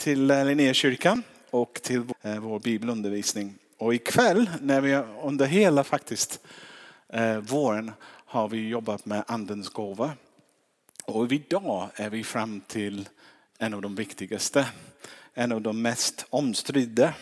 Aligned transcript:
till 0.00 0.30
eh, 0.30 0.44
Linnékyrkan 0.44 1.22
och 1.50 1.80
till 1.82 2.02
eh, 2.22 2.38
vår 2.38 2.60
bibelundervisning. 2.60 3.54
Och 3.78 3.94
ikväll 3.94 4.50
när 4.60 4.80
vi 4.80 5.02
under 5.22 5.46
hela 5.46 5.84
faktiskt 5.84 6.40
eh, 7.08 7.36
våren 7.36 7.92
har 8.06 8.48
vi 8.48 8.68
jobbat 8.68 9.06
med 9.06 9.24
andens 9.26 9.68
gåva. 9.68 10.12
Och 11.04 11.32
idag 11.32 11.88
är 11.94 12.10
vi 12.10 12.24
fram 12.24 12.60
till 12.60 13.08
en 13.58 13.74
av 13.74 13.82
de 13.82 13.94
viktigaste, 13.94 14.66
en 15.34 15.52
av 15.52 15.60
de 15.60 15.82
mest 15.82 16.26
omstridda 16.30 17.14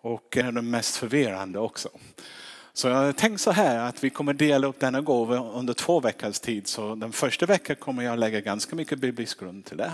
och 0.00 0.36
en 0.36 0.46
av 0.46 0.52
de 0.52 0.70
mest 0.70 0.96
förvirrande 0.96 1.58
också. 1.58 1.88
Så 2.72 2.88
jag 2.88 2.94
har 2.94 3.12
tänkt 3.12 3.40
så 3.40 3.50
här 3.50 3.78
att 3.78 4.04
vi 4.04 4.10
kommer 4.10 4.34
dela 4.34 4.66
upp 4.66 4.80
denna 4.80 5.00
gåva 5.00 5.38
under 5.38 5.74
två 5.74 6.00
veckors 6.00 6.40
tid. 6.40 6.66
Så 6.66 6.94
den 6.94 7.12
första 7.12 7.46
veckan 7.46 7.76
kommer 7.76 8.02
jag 8.02 8.18
lägga 8.18 8.40
ganska 8.40 8.76
mycket 8.76 8.98
biblisk 8.98 9.40
grund 9.40 9.64
till 9.64 9.76
det. 9.76 9.92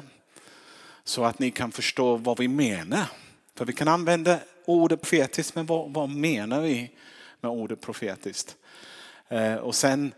Så 1.05 1.25
att 1.25 1.39
ni 1.39 1.51
kan 1.51 1.73
förstå 1.73 2.17
vad 2.17 2.39
vi 2.39 2.49
menar. 2.49 3.07
För 3.55 3.65
vi 3.65 3.73
kan 3.73 3.89
använda 3.89 4.41
ordet 4.65 5.01
profetiskt, 5.01 5.55
men 5.55 5.67
vad, 5.67 5.93
vad 5.93 6.11
menar 6.11 6.61
vi 6.61 6.91
med 7.41 7.51
ordet 7.51 7.81
profetiskt? 7.81 8.57
Eh, 9.29 9.55
och 9.55 9.75
sen, 9.75 10.15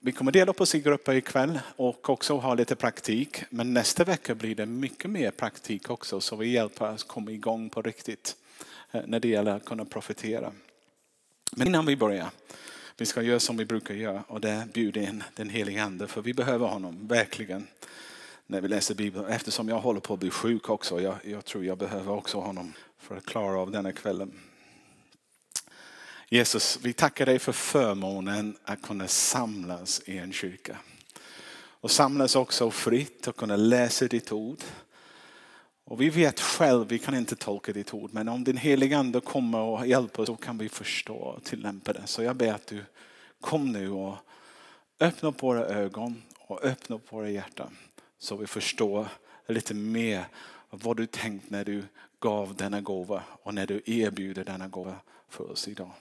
vi 0.00 0.12
kommer 0.12 0.32
dela 0.32 0.50
upp 0.50 0.60
oss 0.60 0.74
i 0.74 0.80
grupper 0.80 1.14
ikväll 1.14 1.60
och 1.76 2.10
också 2.10 2.36
ha 2.36 2.54
lite 2.54 2.76
praktik. 2.76 3.42
Men 3.50 3.74
nästa 3.74 4.04
vecka 4.04 4.34
blir 4.34 4.54
det 4.54 4.66
mycket 4.66 5.10
mer 5.10 5.30
praktik 5.30 5.90
också 5.90 6.20
så 6.20 6.36
vi 6.36 6.48
hjälper 6.48 6.92
oss 6.92 7.02
komma 7.02 7.30
igång 7.30 7.70
på 7.70 7.82
riktigt 7.82 8.36
eh, 8.92 9.02
när 9.06 9.20
det 9.20 9.28
gäller 9.28 9.56
att 9.56 9.64
kunna 9.64 9.84
profetera. 9.84 10.52
Men 11.56 11.66
innan 11.66 11.86
vi 11.86 11.96
börjar, 11.96 12.30
vi 12.96 13.06
ska 13.06 13.22
göra 13.22 13.40
som 13.40 13.56
vi 13.56 13.64
brukar 13.64 13.94
göra 13.94 14.24
och 14.28 14.40
det 14.40 14.50
är 14.50 14.66
bjuda 14.66 15.00
in 15.00 15.24
den 15.34 15.50
helige 15.50 15.82
ande 15.82 16.06
för 16.06 16.22
vi 16.22 16.34
behöver 16.34 16.66
honom 16.66 17.08
verkligen 17.08 17.66
när 18.50 18.60
vi 18.60 18.68
läser 18.68 18.94
Bibeln. 18.94 19.26
Eftersom 19.26 19.68
jag 19.68 19.80
håller 19.80 20.00
på 20.00 20.14
att 20.14 20.20
bli 20.20 20.30
sjuk 20.30 20.68
också. 20.68 21.00
Jag, 21.00 21.16
jag 21.24 21.44
tror 21.44 21.64
jag 21.64 21.78
behöver 21.78 22.12
också 22.12 22.40
honom 22.40 22.72
för 22.98 23.16
att 23.16 23.26
klara 23.26 23.60
av 23.60 23.70
denna 23.70 23.92
kvällen. 23.92 24.32
Jesus, 26.28 26.78
vi 26.82 26.92
tackar 26.92 27.26
dig 27.26 27.38
för 27.38 27.52
förmånen 27.52 28.56
att 28.64 28.82
kunna 28.82 29.08
samlas 29.08 30.02
i 30.04 30.18
en 30.18 30.32
kyrka. 30.32 30.76
Och 31.80 31.90
samlas 31.90 32.36
också 32.36 32.70
fritt 32.70 33.26
och 33.26 33.36
kunna 33.36 33.56
läsa 33.56 34.06
ditt 34.06 34.32
ord. 34.32 34.58
Och 35.84 36.00
vi 36.00 36.10
vet 36.10 36.40
själv, 36.40 36.88
vi 36.88 36.98
kan 36.98 37.14
inte 37.14 37.36
tolka 37.36 37.72
ditt 37.72 37.94
ord, 37.94 38.10
men 38.12 38.28
om 38.28 38.44
din 38.44 38.56
heliga 38.56 38.98
ande 38.98 39.20
kommer 39.20 39.58
och 39.58 39.86
hjälper 39.86 40.22
oss 40.22 40.26
så 40.26 40.36
kan 40.36 40.58
vi 40.58 40.68
förstå 40.68 41.14
och 41.14 41.44
tillämpa 41.44 41.92
det. 41.92 42.06
Så 42.06 42.22
jag 42.22 42.36
ber 42.36 42.52
att 42.52 42.66
du 42.66 42.84
kom 43.40 43.72
nu 43.72 43.90
och 43.90 44.16
öppna 45.00 45.28
upp 45.28 45.42
våra 45.42 45.64
ögon 45.64 46.22
och 46.38 46.64
öppna 46.64 46.96
upp 46.96 47.12
våra 47.12 47.30
hjärtan. 47.30 47.76
Så 48.18 48.36
vi 48.36 48.46
förstår 48.46 49.08
lite 49.46 49.74
mer 49.74 50.24
vad 50.70 50.96
du 50.96 51.06
tänkt 51.06 51.50
när 51.50 51.64
du 51.64 51.84
gav 52.20 52.54
denna 52.54 52.80
gåva 52.80 53.22
och 53.42 53.54
när 53.54 53.66
du 53.66 53.82
erbjuder 53.86 54.44
denna 54.44 54.68
gåva 54.68 54.96
för 55.28 55.50
oss 55.50 55.68
idag. 55.68 55.92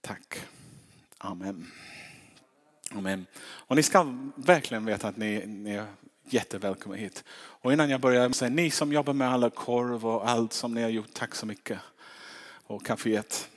Tack. 0.00 0.40
Amen. 1.18 1.72
Amen. 2.90 3.26
Och 3.42 3.76
ni 3.76 3.82
ska 3.82 4.14
verkligen 4.36 4.84
veta 4.84 5.08
att 5.08 5.16
ni, 5.16 5.46
ni 5.46 5.70
är 5.70 5.86
jättevälkomna 6.24 6.96
hit. 6.96 7.24
Och 7.34 7.72
innan 7.72 7.90
jag 7.90 8.00
börjar 8.00 8.30
säga 8.30 8.50
ni 8.50 8.70
som 8.70 8.92
jobbar 8.92 9.12
med 9.12 9.28
alla 9.28 9.50
korv 9.50 10.06
och 10.06 10.28
allt 10.28 10.52
som 10.52 10.74
ni 10.74 10.82
har 10.82 10.90
gjort, 10.90 11.12
tack 11.12 11.34
så 11.34 11.46
mycket. 11.46 11.78
Och 12.66 12.86
kaféet, 12.86 13.48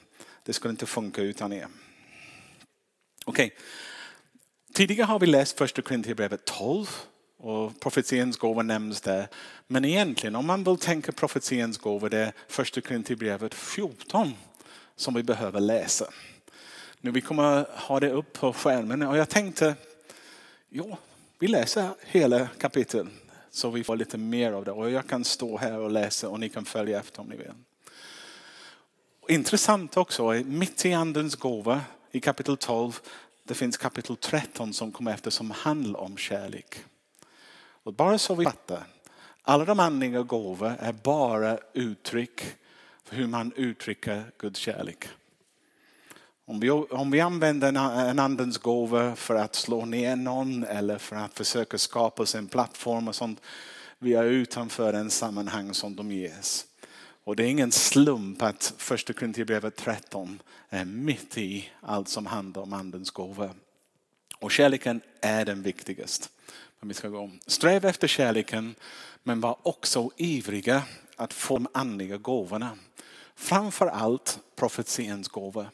det 0.43 0.53
skulle 0.53 0.71
inte 0.71 0.85
funka 0.85 1.21
utan 1.21 1.53
er. 1.53 1.67
Okej. 3.25 3.45
Okay. 3.45 3.57
Tidigare 4.73 5.05
har 5.05 5.19
vi 5.19 5.27
läst 5.27 5.57
första 5.57 5.81
Korinthierbrevet 5.81 6.45
12 6.45 6.87
och 7.45 7.79
profetiens 7.79 8.37
gåva 8.37 8.63
nämns 8.63 9.01
där. 9.01 9.27
Men 9.67 9.85
egentligen 9.85 10.35
om 10.35 10.45
man 10.45 10.63
vill 10.63 10.77
tänka 10.77 11.11
profetiens 11.11 11.77
gåva 11.77 12.09
det 12.09 12.17
är 12.17 12.33
första 12.47 12.81
Korinthierbrevet 12.81 13.53
14 13.53 14.33
som 14.95 15.13
vi 15.13 15.23
behöver 15.23 15.59
läsa. 15.59 16.05
Nu 17.01 17.11
vi 17.11 17.21
kommer 17.21 17.65
ha 17.87 17.99
det 17.99 18.11
upp 18.11 18.33
på 18.33 18.53
skärmen 18.53 19.01
och 19.01 19.17
jag 19.17 19.29
tänkte, 19.29 19.75
ja, 20.69 20.97
vi 21.39 21.47
läser 21.47 21.89
hela 22.05 22.47
kapitlet 22.47 23.07
så 23.51 23.69
vi 23.69 23.83
får 23.83 23.95
lite 23.95 24.17
mer 24.17 24.51
av 24.51 24.65
det. 24.65 24.71
Och 24.71 24.91
jag 24.91 25.07
kan 25.07 25.23
stå 25.23 25.57
här 25.57 25.79
och 25.79 25.91
läsa 25.91 26.29
och 26.29 26.39
ni 26.39 26.49
kan 26.49 26.65
följa 26.65 26.99
efter 26.99 27.21
om 27.21 27.27
ni 27.27 27.37
vill. 27.37 27.51
Intressant 29.27 29.97
också, 29.97 30.31
mitt 30.45 30.85
i 30.85 30.93
andens 30.93 31.35
gåva 31.35 31.81
i 32.11 32.19
kapitel 32.19 32.57
12, 32.57 32.99
det 33.43 33.53
finns 33.53 33.77
kapitel 33.77 34.15
13 34.15 34.73
som 34.73 34.91
kommer 34.91 35.13
efter 35.13 35.31
som 35.31 35.51
handlar 35.51 35.99
om 35.99 36.17
kärlek. 36.17 36.85
Och 37.85 37.93
bara 37.93 38.17
så 38.17 38.35
vi 38.35 38.45
fattar, 38.45 38.83
alla 39.41 39.65
de 39.65 39.79
andliga 39.79 40.21
gåvor 40.21 40.75
är 40.79 40.93
bara 40.93 41.57
uttryck 41.73 42.41
för 43.03 43.15
hur 43.15 43.27
man 43.27 43.51
uttrycker 43.55 44.31
Guds 44.37 44.59
kärlek. 44.59 45.07
Om 46.45 46.59
vi, 46.59 46.69
om 46.69 47.11
vi 47.11 47.19
använder 47.19 47.67
en, 47.67 47.75
en 47.77 48.19
andens 48.19 48.57
gåva 48.57 49.15
för 49.15 49.35
att 49.35 49.55
slå 49.55 49.85
ner 49.85 50.15
någon 50.15 50.63
eller 50.63 50.97
för 50.97 51.15
att 51.15 51.33
försöka 51.33 51.77
skapa 51.77 52.23
oss 52.23 52.35
en 52.35 52.47
plattform 52.47 53.07
och 53.07 53.15
sånt, 53.15 53.41
vi 53.99 54.13
är 54.13 54.23
utanför 54.23 54.93
den 54.93 55.09
sammanhang 55.09 55.73
som 55.73 55.95
de 55.95 56.11
ges. 56.11 56.65
Och 57.23 57.35
det 57.35 57.43
är 57.43 57.47
ingen 57.47 57.71
slump 57.71 58.41
att 58.41 58.73
första 58.77 59.13
Korinthierbrevet 59.13 59.75
13 59.75 60.41
är 60.69 60.85
mitt 60.85 61.37
i 61.37 61.69
allt 61.81 62.09
som 62.09 62.25
handlar 62.25 62.61
om 62.61 62.73
andens 62.73 63.11
gåva. 63.11 63.49
Och 64.39 64.51
kärleken 64.51 65.01
är 65.21 65.45
den 65.45 65.61
viktigaste. 65.61 66.27
Men 66.79 66.87
vi 66.87 66.93
ska 66.93 67.09
gå 67.09 67.19
om. 67.19 67.39
Sträva 67.47 67.89
efter 67.89 68.07
kärleken 68.07 68.75
men 69.23 69.41
var 69.41 69.57
också 69.63 70.09
ivriga 70.17 70.83
att 71.15 71.33
få 71.33 71.57
de 71.57 71.67
andliga 71.73 72.17
gåvorna. 72.17 72.77
Framför 73.35 73.87
allt 73.87 74.39
profetiens 74.55 75.27
gåva. 75.27 75.67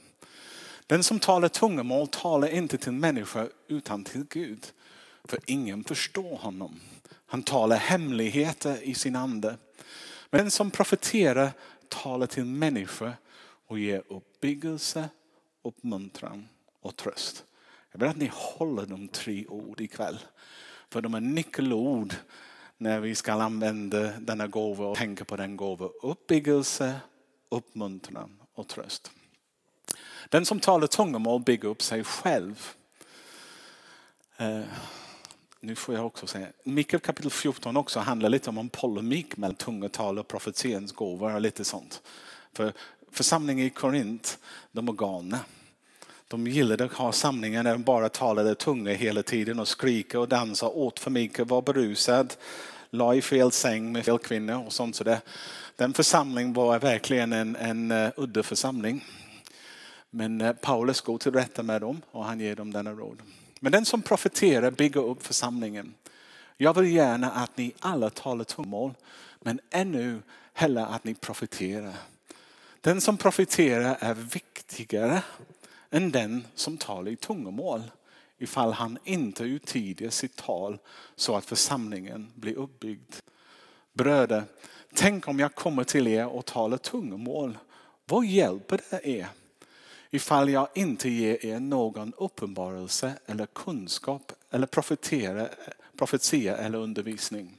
Den 0.88 1.04
som 1.04 1.20
talar 1.20 1.48
tungomål 1.48 2.08
talar 2.08 2.48
inte 2.48 2.78
till 2.78 2.92
människor 2.92 3.50
utan 3.68 4.04
till 4.04 4.26
Gud. 4.30 4.68
För 5.24 5.40
ingen 5.46 5.84
förstår 5.84 6.38
honom. 6.38 6.80
Han 7.26 7.44
talar 7.44 7.78
hemligheter 7.78 8.84
i 8.84 8.94
sin 8.94 9.16
ande. 9.16 9.58
Men 10.30 10.42
den 10.42 10.52
som 10.52 10.72
profeterar 10.72 11.52
talar 11.88 12.28
till 12.28 12.46
människor 12.46 13.14
och 13.68 13.80
ger 13.80 14.04
uppbyggelse, 14.08 15.10
uppmuntran 15.64 16.48
och 16.82 16.96
tröst. 16.96 17.44
Jag 17.92 18.00
vill 18.00 18.10
att 18.10 18.18
ni 18.18 18.30
håller 18.34 18.86
de 18.86 19.08
tre 19.08 19.48
ord 19.48 19.82
ikväll. 19.82 20.20
För 20.92 21.02
de 21.02 21.14
är 21.14 21.20
nyckelord 21.20 22.16
när 22.78 23.00
vi 23.00 23.16
ska 23.16 23.34
använda 23.34 24.12
denna 24.20 24.48
gåva 24.48 24.86
och 24.86 24.98
tänka 24.98 25.26
på 25.26 25.36
den 25.36 25.58
gåva. 25.58 25.90
Uppbyggelse, 26.02 27.00
uppmuntran 27.50 28.40
och 28.54 28.68
tröst. 28.68 29.12
Den 30.30 30.46
som 30.46 30.60
talar 30.60 30.88
tungomål 30.88 31.42
bygger 31.42 31.70
upp 31.70 31.82
sig 31.82 32.04
själv. 32.04 32.68
Uh, 34.42 34.62
nu 35.60 35.76
får 35.76 35.96
jag 35.96 36.06
också 36.06 36.28
säga, 36.28 36.48
Mikael 36.64 37.02
kapitel 37.02 37.32
14 37.32 37.78
också 37.78 38.00
handlar 38.00 38.30
lite 38.30 38.50
om 38.50 38.58
en 38.58 38.70
polemik 38.70 39.38
mellan 39.38 39.56
tungotal 39.56 40.20
och 40.20 40.28
profetiens 40.28 40.92
gåvor 40.92 41.36
och 41.36 41.42
lite 41.42 41.64
sånt. 41.64 42.02
För 42.54 42.74
församlingen 43.12 43.66
i 43.66 43.70
Korint, 43.70 44.40
de 44.72 44.86
var 44.86 44.94
galna. 44.94 45.40
De 46.32 46.48
gillade 46.48 46.86
att 46.86 46.94
ha 46.94 47.12
samlingar 47.12 47.64
där 47.64 47.72
de 47.72 47.84
bara 47.84 48.10
talade 48.10 48.56
tunga 48.56 48.94
hela 48.94 49.24
tiden 49.24 49.60
och 49.60 49.68
skrika 49.68 50.20
och 50.20 50.28
dansa, 50.28 50.68
åt 50.68 51.00
för 51.00 51.12
mycket, 51.12 51.48
var 51.48 51.62
berusad, 51.62 52.34
la 52.90 53.16
i 53.16 53.22
fel 53.22 53.52
säng 53.52 53.92
med 53.92 54.06
fel 54.06 54.20
kvinnor 54.20 54.66
och 54.66 54.74
sånt. 54.74 54.96
Så 54.96 55.04
det, 55.04 55.22
den 55.76 55.94
församlingen 55.94 56.54
var 56.54 56.80
verkligen 56.80 57.34
en, 57.34 57.56
en 57.56 57.92
eh, 57.92 58.06
uh, 58.06 58.12
udda 58.18 58.44
församling. 58.44 59.06
Men 60.10 60.42
uh, 60.42 60.54
Paulus 60.54 61.02
går 61.02 61.18
till 61.18 61.32
rätta 61.32 61.64
med 61.64 61.82
dem 61.82 62.02
och 62.12 62.26
han 62.26 62.40
ger 62.40 62.56
dem 62.56 62.74
denna 62.74 62.92
råd. 62.92 63.22
Men 63.60 63.72
den 63.72 63.86
som 63.86 64.02
profeterar 64.02 64.72
bygger 64.72 65.02
upp 65.02 65.24
församlingen. 65.24 65.94
Jag 66.58 66.74
vill 66.74 66.92
gärna 66.92 67.32
att 67.32 67.58
ni 67.58 67.74
alla 67.80 68.10
talar 68.10 68.44
tungomål, 68.44 68.94
men 69.40 69.60
ännu 69.70 70.22
hellre 70.54 70.86
att 70.86 71.04
ni 71.04 71.14
profeterar. 71.14 71.94
Den 72.82 73.02
som 73.02 73.18
profeterar 73.18 73.98
är 74.00 74.14
viktigare 74.14 75.22
än 75.92 76.12
den 76.12 76.48
som 76.56 76.78
talar 76.78 77.12
i 77.12 77.16
tungomål 77.16 77.82
ifall 78.38 78.74
han 78.74 78.98
inte 79.04 79.44
uttyder 79.44 80.10
sitt 80.10 80.36
tal 80.36 80.78
så 81.16 81.36
att 81.36 81.46
församlingen 81.46 82.32
blir 82.36 82.56
uppbyggd. 82.56 83.16
Bröder, 83.94 84.44
tänk 84.94 85.28
om 85.28 85.40
jag 85.40 85.56
kommer 85.56 85.84
till 85.84 86.08
er 86.08 86.28
och 86.28 86.46
talar 86.46 86.78
tungomål. 86.78 87.58
Vad 88.06 88.26
hjälper 88.26 88.82
det 88.90 89.08
er? 89.08 89.28
Ifall 90.10 90.50
jag 90.50 90.68
inte 90.76 91.10
ger 91.10 91.46
er 91.46 91.60
någon 91.60 92.14
uppenbarelse 92.18 93.14
eller 93.26 93.46
kunskap 93.46 94.32
eller 94.50 94.68
profetia 95.98 96.58
eller 96.58 96.78
undervisning. 96.78 97.58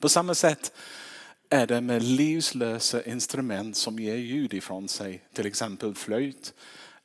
På 0.00 0.08
samma 0.08 0.34
sätt 0.34 0.72
är 1.48 1.66
det 1.66 1.80
med 1.80 2.02
livslösa 2.02 3.02
instrument 3.02 3.76
som 3.76 3.98
ger 3.98 4.16
ljud 4.16 4.54
ifrån 4.54 4.88
sig, 4.88 5.22
till 5.32 5.46
exempel 5.46 5.94
flöjt 5.94 6.54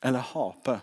eller 0.00 0.18
harpa. 0.18 0.80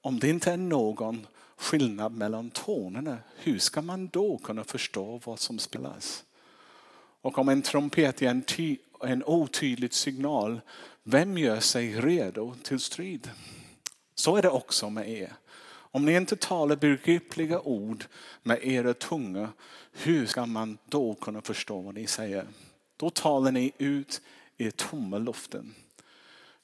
Om 0.00 0.18
det 0.18 0.28
inte 0.28 0.52
är 0.52 0.56
någon 0.56 1.26
skillnad 1.56 2.12
mellan 2.12 2.50
tonerna, 2.50 3.18
hur 3.36 3.58
ska 3.58 3.82
man 3.82 4.08
då 4.08 4.38
kunna 4.38 4.64
förstå 4.64 5.20
vad 5.24 5.38
som 5.38 5.58
spelas? 5.58 6.24
Och 7.20 7.38
om 7.38 7.48
en 7.48 7.62
trumpet 7.62 8.22
är 8.22 8.26
en, 8.26 8.42
ty, 8.42 8.76
en 9.00 9.24
otydlig 9.24 9.94
signal, 9.94 10.60
vem 11.02 11.38
gör 11.38 11.60
sig 11.60 12.00
redo 12.00 12.54
till 12.62 12.80
strid? 12.80 13.30
Så 14.14 14.36
är 14.36 14.42
det 14.42 14.50
också 14.50 14.90
med 14.90 15.08
er. 15.08 15.32
Om 15.66 16.04
ni 16.04 16.12
inte 16.12 16.36
talar 16.36 16.76
begripliga 16.76 17.60
ord 17.60 18.04
med 18.42 18.58
era 18.62 18.94
tunga, 18.94 19.48
hur 19.92 20.26
ska 20.26 20.46
man 20.46 20.78
då 20.88 21.14
kunna 21.14 21.40
förstå 21.40 21.80
vad 21.80 21.94
ni 21.94 22.06
säger? 22.06 22.46
Då 22.96 23.10
talar 23.10 23.52
ni 23.52 23.72
ut 23.78 24.20
i 24.56 24.70
tomma 24.70 25.18
luften. 25.18 25.74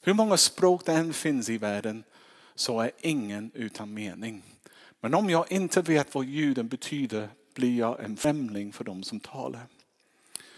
Hur 0.00 0.14
många 0.14 0.36
språk 0.36 0.86
det 0.86 0.92
än 0.92 1.12
finns 1.12 1.48
i 1.48 1.58
världen 1.58 2.04
så 2.54 2.80
är 2.80 2.90
ingen 3.00 3.50
utan 3.54 3.94
mening. 3.94 4.42
Men 5.00 5.14
om 5.14 5.30
jag 5.30 5.52
inte 5.52 5.82
vet 5.82 6.14
vad 6.14 6.24
ljuden 6.24 6.68
betyder 6.68 7.28
blir 7.54 7.78
jag 7.78 8.04
en 8.04 8.16
främling 8.16 8.72
för 8.72 8.84
dem 8.84 9.02
som 9.02 9.20
talar. 9.20 9.66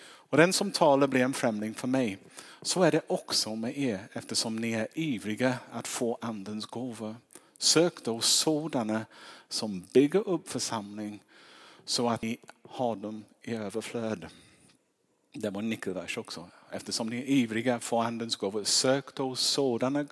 Och 0.04 0.36
den 0.36 0.52
som 0.52 0.70
talar 0.70 1.06
blir 1.06 1.22
en 1.22 1.32
främling 1.32 1.74
för 1.74 1.88
mig. 1.88 2.18
Så 2.62 2.82
är 2.82 2.92
det 2.92 3.02
också 3.06 3.56
med 3.56 3.78
er 3.78 4.08
eftersom 4.12 4.56
ni 4.56 4.72
är 4.72 4.88
ivriga 4.94 5.58
att 5.72 5.88
få 5.88 6.18
andens 6.20 6.66
gåvor. 6.66 7.16
Sök 7.58 8.04
då 8.04 8.20
sådana 8.20 9.06
som 9.48 9.86
bygger 9.92 10.28
upp 10.28 10.48
församling 10.48 11.22
så 11.84 12.08
att 12.08 12.22
ni 12.22 12.38
har 12.68 12.96
dem 12.96 13.24
i 13.42 13.54
överflöd. 13.54 14.26
Det 15.32 15.50
var 15.50 15.62
en 15.62 15.70
nyckelvers 15.70 16.18
också. 16.18 16.48
Eftersom 16.72 17.08
ni 17.08 17.16
är 17.16 17.24
ivriga 17.24 17.74
att 17.74 17.84
få 17.84 17.98
andens 17.98 18.36
gåvor, 18.36 18.64
sök 18.64 19.14
då 19.14 19.34
sådana 19.34 20.06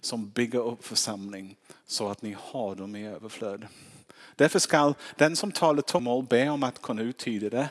som 0.00 0.28
bygger 0.30 0.58
upp 0.58 0.84
församling 0.84 1.56
så 1.86 2.08
att 2.08 2.22
ni 2.22 2.36
har 2.40 2.74
dem 2.74 2.96
i 2.96 3.06
överflöd. 3.06 3.66
Därför 4.36 4.58
skall 4.58 4.94
den 5.16 5.36
som 5.36 5.52
talar 5.52 5.82
tungomål 5.82 6.24
be 6.24 6.48
om 6.48 6.62
att 6.62 6.82
kunna 6.82 7.02
uttyda 7.02 7.50
det. 7.50 7.68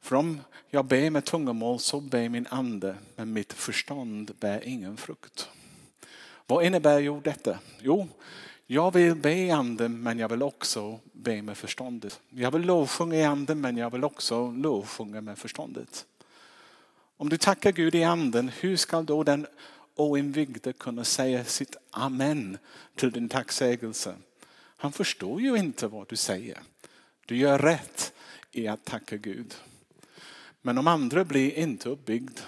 För 0.00 0.16
om 0.16 0.40
jag 0.70 0.84
ber 0.84 1.10
med 1.10 1.24
tungomål 1.24 1.78
så 1.78 2.00
ber 2.00 2.28
min 2.28 2.46
ande, 2.50 2.96
men 3.16 3.32
mitt 3.32 3.52
förstånd 3.52 4.30
bär 4.40 4.68
ingen 4.68 4.96
frukt. 4.96 5.48
Vad 6.46 6.64
innebär 6.64 6.98
ju 6.98 7.20
detta? 7.20 7.58
Jo, 7.80 8.08
jag 8.66 8.94
vill 8.94 9.14
be 9.14 9.34
i 9.34 9.50
anden 9.50 10.02
men 10.02 10.18
jag 10.18 10.28
vill 10.28 10.42
också 10.42 11.00
be 11.12 11.42
med 11.42 11.56
förståndet. 11.56 12.20
Jag 12.30 12.50
vill 12.50 12.62
lovsjunga 12.62 13.16
i 13.16 13.24
anden 13.24 13.60
men 13.60 13.76
jag 13.76 13.90
vill 13.90 14.04
också 14.04 14.50
lovsjunga 14.50 15.20
med 15.20 15.38
förståndet. 15.38 16.06
Om 17.18 17.28
du 17.28 17.36
tackar 17.36 17.72
Gud 17.72 17.94
i 17.94 18.04
anden, 18.04 18.48
hur 18.48 18.76
ska 18.76 19.02
då 19.02 19.22
den 19.22 19.46
oinvigde 19.94 20.72
kunna 20.72 21.04
säga 21.04 21.44
sitt 21.44 21.76
amen 21.90 22.58
till 22.94 23.10
din 23.10 23.28
tacksägelse? 23.28 24.14
Han 24.56 24.92
förstår 24.92 25.40
ju 25.40 25.56
inte 25.56 25.86
vad 25.86 26.08
du 26.08 26.16
säger. 26.16 26.58
Du 27.26 27.36
gör 27.36 27.58
rätt 27.58 28.12
i 28.52 28.68
att 28.68 28.84
tacka 28.84 29.16
Gud. 29.16 29.54
Men 30.62 30.76
de 30.76 30.86
andra 30.86 31.24
blir 31.24 31.58
inte 31.58 31.88
uppbyggd. 31.88 32.38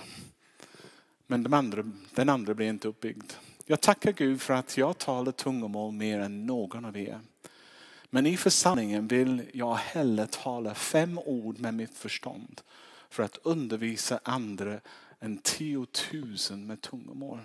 Men 1.26 1.42
de 1.42 1.54
andra, 1.54 1.92
den 2.14 2.28
andra 2.28 2.54
blir 2.54 2.68
inte 2.68 2.88
uppbyggd. 2.88 3.32
Jag 3.66 3.80
tackar 3.80 4.12
Gud 4.12 4.42
för 4.42 4.54
att 4.54 4.76
jag 4.76 4.98
talar 4.98 5.32
tungomål 5.32 5.92
mer 5.92 6.20
än 6.20 6.46
någon 6.46 6.84
av 6.84 6.96
er. 6.96 7.20
Men 8.10 8.26
i 8.26 8.36
församlingen 8.36 9.08
vill 9.08 9.42
jag 9.52 9.74
hellre 9.74 10.26
tala 10.26 10.74
fem 10.74 11.18
ord 11.18 11.58
med 11.58 11.74
mitt 11.74 11.94
förstånd 11.94 12.60
för 13.10 13.22
att 13.22 13.38
undervisa 13.42 14.20
andra 14.22 14.80
än 15.20 15.38
tiotusen 15.38 16.66
med 16.66 16.80
tungomål. 16.80 17.40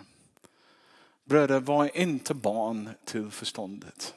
Bröder, 1.23 1.59
var 1.59 1.97
inte 1.97 2.33
barn 2.33 2.89
till 3.05 3.31
förståndet. 3.31 4.13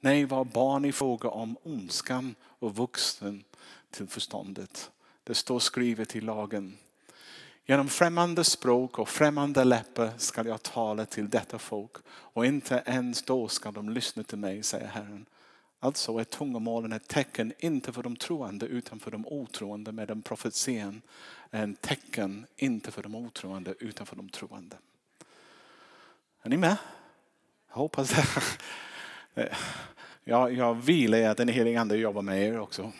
Nej, 0.00 0.24
var 0.24 0.44
barn 0.44 0.84
i 0.84 0.92
fråga 0.92 1.28
om 1.28 1.56
ondskan 1.62 2.34
och 2.42 2.76
vuxen 2.76 3.44
till 3.90 4.08
förståndet. 4.08 4.90
Det 5.24 5.34
står 5.34 5.58
skrivet 5.58 6.16
i 6.16 6.20
lagen. 6.20 6.76
Genom 7.66 7.88
främmande 7.88 8.44
språk 8.44 8.98
och 8.98 9.08
främmande 9.08 9.64
läppar 9.64 10.10
ska 10.16 10.44
jag 10.46 10.62
tala 10.62 11.06
till 11.06 11.30
detta 11.30 11.58
folk 11.58 11.92
och 12.08 12.46
inte 12.46 12.82
ens 12.86 13.22
då 13.22 13.48
ska 13.48 13.70
de 13.70 13.88
lyssna 13.90 14.22
till 14.22 14.38
mig, 14.38 14.62
säger 14.62 14.86
Herren. 14.86 15.26
Alltså 15.80 16.18
är 16.18 16.24
tungomålen 16.24 16.92
ett 16.92 17.08
tecken 17.08 17.52
inte 17.58 17.92
för 17.92 18.02
de 18.02 18.16
troende 18.16 18.66
utan 18.66 19.00
för 19.00 19.10
de 19.10 19.26
otroende 19.26 19.92
medan 19.92 20.22
profetian 20.22 21.02
är 21.50 21.68
ett 21.68 21.80
tecken 21.80 22.46
inte 22.56 22.90
för 22.90 23.02
de 23.02 23.14
otroende 23.14 23.74
utan 23.80 24.06
för 24.06 24.16
de 24.16 24.28
troende. 24.28 24.76
Är 26.42 26.50
ni 26.50 26.56
med? 26.56 26.76
Jag 27.68 27.76
hoppas 27.76 28.10
det. 29.34 29.50
Jag, 30.24 30.52
jag 30.52 30.74
vilar 30.74 31.18
i 31.18 31.26
att 31.26 31.36
den 31.36 31.48
helige 31.48 31.80
ande 31.80 31.96
jobbar 31.96 32.22
med 32.22 32.42
er 32.42 32.58
också. 32.58 32.92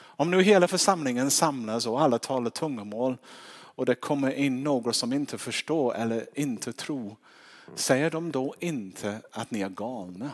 Om 0.00 0.30
nu 0.30 0.42
hela 0.42 0.68
församlingen 0.68 1.30
samlas 1.30 1.86
och 1.86 2.02
alla 2.02 2.18
talar 2.18 2.50
tungomål 2.50 3.16
och 3.50 3.86
det 3.86 3.94
kommer 3.94 4.32
in 4.32 4.64
några 4.64 4.92
som 4.92 5.12
inte 5.12 5.38
förstår 5.38 5.94
eller 5.94 6.26
inte 6.34 6.72
tror. 6.72 7.16
Säger 7.74 8.10
de 8.10 8.32
då 8.32 8.54
inte 8.58 9.20
att 9.32 9.50
ni 9.50 9.60
är 9.60 9.68
galna? 9.68 10.30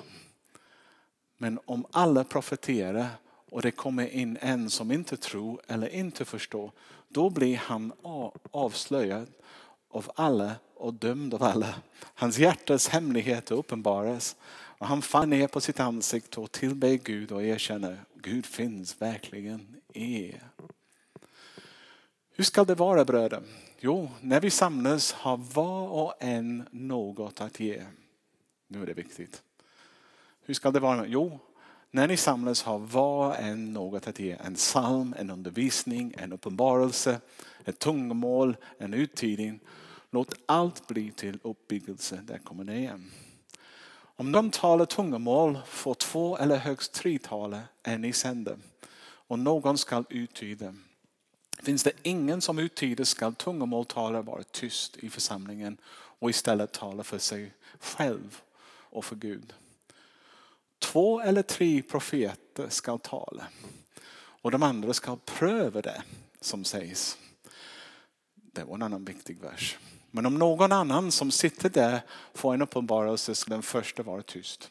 Men 1.44 1.58
om 1.64 1.86
alla 1.90 2.24
profeterar 2.24 3.08
och 3.50 3.62
det 3.62 3.70
kommer 3.70 4.08
in 4.08 4.38
en 4.40 4.70
som 4.70 4.92
inte 4.92 5.16
tror 5.16 5.60
eller 5.68 5.88
inte 5.88 6.24
förstår, 6.24 6.72
då 7.08 7.30
blir 7.30 7.56
han 7.56 7.92
avslöjad 8.50 9.26
av 9.90 10.10
alla 10.14 10.52
och 10.74 10.94
dömd 10.94 11.34
av 11.34 11.42
alla. 11.42 11.74
Hans 12.00 12.38
hjärtas 12.38 12.88
hemligheter 12.88 13.54
uppenbaras 13.54 14.36
och 14.52 14.86
han 14.86 15.02
faller 15.02 15.26
ner 15.26 15.46
på 15.46 15.60
sitt 15.60 15.80
ansikte 15.80 16.40
och 16.40 16.52
tillber 16.52 16.94
Gud 16.94 17.32
och 17.32 17.42
erkänner 17.42 18.04
Gud 18.14 18.46
finns 18.46 19.02
verkligen 19.02 19.76
i 19.92 20.28
er. 20.28 20.42
Hur 22.30 22.44
ska 22.44 22.64
det 22.64 22.74
vara 22.74 23.04
bröder? 23.04 23.42
Jo, 23.80 24.10
när 24.20 24.40
vi 24.40 24.50
samlas 24.50 25.12
har 25.12 25.36
var 25.36 25.88
och 25.88 26.14
en 26.18 26.68
något 26.70 27.40
att 27.40 27.60
ge. 27.60 27.82
Nu 28.68 28.82
är 28.82 28.86
det 28.86 28.94
viktigt. 28.94 29.42
Hur 30.46 30.54
ska 30.54 30.70
det 30.70 30.80
vara? 30.80 31.06
Jo, 31.06 31.38
när 31.90 32.08
ni 32.08 32.16
samlas 32.16 32.62
har 32.62 32.78
var 32.78 33.28
och 33.28 33.38
en 33.38 33.72
något 33.72 34.08
att 34.08 34.18
ge. 34.18 34.36
En 34.44 34.54
psalm, 34.54 35.14
en 35.18 35.30
undervisning, 35.30 36.14
en 36.18 36.32
uppenbarelse, 36.32 37.20
ett 37.64 37.78
tungomål, 37.78 38.56
en 38.78 38.94
uttydning. 38.94 39.60
Låt 40.10 40.34
allt 40.46 40.86
bli 40.86 41.10
till 41.10 41.38
uppbyggelse. 41.42 42.20
Där 42.24 42.38
kommer 42.38 42.64
det 42.64 42.76
igen. 42.76 43.10
Om 44.16 44.32
någon 44.32 44.50
talar 44.50 44.86
tungomål 44.86 45.58
får 45.66 45.94
två 45.94 46.36
eller 46.36 46.56
högst 46.56 46.92
tre 46.92 47.18
tala 47.18 47.60
en 47.82 48.04
i 48.04 48.12
sänder 48.12 48.58
Och 49.02 49.38
någon 49.38 49.78
skall 49.78 50.04
uttyda. 50.08 50.74
Finns 51.62 51.82
det 51.82 51.92
ingen 52.02 52.40
som 52.40 52.58
uttyder 52.58 53.04
skall 53.04 53.34
tungomåltalare 53.34 54.22
vara 54.22 54.42
tyst 54.42 54.96
i 54.96 55.10
församlingen 55.10 55.76
och 56.18 56.30
istället 56.30 56.72
tala 56.72 57.04
för 57.04 57.18
sig 57.18 57.52
själv 57.80 58.40
och 58.66 59.04
för 59.04 59.16
Gud. 59.16 59.54
Två 60.78 61.20
eller 61.20 61.42
tre 61.42 61.82
profeter 61.82 62.68
ska 62.68 62.98
tala 62.98 63.46
och 64.44 64.50
de 64.50 64.62
andra 64.62 64.94
ska 64.94 65.16
pröva 65.16 65.82
det 65.82 66.02
som 66.40 66.64
sägs. 66.64 67.18
Det 68.34 68.64
var 68.64 68.74
en 68.74 68.82
annan 68.82 69.04
viktig 69.04 69.38
vers. 69.40 69.78
Men 70.10 70.26
om 70.26 70.34
någon 70.34 70.72
annan 70.72 71.12
som 71.12 71.30
sitter 71.30 71.68
där 71.68 72.00
får 72.34 72.54
en 72.54 72.62
uppenbarelse 72.62 73.34
ska 73.34 73.50
den 73.50 73.62
första 73.62 74.02
vara 74.02 74.22
tyst. 74.22 74.70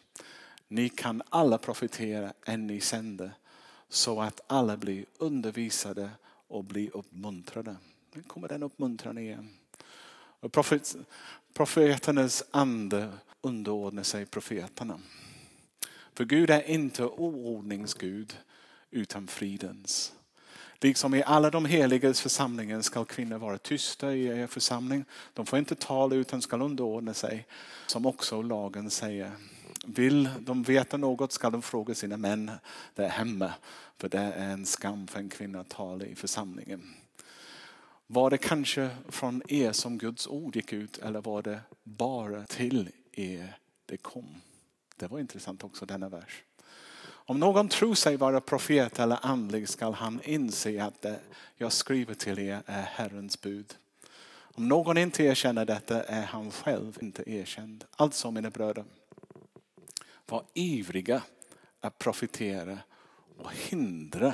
Ni 0.67 0.89
kan 0.89 1.21
alla 1.29 1.57
profetera 1.57 2.33
än 2.45 2.67
ni 2.67 2.81
sänder 2.81 3.31
så 3.89 4.21
att 4.21 4.41
alla 4.47 4.77
blir 4.77 5.05
undervisade 5.17 6.09
och 6.47 6.63
blir 6.63 6.97
uppmuntrade. 6.97 7.75
Nu 8.13 8.23
kommer 8.23 8.47
den 8.47 8.63
uppmuntran 8.63 9.17
igen. 9.17 9.49
Och 10.39 10.51
profet, 10.51 10.95
profeternas 11.53 12.43
ande 12.51 13.09
underordnar 13.41 14.03
sig 14.03 14.25
profeterna. 14.25 14.99
För 16.13 16.25
Gud 16.25 16.49
är 16.49 16.69
inte 16.69 17.03
oordningsgud 17.05 18.37
utan 18.91 19.27
fridens. 19.27 20.13
Liksom 20.81 21.15
i 21.15 21.23
alla 21.23 21.49
de 21.49 21.65
heligas 21.65 22.21
församlingar 22.21 22.81
ska 22.81 23.05
kvinnor 23.05 23.37
vara 23.37 23.57
tysta 23.57 24.13
i 24.13 24.25
er 24.25 24.47
församling. 24.47 25.05
De 25.33 25.45
får 25.45 25.59
inte 25.59 25.75
tala 25.75 26.15
utan 26.15 26.41
ska 26.41 26.57
underordna 26.57 27.13
sig. 27.13 27.47
Som 27.87 28.05
också 28.05 28.41
lagen 28.41 28.89
säger. 28.89 29.31
Vill 29.85 30.29
de 30.39 30.63
veta 30.63 30.97
något 30.97 31.31
ska 31.31 31.49
de 31.49 31.61
fråga 31.61 31.95
sina 31.95 32.17
män 32.17 32.51
där 32.95 33.09
hemma. 33.09 33.53
För 33.97 34.09
det 34.09 34.19
är 34.19 34.49
en 34.49 34.65
skam 34.65 35.07
för 35.07 35.19
en 35.19 35.29
kvinna 35.29 35.59
att 35.59 35.69
tala 35.69 36.05
i 36.05 36.15
församlingen. 36.15 36.93
Var 38.07 38.29
det 38.29 38.37
kanske 38.37 38.89
från 39.09 39.41
er 39.47 39.71
som 39.71 39.97
Guds 39.97 40.27
ord 40.27 40.55
gick 40.55 40.73
ut 40.73 40.97
eller 40.97 41.21
var 41.21 41.41
det 41.41 41.59
bara 41.83 42.45
till 42.45 42.89
er 43.11 43.57
det 43.85 43.97
kom? 43.97 44.35
Det 45.03 45.07
var 45.07 45.19
intressant 45.19 45.63
också 45.63 45.85
denna 45.85 46.09
vers. 46.09 46.43
Om 47.05 47.39
någon 47.39 47.69
tror 47.69 47.95
sig 47.95 48.17
vara 48.17 48.41
profet 48.41 48.99
eller 48.99 49.19
andlig 49.21 49.69
skall 49.69 49.93
han 49.93 50.21
inse 50.23 50.83
att 50.83 51.01
det 51.01 51.19
jag 51.55 51.71
skriver 51.71 52.13
till 52.13 52.39
er 52.39 52.63
är 52.65 52.81
Herrens 52.81 53.41
bud. 53.41 53.75
Om 54.27 54.67
någon 54.67 54.97
inte 54.97 55.23
erkänner 55.23 55.65
detta 55.65 56.03
är 56.03 56.25
han 56.25 56.51
själv 56.51 56.97
inte 57.01 57.31
erkänd. 57.31 57.85
Alltså 57.91 58.31
mina 58.31 58.49
bröder, 58.49 58.85
var 60.25 60.43
ivriga 60.53 61.21
att 61.79 61.97
profetera 61.97 62.79
och 63.37 63.53
hindra 63.53 64.33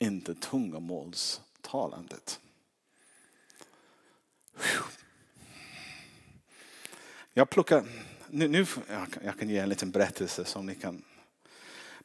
inte 0.00 0.34
tungomålstalandet. 0.34 2.40
Jag 7.32 7.50
plockar, 7.50 7.84
nu, 8.30 8.48
nu 8.48 8.66
jag 9.24 9.38
kan 9.38 9.48
ge 9.48 9.58
en 9.58 9.68
liten 9.68 9.90
berättelse 9.90 10.44
som 10.44 10.66
ni 10.66 10.74
kan. 10.74 11.02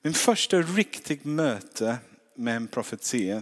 Min 0.01 0.13
första 0.13 0.57
riktigt 0.57 1.25
möte 1.25 1.97
med 2.35 2.55
en 2.55 2.67
profetia 2.67 3.41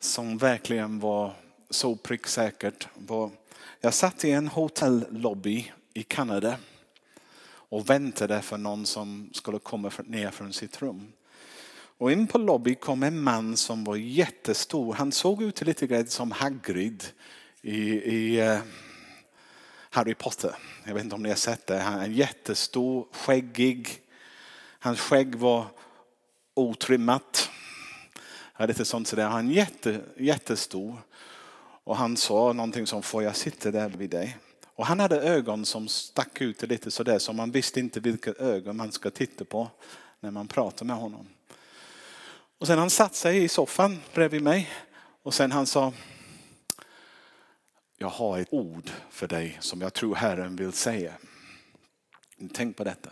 som 0.00 0.38
verkligen 0.38 1.00
var 1.00 1.34
så 1.70 1.96
pricksäkert 1.96 2.88
var, 2.94 3.30
jag 3.80 3.94
satt 3.94 4.24
i 4.24 4.30
en 4.30 4.48
hotellobby 4.48 5.72
i 5.94 6.02
Kanada 6.02 6.56
och 7.46 7.90
väntade 7.90 8.42
för 8.42 8.58
någon 8.58 8.86
som 8.86 9.30
skulle 9.32 9.58
komma 9.58 9.92
ner 10.04 10.30
från 10.30 10.52
sitt 10.52 10.82
rum. 10.82 11.12
Och 11.72 12.12
in 12.12 12.26
på 12.26 12.38
lobby 12.38 12.74
kom 12.74 13.02
en 13.02 13.22
man 13.22 13.56
som 13.56 13.84
var 13.84 13.96
jättestor. 13.96 14.94
Han 14.94 15.12
såg 15.12 15.42
ut 15.42 15.62
lite 15.62 15.86
grann 15.86 16.06
som 16.06 16.32
Hagrid 16.32 17.04
i, 17.62 17.80
i 17.92 18.40
eh, 18.40 18.60
Harry 19.92 20.14
Potter. 20.14 20.54
Jag 20.84 20.94
vet 20.94 21.04
inte 21.04 21.14
om 21.14 21.22
ni 21.22 21.28
har 21.28 21.36
sett 21.36 21.66
det. 21.66 21.78
Han 21.78 22.00
är 22.00 22.08
jättestor, 22.08 23.06
skäggig. 23.12 23.88
Hans 24.78 25.00
skägg 25.00 25.34
var 25.34 25.66
otrimmat. 26.54 27.50
Ja, 28.56 28.66
lite 28.66 28.84
sånt 28.84 29.08
sådär. 29.08 29.28
Han 29.28 29.48
är 29.48 29.52
jätte, 29.52 30.00
jättestor. 30.16 30.96
Och 31.84 31.96
han 31.96 32.16
sa 32.16 32.52
någonting 32.52 32.86
som, 32.86 33.02
får 33.02 33.22
jag 33.22 33.36
sitta 33.36 33.70
där 33.70 33.88
vid 33.88 34.10
dig? 34.10 34.38
Och 34.74 34.86
han 34.86 35.00
hade 35.00 35.20
ögon 35.20 35.64
som 35.64 35.88
stack 35.88 36.40
ut 36.40 36.62
lite 36.62 36.90
sådär 36.90 37.18
så 37.18 37.32
man 37.32 37.50
visste 37.50 37.80
inte 37.80 38.00
vilka 38.00 38.32
ögon 38.32 38.76
man 38.76 38.92
ska 38.92 39.10
titta 39.10 39.44
på 39.44 39.68
när 40.20 40.30
man 40.30 40.48
pratar 40.48 40.86
med 40.86 40.96
honom. 40.96 41.28
Och 42.58 42.66
sen 42.66 42.78
han 42.78 42.90
satt 42.90 43.14
sig 43.14 43.44
i 43.44 43.48
soffan 43.48 44.00
bredvid 44.14 44.42
mig 44.42 44.70
och 45.22 45.34
sen 45.34 45.52
han 45.52 45.66
sa 45.66 45.92
jag 48.02 48.08
har 48.08 48.38
ett 48.38 48.52
ord 48.52 48.90
för 49.10 49.28
dig 49.28 49.58
som 49.60 49.80
jag 49.80 49.94
tror 49.94 50.14
Herren 50.14 50.56
vill 50.56 50.72
säga. 50.72 51.12
Tänk 52.52 52.76
på 52.76 52.84
detta. 52.84 53.10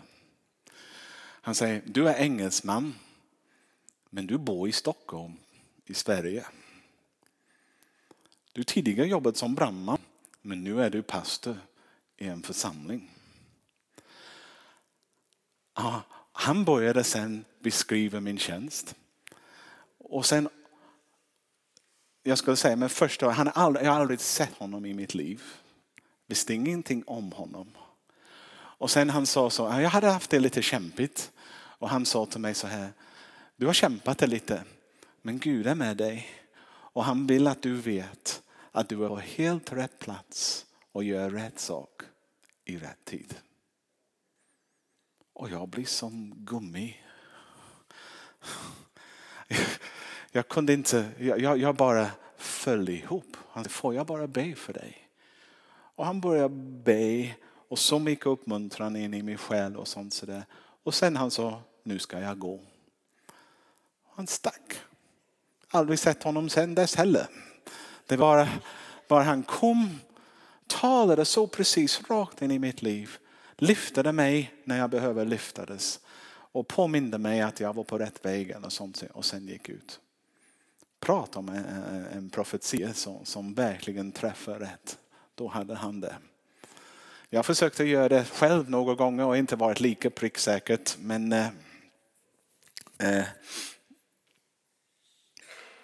Han 1.17 1.55
säger, 1.55 1.81
du 1.85 2.09
är 2.09 2.15
engelsman 2.15 2.95
men 4.09 4.27
du 4.27 4.37
bor 4.37 4.69
i 4.69 4.71
Stockholm 4.71 5.33
i 5.85 5.93
Sverige. 5.93 6.45
Du 8.53 8.63
tidigare 8.63 9.07
jobbat 9.07 9.37
som 9.37 9.55
brandman 9.55 9.97
men 10.41 10.63
nu 10.63 10.81
är 10.81 10.89
du 10.89 11.01
pastor 11.01 11.57
i 12.17 12.27
en 12.27 12.43
församling. 12.43 13.09
Han 16.31 16.65
började 16.65 17.03
sen 17.03 17.45
beskriva 17.59 18.19
min 18.19 18.37
tjänst. 18.37 18.95
Och 19.97 20.25
sen, 20.25 20.49
jag 22.23 22.37
skulle 22.37 22.57
säga 22.57 22.75
men 22.75 22.89
först, 22.89 23.21
han 23.21 23.51
aldrig, 23.53 23.85
jag 23.85 23.91
har 23.91 23.99
aldrig 23.99 24.19
sett 24.19 24.53
honom 24.53 24.85
i 24.85 24.93
mitt 24.93 25.13
liv. 25.13 25.43
Visste 26.27 26.53
ingenting 26.53 27.03
om 27.07 27.31
honom. 27.31 27.67
Och 28.51 28.91
sen 28.91 29.09
han 29.09 29.25
sa 29.25 29.49
så, 29.49 29.63
jag 29.63 29.89
hade 29.89 30.07
haft 30.07 30.29
det 30.29 30.39
lite 30.39 30.61
kämpigt. 30.61 31.31
Och 31.51 31.89
han 31.89 32.05
sa 32.05 32.25
till 32.25 32.39
mig 32.39 32.53
så 32.53 32.67
här, 32.67 32.93
du 33.55 33.65
har 33.65 33.73
kämpat 33.73 34.17
det 34.17 34.27
lite, 34.27 34.63
men 35.21 35.39
Gud 35.39 35.67
är 35.67 35.75
med 35.75 35.97
dig. 35.97 36.29
Och 36.67 37.03
han 37.05 37.27
vill 37.27 37.47
att 37.47 37.61
du 37.61 37.73
vet 37.75 38.43
att 38.71 38.89
du 38.89 39.05
är 39.05 39.09
på 39.09 39.19
helt 39.19 39.73
rätt 39.73 39.99
plats 39.99 40.65
och 40.91 41.03
gör 41.03 41.29
rätt 41.29 41.59
sak 41.59 42.01
i 42.65 42.77
rätt 42.77 43.05
tid. 43.05 43.35
Och 45.33 45.49
jag 45.49 45.69
blir 45.69 45.85
som 45.85 46.33
gummi. 46.37 46.97
Jag 50.31 50.47
kunde 50.47 50.73
inte, 50.73 51.09
jag, 51.19 51.57
jag 51.57 51.75
bara 51.75 52.07
föll 52.37 52.89
ihop. 52.89 53.37
Han 53.51 53.63
sa, 53.63 53.69
får 53.69 53.95
jag 53.95 54.05
bara 54.05 54.27
be 54.27 54.55
för 54.55 54.73
dig? 54.73 55.09
Och 55.71 56.05
han 56.05 56.21
började 56.21 56.55
be 56.83 57.35
och 57.69 57.79
så 57.79 57.99
mycket 57.99 58.25
uppmuntran 58.25 58.95
in 58.95 59.13
i 59.13 59.23
min 59.23 59.37
själ 59.37 59.77
och 59.77 59.87
sånt 59.87 60.13
sådär. 60.13 60.45
Och 60.83 60.93
sen 60.93 61.15
han 61.15 61.31
sa, 61.31 61.61
nu 61.83 61.99
ska 61.99 62.19
jag 62.19 62.39
gå. 62.39 62.59
Han 64.15 64.27
stack. 64.27 64.73
Aldrig 65.69 65.99
sett 65.99 66.23
honom 66.23 66.49
sen 66.49 66.75
dess 66.75 66.95
heller. 66.95 67.27
Det 68.05 68.17
var 68.17 68.47
bara 69.07 69.23
han 69.23 69.43
kom, 69.43 69.99
talade 70.67 71.25
så 71.25 71.47
precis 71.47 72.09
rakt 72.09 72.41
in 72.41 72.51
i 72.51 72.59
mitt 72.59 72.81
liv. 72.81 73.17
Lyftade 73.55 74.11
mig 74.11 74.53
när 74.63 74.77
jag 74.77 74.89
behöver 74.89 75.25
lyftades. 75.25 75.99
Och 76.51 76.67
påminde 76.67 77.17
mig 77.17 77.41
att 77.41 77.59
jag 77.59 77.73
var 77.73 77.83
på 77.83 77.97
rätt 77.97 78.25
väg 78.25 78.49
eller 78.49 78.69
sånt 78.69 79.03
och 79.13 79.25
sen 79.25 79.47
gick 79.47 79.69
ut. 79.69 79.99
Prata 80.99 81.39
om 81.39 81.49
en, 81.49 81.65
en 82.13 82.29
profetia 82.29 82.93
som, 82.93 83.25
som 83.25 83.53
verkligen 83.53 84.11
träffar 84.11 84.59
rätt. 84.59 84.97
Då 85.35 85.47
hade 85.47 85.75
han 85.75 86.01
det. 86.01 86.15
Jag 87.29 87.45
försökte 87.45 87.83
göra 87.83 88.09
det 88.09 88.25
själv 88.25 88.69
några 88.69 88.95
gånger 88.95 89.25
och 89.25 89.37
inte 89.37 89.55
varit 89.55 89.79
lika 89.79 90.09
pricksäkert. 90.09 90.97
Men 90.99 91.33
eh, 91.33 91.47
eh, 92.97 93.25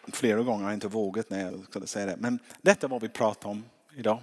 flera 0.08 0.42
gånger 0.42 0.64
har 0.64 0.72
jag 0.72 0.78
inte 0.78 0.88
vågat 0.88 1.30
när 1.30 1.42
jag 1.42 1.66
skulle 1.66 1.88
säga 1.88 2.06
det. 2.06 2.16
Men 2.18 2.40
detta 2.62 2.88
är 2.88 2.90
vad 2.90 3.02
vi 3.02 3.10
pratar 3.10 3.50
om 3.50 3.64
idag. 3.96 4.22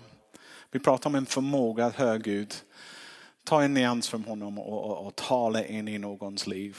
Vi 0.71 0.79
pratar 0.79 1.11
om 1.11 1.15
en 1.15 1.27
förmåga 1.27 1.87
att 1.87 1.95
höra 1.95 2.19
Gud. 2.19 2.55
Ta 3.45 3.63
en 3.63 3.75
nyans 3.75 4.09
från 4.09 4.25
honom 4.25 4.59
och, 4.59 4.85
och, 4.85 5.07
och 5.07 5.17
tala 5.17 5.65
in 5.65 5.89
i 5.89 5.99
någons 5.99 6.47
liv. 6.47 6.79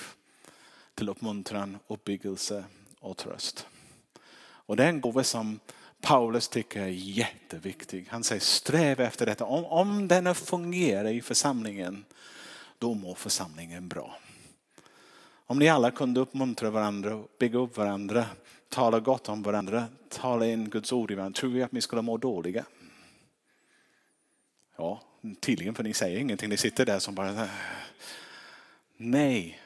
Till 0.95 1.09
uppmuntran, 1.09 1.77
uppbyggelse 1.87 2.63
och 2.99 3.17
tröst. 3.17 3.67
Och 4.73 4.77
det 4.77 4.83
är 4.83 4.89
en 4.89 5.01
gåva 5.01 5.23
som 5.23 5.59
Paulus 6.01 6.47
tycker 6.47 6.81
är 6.81 6.87
jätteviktig. 6.87 8.07
Han 8.09 8.23
säger 8.23 8.41
sträva 8.41 9.03
efter 9.03 9.25
detta. 9.25 9.45
Om, 9.45 9.65
om 9.65 10.07
denna 10.07 10.33
fungerar 10.33 11.09
i 11.09 11.21
församlingen, 11.21 12.05
då 12.79 12.93
mår 12.93 13.15
församlingen 13.15 13.87
bra. 13.87 14.17
Om 15.45 15.59
ni 15.59 15.69
alla 15.69 15.91
kunde 15.91 16.19
uppmuntra 16.19 16.69
varandra, 16.69 17.23
bygga 17.39 17.59
upp 17.59 17.77
varandra, 17.77 18.25
tala 18.69 18.99
gott 18.99 19.29
om 19.29 19.43
varandra, 19.43 19.85
tala 20.09 20.45
in 20.45 20.69
Guds 20.69 20.91
ord 20.91 21.11
i 21.11 21.15
varandra, 21.15 21.39
tror 21.39 21.51
vi 21.51 21.63
att 21.63 21.71
ni 21.71 21.81
skulle 21.81 22.01
må 22.01 22.17
dåliga? 22.17 22.65
Ja, 24.77 25.01
tydligen 25.39 25.75
för 25.75 25.83
ni 25.83 25.93
säger 25.93 26.19
ingenting. 26.19 26.49
Ni 26.49 26.57
sitter 26.57 26.85
där 26.85 26.99
som 26.99 27.15
bara... 27.15 27.47
Nej, 28.97 29.61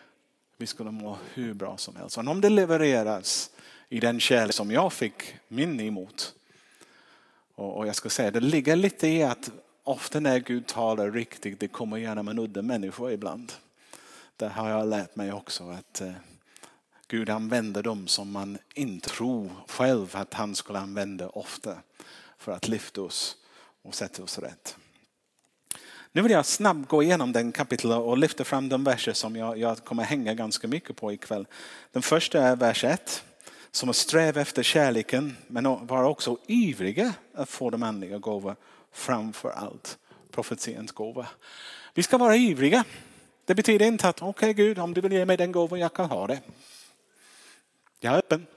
vi 0.58 0.68
skulle 0.68 0.92
må 0.92 1.18
hur 1.34 1.54
bra 1.54 1.78
som 1.78 1.96
helst. 1.96 2.18
Och 2.18 2.28
om 2.28 2.42
det 2.42 2.50
levereras 2.50 3.52
i 3.90 4.00
den 4.00 4.20
kärlek 4.20 4.56
som 4.56 4.72
jag 4.72 4.94
fick 4.94 5.36
min 5.48 5.80
emot. 5.80 6.34
Och 7.56 7.88
jag 7.88 7.96
ska 7.96 8.10
säga, 8.10 8.32
det 8.32 8.40
ligger 8.40 8.76
lite 8.76 9.08
i 9.08 9.24
att 9.24 9.52
ofta 9.84 10.20
när 10.20 10.40
Gud 10.40 10.68
talar 10.68 11.12
riktigt, 11.12 11.60
det 11.60 11.68
kommer 11.68 11.98
genom 11.98 12.28
en 12.28 12.40
udda 12.40 12.62
människa 12.62 13.10
ibland. 13.10 13.54
Det 14.38 14.48
har 14.48 14.70
jag 14.70 14.88
lärt 14.88 15.16
mig 15.16 15.34
också 15.34 15.70
att 15.70 16.02
eh, 16.02 16.12
Gud 17.08 17.30
använder 17.30 17.84
dem 17.84 18.08
som 18.08 18.32
man 18.32 18.58
inte 18.74 19.10
tror 19.10 19.52
själv 19.68 20.16
att 20.16 20.34
han 20.34 20.56
skulle 20.56 20.80
använda 20.80 21.30
ofta 21.30 21.78
för 22.38 22.52
att 22.52 22.68
lyfta 22.68 23.02
oss 23.02 23.38
och 23.82 23.96
sätta 23.96 24.24
oss 24.24 24.40
rätt. 24.40 24.78
Nu 26.12 26.22
vill 26.22 26.32
jag 26.32 26.46
snabbt 26.46 26.90
gå 26.90 27.04
igenom 27.04 27.32
den 27.32 27.52
kapitlet 27.52 27.98
och 27.98 28.18
lyfta 28.18 28.44
fram 28.44 28.70
de 28.70 28.84
verser 28.84 29.14
som 29.14 29.36
jag, 29.36 29.58
jag 29.58 29.84
kommer 29.84 30.04
hänga 30.04 30.34
ganska 30.34 30.68
mycket 30.68 30.96
på 30.96 31.12
ikväll. 31.12 31.48
Den 31.92 32.02
första 32.02 32.42
är 32.42 32.56
vers 32.56 32.84
1 32.84 33.24
som 33.72 33.90
att 33.90 33.96
sträva 33.96 34.42
efter 34.42 34.64
kärleken 34.64 35.38
men 35.48 35.88
vara 35.88 36.08
också 36.08 36.38
ivriga 36.48 37.14
att 37.34 37.50
få 37.50 37.70
de 37.70 37.84
andliga 37.84 38.18
gåvor 38.18 38.56
framför 38.92 39.50
allt 39.50 39.98
profetiens 40.32 40.92
gåva. 40.92 41.28
Vi 41.94 42.04
ska 42.04 42.18
vara 42.18 42.36
ivriga. 42.36 42.84
Det 43.46 43.56
betyder 43.56 43.86
inte 43.86 44.10
att 44.10 44.22
okej 44.22 44.30
okay, 44.30 44.54
Gud 44.54 44.80
om 44.80 44.94
du 44.94 45.02
vill 45.02 45.12
ge 45.12 45.26
mig 45.26 45.38
den 45.38 45.52
gåvan 45.52 45.80
jag 45.80 45.94
kan 45.94 46.10
ha 46.10 46.28
det. 46.28 46.40
Jag 48.00 48.14
är 48.14 48.18
öppen. 48.18 48.48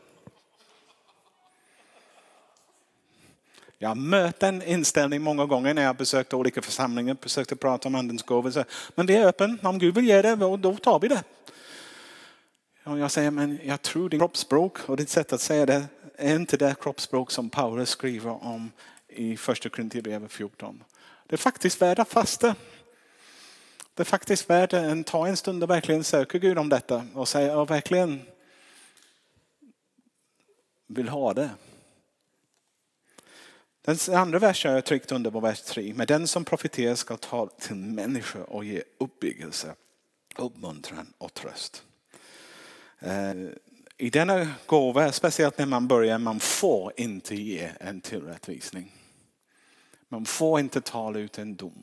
Jag 3.79 3.89
har 3.89 3.95
mött 3.95 4.41
den 4.41 4.63
inställningen 4.63 5.23
många 5.23 5.47
gånger 5.47 5.75
när 5.75 5.83
jag 5.83 5.97
besökt 5.97 6.35
olika 6.35 6.63
församlingar, 6.63 7.17
försökte 7.21 7.57
prata 7.57 7.89
om 7.89 7.95
andens 7.95 8.23
gåvor. 8.23 8.65
Men 8.95 9.07
vi 9.07 9.17
är 9.17 9.27
öppen. 9.27 9.59
om 9.63 9.79
Gud 9.79 9.95
vill 9.95 10.09
ge 10.09 10.23
det, 10.23 10.37
då 10.37 10.77
tar 10.77 10.99
vi 10.99 11.09
det. 11.09 11.23
Och 12.91 12.99
jag 12.99 13.11
säger, 13.11 13.31
men 13.31 13.61
jag 13.65 13.83
tror 13.83 14.09
din 14.09 14.21
kroppsspråk 14.21 14.89
och 14.89 14.97
ditt 14.97 15.09
sätt 15.09 15.33
att 15.33 15.41
säga 15.41 15.67
det 15.67 15.89
är 16.15 16.37
inte 16.37 16.57
det 16.57 16.75
kroppsspråk 16.81 17.31
som 17.31 17.51
Paulus 17.51 17.89
skriver 17.89 18.45
om 18.45 18.73
i 19.09 19.37
första 19.37 19.69
Korinthierbrevet 19.69 20.33
14. 20.33 20.85
Det 21.27 21.35
är 21.35 21.39
faktiskt 21.39 21.83
värt 21.83 21.99
att 21.99 22.09
fasta. 22.09 22.55
Det 23.95 24.03
är 24.03 24.05
faktiskt 24.05 24.51
värt 24.51 24.73
att 24.73 25.07
ta 25.07 25.27
en 25.27 25.37
stund 25.37 25.63
och 25.63 25.71
verkligen 25.71 26.05
söka 26.05 26.39
Gud 26.39 26.59
om 26.59 26.69
detta 26.69 27.07
och 27.15 27.29
säga, 27.29 27.47
jag 27.53 27.69
verkligen 27.69 28.23
vill 30.87 31.09
ha 31.09 31.35
det. 31.35 31.51
Den 33.83 34.17
andra 34.17 34.39
versen 34.39 34.69
har 34.69 34.77
jag 34.77 34.85
tryckt 34.85 35.13
under 35.13 35.31
på 35.31 35.41
vers 35.41 35.63
3. 35.63 35.93
Men 35.97 36.07
den 36.07 36.29
som 36.29 36.45
profiterar 36.45 36.95
ska 36.95 37.17
ta 37.17 37.47
till 37.47 37.77
människor 37.77 38.51
och 38.51 38.65
ge 38.65 38.83
uppbyggelse, 38.99 39.75
uppmuntran 40.37 41.13
och 41.19 41.35
tröst. 41.35 41.85
Eh, 43.01 43.35
I 43.97 44.11
denna 44.11 44.49
gåva, 44.67 45.13
speciellt 45.13 45.59
när 45.59 45.67
man 45.67 45.89
börjar, 45.89 46.19
man 46.19 46.41
får 46.41 46.93
inte 46.97 47.35
ge 47.35 47.71
en 47.81 48.01
tillrättvisning. 48.01 48.93
Man 50.09 50.25
får 50.25 50.61
inte 50.61 50.81
tala 50.81 51.19
ut 51.19 51.39
en 51.39 51.57
dom. 51.57 51.83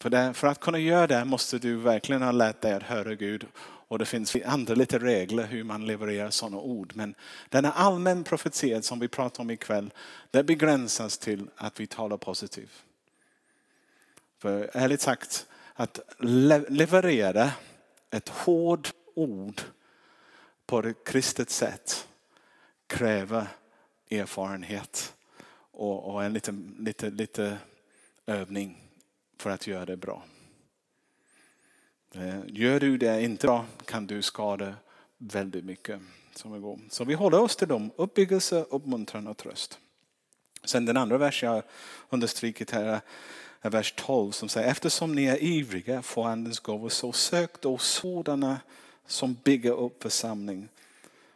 För, 0.00 0.10
det, 0.10 0.34
för 0.34 0.46
att 0.46 0.60
kunna 0.60 0.78
göra 0.78 1.06
det 1.06 1.24
måste 1.24 1.58
du 1.58 1.76
verkligen 1.76 2.22
ha 2.22 2.32
lärt 2.32 2.60
dig 2.60 2.72
att 2.72 2.82
höra 2.82 3.14
Gud. 3.14 3.46
Och 3.88 3.98
det 3.98 4.04
finns 4.04 4.36
andra 4.44 4.74
lite 4.74 4.98
regler 4.98 5.46
hur 5.46 5.64
man 5.64 5.86
levererar 5.86 6.30
sådana 6.30 6.56
ord. 6.56 6.92
Men 6.94 7.14
denna 7.48 7.72
allmän 7.72 8.24
profetia 8.24 8.82
som 8.82 8.98
vi 8.98 9.08
pratar 9.08 9.42
om 9.42 9.50
ikväll, 9.50 9.92
det 10.30 10.44
begränsas 10.44 11.18
till 11.18 11.50
att 11.56 11.80
vi 11.80 11.86
talar 11.86 12.16
positivt. 12.16 12.84
För 14.38 14.70
ärligt 14.72 15.00
sagt, 15.00 15.46
att 15.74 16.00
leverera 16.68 17.50
ett 18.10 18.28
hårt 18.28 18.92
ord 19.16 19.60
på 20.66 20.78
ett 20.78 21.04
kristet 21.04 21.50
sätt 21.50 22.08
kräver 22.86 23.48
erfarenhet 24.10 25.14
och, 25.70 26.14
och 26.14 26.24
en 26.24 26.32
liten, 26.32 26.76
lite, 26.78 27.10
lite 27.10 27.58
övning 28.26 28.82
för 29.38 29.50
att 29.50 29.66
göra 29.66 29.86
det 29.86 29.96
bra. 29.96 30.22
Eh, 32.14 32.40
gör 32.46 32.80
du 32.80 32.98
det 32.98 33.22
inte 33.22 33.46
bra 33.46 33.66
kan 33.84 34.06
du 34.06 34.22
skada 34.22 34.74
väldigt 35.18 35.64
mycket. 35.64 36.00
Så 36.90 37.04
vi 37.04 37.14
håller 37.14 37.40
oss 37.40 37.56
till 37.56 37.68
dem, 37.68 37.90
uppbyggelse, 37.96 38.64
uppmuntran 38.70 39.26
och 39.26 39.36
tröst. 39.36 39.78
Sen 40.64 40.84
den 40.84 40.96
andra 40.96 41.18
versen 41.18 41.50
jag 41.50 41.62
understrukit 42.08 42.70
här 42.70 43.00
är 43.60 43.70
vers 43.70 43.94
12 43.96 44.30
som 44.30 44.48
säger 44.48 44.70
eftersom 44.70 45.14
ni 45.14 45.24
är 45.24 45.42
ivriga 45.42 46.02
får 46.02 46.26
andens 46.26 46.60
gåvor 46.60 46.88
så 46.88 47.12
sök 47.12 47.60
då 47.60 47.78
sådana 47.78 48.60
som 49.06 49.36
bygger 49.44 49.72
upp 49.72 50.02
församling 50.02 50.68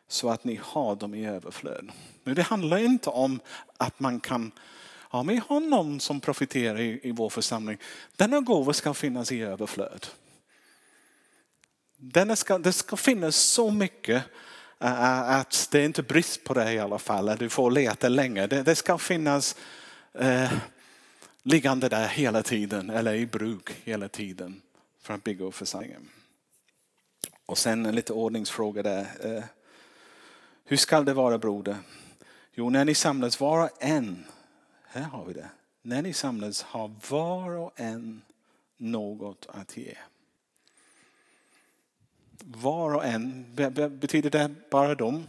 så 0.09 0.31
att 0.31 0.45
ni 0.45 0.61
har 0.63 0.97
dem 0.97 1.15
i 1.15 1.27
överflöd. 1.27 1.91
Men 2.25 2.35
det 2.35 2.43
handlar 2.43 2.79
inte 2.79 3.11
om 3.11 3.41
att 3.77 4.01
man 4.01 4.21
kan 4.21 4.53
Ja, 5.13 5.23
men 5.23 5.39
honom 5.39 5.73
har 5.73 5.83
någon 5.83 6.01
som 6.01 6.21
profiterar 6.21 6.81
i, 6.81 7.01
i 7.03 7.13
vår 7.13 7.31
församling. 7.31 7.79
Denna 8.17 8.41
gåva 8.41 8.73
ska 8.73 8.95
finnas 8.95 9.33
i 9.33 9.41
överflöd. 9.43 10.07
Denna 11.97 12.37
ska, 12.37 12.59
det 12.59 12.73
ska 12.73 12.97
finnas 12.97 13.37
så 13.37 13.71
mycket 13.71 14.25
uh, 14.85 15.31
att 15.31 15.69
det 15.71 15.81
är 15.81 15.85
inte 15.85 16.03
brist 16.03 16.45
på 16.45 16.55
det 16.55 16.73
i 16.73 16.79
alla 16.79 16.99
fall. 16.99 17.37
Du 17.39 17.49
får 17.49 17.71
leta 17.71 18.09
länge. 18.09 18.47
Det, 18.47 18.63
det 18.63 18.75
ska 18.75 18.99
finnas 18.99 19.57
uh, 20.23 20.53
liggande 21.43 21.89
där 21.89 22.09
hela 22.09 22.43
tiden 22.43 22.91
eller 22.91 23.15
i 23.15 23.27
bruk 23.27 23.71
hela 23.85 24.09
tiden 24.09 24.63
för 25.03 25.15
att 25.15 25.25
bygga 25.25 25.45
upp 25.45 25.55
församlingen. 25.55 26.09
Och 27.51 27.59
sen 27.59 27.87
en 27.87 27.95
lite 27.95 28.13
ordningsfråga 28.13 28.83
där. 28.83 29.07
Eh, 29.21 29.45
hur 30.65 30.77
ska 30.77 31.01
det 31.01 31.15
vara 31.15 31.39
broder? 31.39 31.77
Jo, 32.55 32.71
när 32.71 32.85
ni 32.85 32.95
samlas 32.95 33.41
var 33.41 33.65
och 33.65 33.71
en 33.81 34.25
här 34.85 35.03
har 35.03 35.25
vi 35.25 35.33
det. 35.33 35.49
När 35.83 36.03
ni 36.03 36.13
samlas 36.13 36.63
har 36.63 36.95
var 37.11 37.51
och 37.51 37.73
en 37.77 38.23
något 38.77 39.47
att 39.49 39.77
ge. 39.77 39.95
Var 42.45 42.95
och 42.95 43.05
en, 43.05 43.55
betyder 44.01 44.31
det 44.31 44.55
bara 44.71 44.95
dem? 44.95 45.27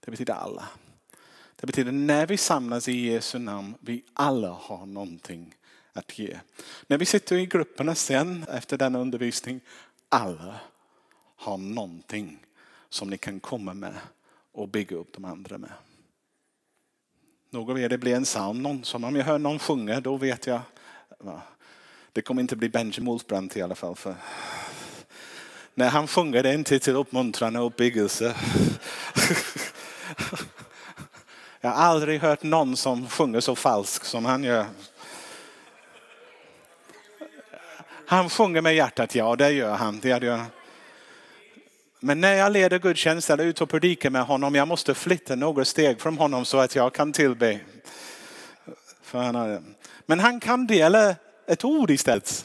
Det 0.00 0.10
betyder 0.10 0.34
alla. 0.34 0.68
Det 1.56 1.66
betyder 1.66 1.92
när 1.92 2.26
vi 2.26 2.36
samlas 2.36 2.88
i 2.88 2.92
Jesu 2.92 3.38
namn, 3.38 3.74
vi 3.80 4.04
alla 4.12 4.50
har 4.50 4.86
någonting 4.86 5.54
att 5.92 6.18
ge. 6.18 6.38
När 6.86 6.98
vi 6.98 7.04
sitter 7.04 7.36
i 7.36 7.46
grupperna 7.46 7.94
sen 7.94 8.44
efter 8.48 8.78
denna 8.78 8.98
undervisning, 8.98 9.60
alla 10.08 10.60
har 11.42 11.58
någonting 11.58 12.38
som 12.88 13.10
ni 13.10 13.18
kan 13.18 13.40
komma 13.40 13.74
med 13.74 13.94
och 14.52 14.68
bygga 14.68 14.96
upp 14.96 15.12
de 15.12 15.24
andra 15.24 15.58
med. 15.58 15.70
Någon 17.50 17.70
av 17.70 17.80
er 17.80 17.88
det 17.88 17.98
blir 17.98 18.16
en 18.16 18.24
psalm, 18.24 18.62
någon, 18.62 18.84
som 18.84 19.04
om 19.04 19.16
jag 19.16 19.24
hör 19.24 19.38
någon 19.38 19.58
sjunga 19.58 20.00
då 20.00 20.16
vet 20.16 20.46
jag. 20.46 20.60
Det 22.12 22.22
kommer 22.22 22.42
inte 22.42 22.56
bli 22.56 22.68
Benjamin 22.68 23.06
Wolfbrandt 23.06 23.56
i 23.56 23.62
alla 23.62 23.74
fall. 23.74 23.96
För 23.96 24.14
när 25.74 25.88
han 25.88 26.06
sjunger 26.06 26.42
det 26.42 26.50
är 26.50 26.54
inte 26.54 26.78
till 26.78 26.96
uppmuntran 26.96 27.56
och 27.56 27.66
uppbyggelse. 27.66 28.36
Jag 31.60 31.70
har 31.70 31.84
aldrig 31.84 32.20
hört 32.20 32.42
någon 32.42 32.76
som 32.76 33.08
sjunger 33.08 33.40
så 33.40 33.54
falskt 33.54 34.06
som 34.06 34.24
han 34.24 34.44
gör. 34.44 34.66
Han 38.06 38.30
sjunger 38.30 38.60
med 38.60 38.74
hjärtat, 38.74 39.14
ja 39.14 39.36
det 39.36 39.52
gör 39.52 39.74
han. 39.74 40.00
Det 40.00 40.08
gör 40.08 40.36
han. 40.36 40.46
Men 42.04 42.20
när 42.20 42.34
jag 42.34 42.52
leder 42.52 42.78
gudstjänst 42.78 43.30
eller 43.30 43.44
ut 43.44 43.60
och 43.60 43.70
predikar 43.70 44.10
med 44.10 44.24
honom, 44.24 44.54
jag 44.54 44.68
måste 44.68 44.94
flytta 44.94 45.34
några 45.34 45.64
steg 45.64 46.00
från 46.00 46.18
honom 46.18 46.44
så 46.44 46.58
att 46.58 46.74
jag 46.74 46.94
kan 46.94 47.12
tillbe. 47.12 47.60
Men 50.06 50.20
han 50.20 50.40
kan 50.40 50.66
dela 50.66 51.16
ett 51.46 51.64
ord 51.64 51.90
istället. 51.90 52.44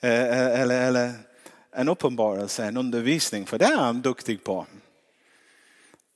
Eh, 0.00 0.10
eh, 0.10 0.60
eller, 0.60 0.88
eller 0.88 1.12
en 1.72 1.88
uppenbarelse, 1.88 2.64
en 2.64 2.76
undervisning, 2.76 3.46
för 3.46 3.58
det 3.58 3.64
är 3.64 3.76
han 3.76 4.02
duktig 4.02 4.44
på. 4.44 4.66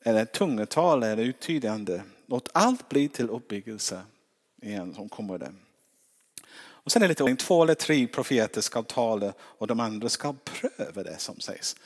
Eller 0.05 0.25
tungotal 0.25 1.03
eller 1.03 1.25
uttydande. 1.25 2.01
Låt 2.27 2.49
allt 2.53 2.89
bli 2.89 3.09
till 3.09 3.31
uppbyggelse 3.31 4.03
igen 4.63 4.95
som 4.95 5.09
kommer 5.09 5.39
det. 5.39 5.53
Och 6.61 6.93
sen 6.93 7.03
är 7.03 7.09
det 7.09 7.23
lite 7.23 7.45
två 7.45 7.63
eller 7.63 7.75
tre 7.75 8.07
profeter 8.07 8.61
ska 8.61 8.83
tala 8.83 9.33
och 9.41 9.67
de 9.67 9.81
andra 9.81 10.09
ska 10.09 10.35
pröva 10.45 11.03
det 11.03 11.19
som 11.19 11.41
sägs. 11.41 11.77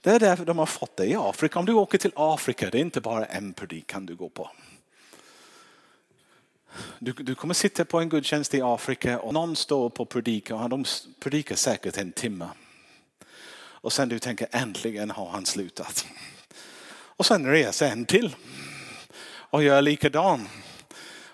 Det 0.00 0.10
är 0.10 0.18
därför 0.18 0.44
de 0.44 0.58
har 0.58 0.66
fått 0.66 0.96
det 0.96 1.06
i 1.06 1.16
Afrika. 1.16 1.58
Om 1.58 1.66
du 1.66 1.72
åker 1.72 1.98
till 1.98 2.12
Afrika, 2.14 2.70
det 2.70 2.78
är 2.78 2.82
inte 2.82 3.00
bara 3.00 3.24
en 3.24 3.52
predikan 3.52 4.06
du 4.06 4.14
går 4.14 4.28
på. 4.28 4.50
Du, 6.98 7.12
du, 7.12 7.34
kommer 7.34 7.54
sitta 7.54 7.84
på 7.84 8.00
en 8.00 8.08
gudstjänst 8.08 8.54
i 8.54 8.62
Afrika 8.62 9.18
och 9.18 9.34
någon 9.34 9.56
står 9.56 9.90
på 9.90 10.04
predika 10.04 10.56
och 10.56 10.68
de 10.68 10.84
predikar 11.20 11.56
säkert 11.56 11.96
en 11.96 12.12
timme. 12.12 12.48
Och 13.58 13.92
sen 13.92 14.08
du 14.08 14.18
tänker 14.18 14.48
äntligen 14.50 15.10
har 15.10 15.28
han 15.28 15.46
slutat. 15.46 16.06
Och 16.88 17.26
sen 17.26 17.46
reser 17.46 17.90
en 17.90 18.04
till 18.04 18.36
och 19.28 19.62
gör 19.62 19.82
likadan. 19.82 20.48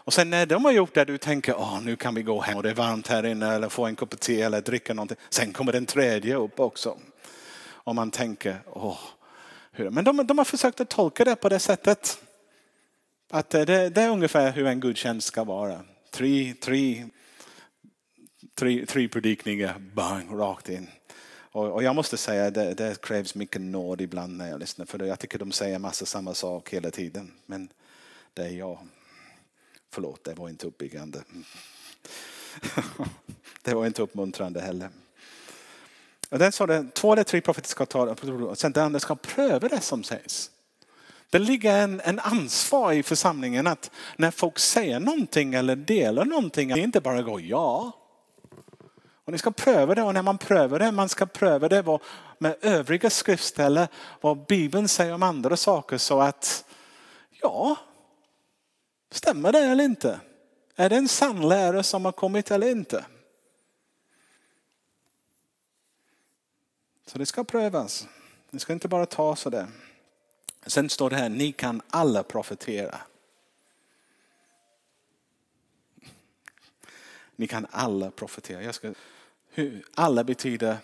Och 0.05 0.13
sen 0.13 0.31
när 0.31 0.47
de 0.47 0.65
har 0.65 0.73
gjort 0.73 0.95
det 0.95 1.05
du 1.05 1.19
tänker 1.19 1.55
åh 1.59 1.81
nu 1.83 1.97
kan 1.97 2.15
vi 2.15 2.23
gå 2.23 2.41
hem 2.41 2.57
och 2.57 2.63
det 2.63 2.71
är 2.71 2.75
varmt 2.75 3.09
här 3.09 3.27
inne 3.27 3.55
eller 3.55 3.69
få 3.69 3.87
en 3.87 3.97
kopp 3.97 4.21
te 4.21 4.43
eller 4.43 4.61
dricka 4.61 4.95
någonting. 4.95 5.17
Sen 5.31 5.53
kommer 5.53 5.73
den 5.73 5.87
tredje 5.87 6.35
upp 6.35 6.61
också. 6.61 6.99
Om 7.85 7.97
man 7.97 8.11
tänker, 8.11 8.63
åh, 8.67 8.99
hur? 9.73 9.91
Men 9.91 10.05
de, 10.05 10.27
de 10.27 10.39
har 10.39 10.45
försökt 10.45 10.81
att 10.81 10.91
tolka 10.91 11.25
det 11.25 11.37
på 11.37 11.49
det 11.49 11.59
sättet. 11.59 12.23
Att 13.31 13.51
det, 13.51 13.65
det 13.65 14.03
är 14.03 14.11
ungefär 14.11 14.53
hur 14.53 14.67
en 14.67 14.81
gudstjänst 14.81 15.27
ska 15.27 15.45
vara. 15.45 15.81
Tre, 16.11 16.55
tre, 16.55 17.09
tre, 18.55 18.87
tre 18.87 19.09
predikningar, 19.09 19.79
bang, 19.79 20.27
rakt 20.33 20.69
in. 20.69 20.89
Och, 21.53 21.73
och 21.73 21.83
jag 21.83 21.95
måste 21.95 22.17
säga 22.17 22.47
att 22.47 22.55
det, 22.55 22.75
det, 22.75 23.01
krävs 23.01 23.35
mycket 23.35 23.61
nåd 23.61 24.01
ibland 24.01 24.37
när 24.37 24.49
jag 24.51 24.61
lyssnar. 24.61 24.87
För 24.87 24.99
jag 25.05 25.19
tycker 25.19 25.39
de 25.39 25.53
säger 25.53 25.79
massa 25.79 26.07
samma 26.07 26.35
sak 26.35 26.71
hela 26.71 26.91
tiden. 26.91 27.33
Men 27.47 27.69
det 28.35 28.43
är 28.43 28.51
jag. 28.51 28.79
Förlåt, 29.91 30.25
det 30.25 30.35
var 30.35 30.49
inte 30.49 30.67
uppbyggande. 30.67 31.23
det 33.63 33.75
var 33.75 33.87
inte 33.87 34.03
uppmuntrande 34.03 34.61
heller. 34.61 34.89
Och 36.33 36.39
där 36.39 36.51
står 36.51 36.67
det, 36.67 36.95
två 36.95 37.13
eller 37.13 37.25
tre 37.25 37.41
profeter 37.41 37.69
ska 37.69 37.87
ta 37.87 38.17
och 38.51 38.59
sen 38.59 38.73
den 38.73 38.85
andra 38.85 39.01
ska 39.01 39.15
pröva 39.15 39.69
det 39.69 39.81
som 39.81 40.05
sägs. 40.05 40.51
Det 41.31 41.39
ligger 41.39 41.77
en, 41.83 42.01
en 42.05 42.19
ansvar 42.19 42.93
i 42.93 43.03
församlingen 43.03 43.67
att 43.67 43.91
när 44.17 44.31
folk 44.31 44.59
säger 44.59 45.01
någonting 45.01 45.55
eller 45.55 45.77
delar 45.77 46.25
någonting, 46.25 46.71
att 46.71 46.77
det 46.77 46.83
inte 46.83 47.01
bara 47.01 47.23
går 47.23 47.41
ja. 47.41 47.93
Och 49.25 49.33
ni 49.33 49.39
ska 49.39 49.51
pröva 49.51 49.95
det 49.95 50.03
och 50.03 50.15
när 50.15 50.23
man 50.23 50.39
prövar 50.39 50.79
det, 50.79 50.93
man 50.93 51.09
ska 51.09 51.27
pröva 51.27 51.69
det 51.69 51.99
med 52.39 52.57
övriga 52.61 53.11
skriftställen, 53.11 53.89
vad 54.21 54.47
Bibeln 54.47 54.89
säger 54.89 55.15
om 55.15 55.23
andra 55.23 55.57
saker 55.57 55.99
så 55.99 56.21
att 56.21 56.65
ja, 57.43 57.77
stämmer 59.11 59.53
det 59.53 59.59
eller 59.59 59.85
inte? 59.85 60.21
Är 60.77 60.89
det 60.89 60.97
en 60.97 61.09
sann 61.09 61.49
lära 61.49 61.83
som 61.83 62.05
har 62.05 62.13
kommit 62.13 62.51
eller 62.51 62.71
inte? 62.71 63.05
Så 67.13 67.19
det 67.19 67.27
ska 67.27 67.45
prövas. 67.45 68.09
Det 68.51 68.59
ska 68.59 68.73
inte 68.73 68.89
bara 68.89 69.07
ta 69.07 69.37
sådär. 69.37 69.69
Sen 70.67 70.91
står 70.91 71.11
det 71.11 71.17
här, 71.17 71.29
ni 71.29 71.53
kan 71.53 71.83
alla 71.91 72.23
profetera. 72.23 73.01
Ni 77.37 77.47
kan 77.47 77.67
alla 77.71 78.11
profetera. 78.11 78.63
Jag 78.63 78.75
ska, 78.75 78.95
hur, 79.51 79.85
alla 79.95 80.25
betyder 80.25 80.77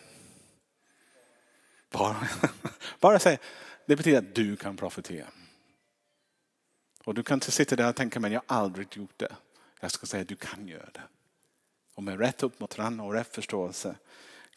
bara, 1.91 2.29
bara 3.01 3.19
säg, 3.19 3.39
det 3.87 3.97
betyder 3.97 4.19
att 4.19 4.35
du 4.35 4.57
kan 4.57 4.77
profetera. 4.77 5.27
Och 7.05 7.15
du 7.15 7.23
kan 7.23 7.37
inte 7.37 7.51
sitta 7.51 7.77
där 7.77 7.89
och 7.89 7.97
tänka, 7.97 8.21
men 8.21 8.33
jag 8.33 8.43
har 8.47 8.57
aldrig 8.57 8.97
gjort 8.97 9.19
det. 9.19 9.37
Jag 9.81 9.91
ska 9.91 10.07
säga 10.07 10.23
att 10.23 10.29
du 10.29 10.37
kan 10.37 10.69
göra 10.69 10.91
det. 10.93 11.03
Och 11.95 12.03
med 12.03 12.19
rätt 12.19 12.43
uppmuntran 12.43 13.01
och 13.01 13.13
rätt 13.13 13.35
förståelse 13.35 13.97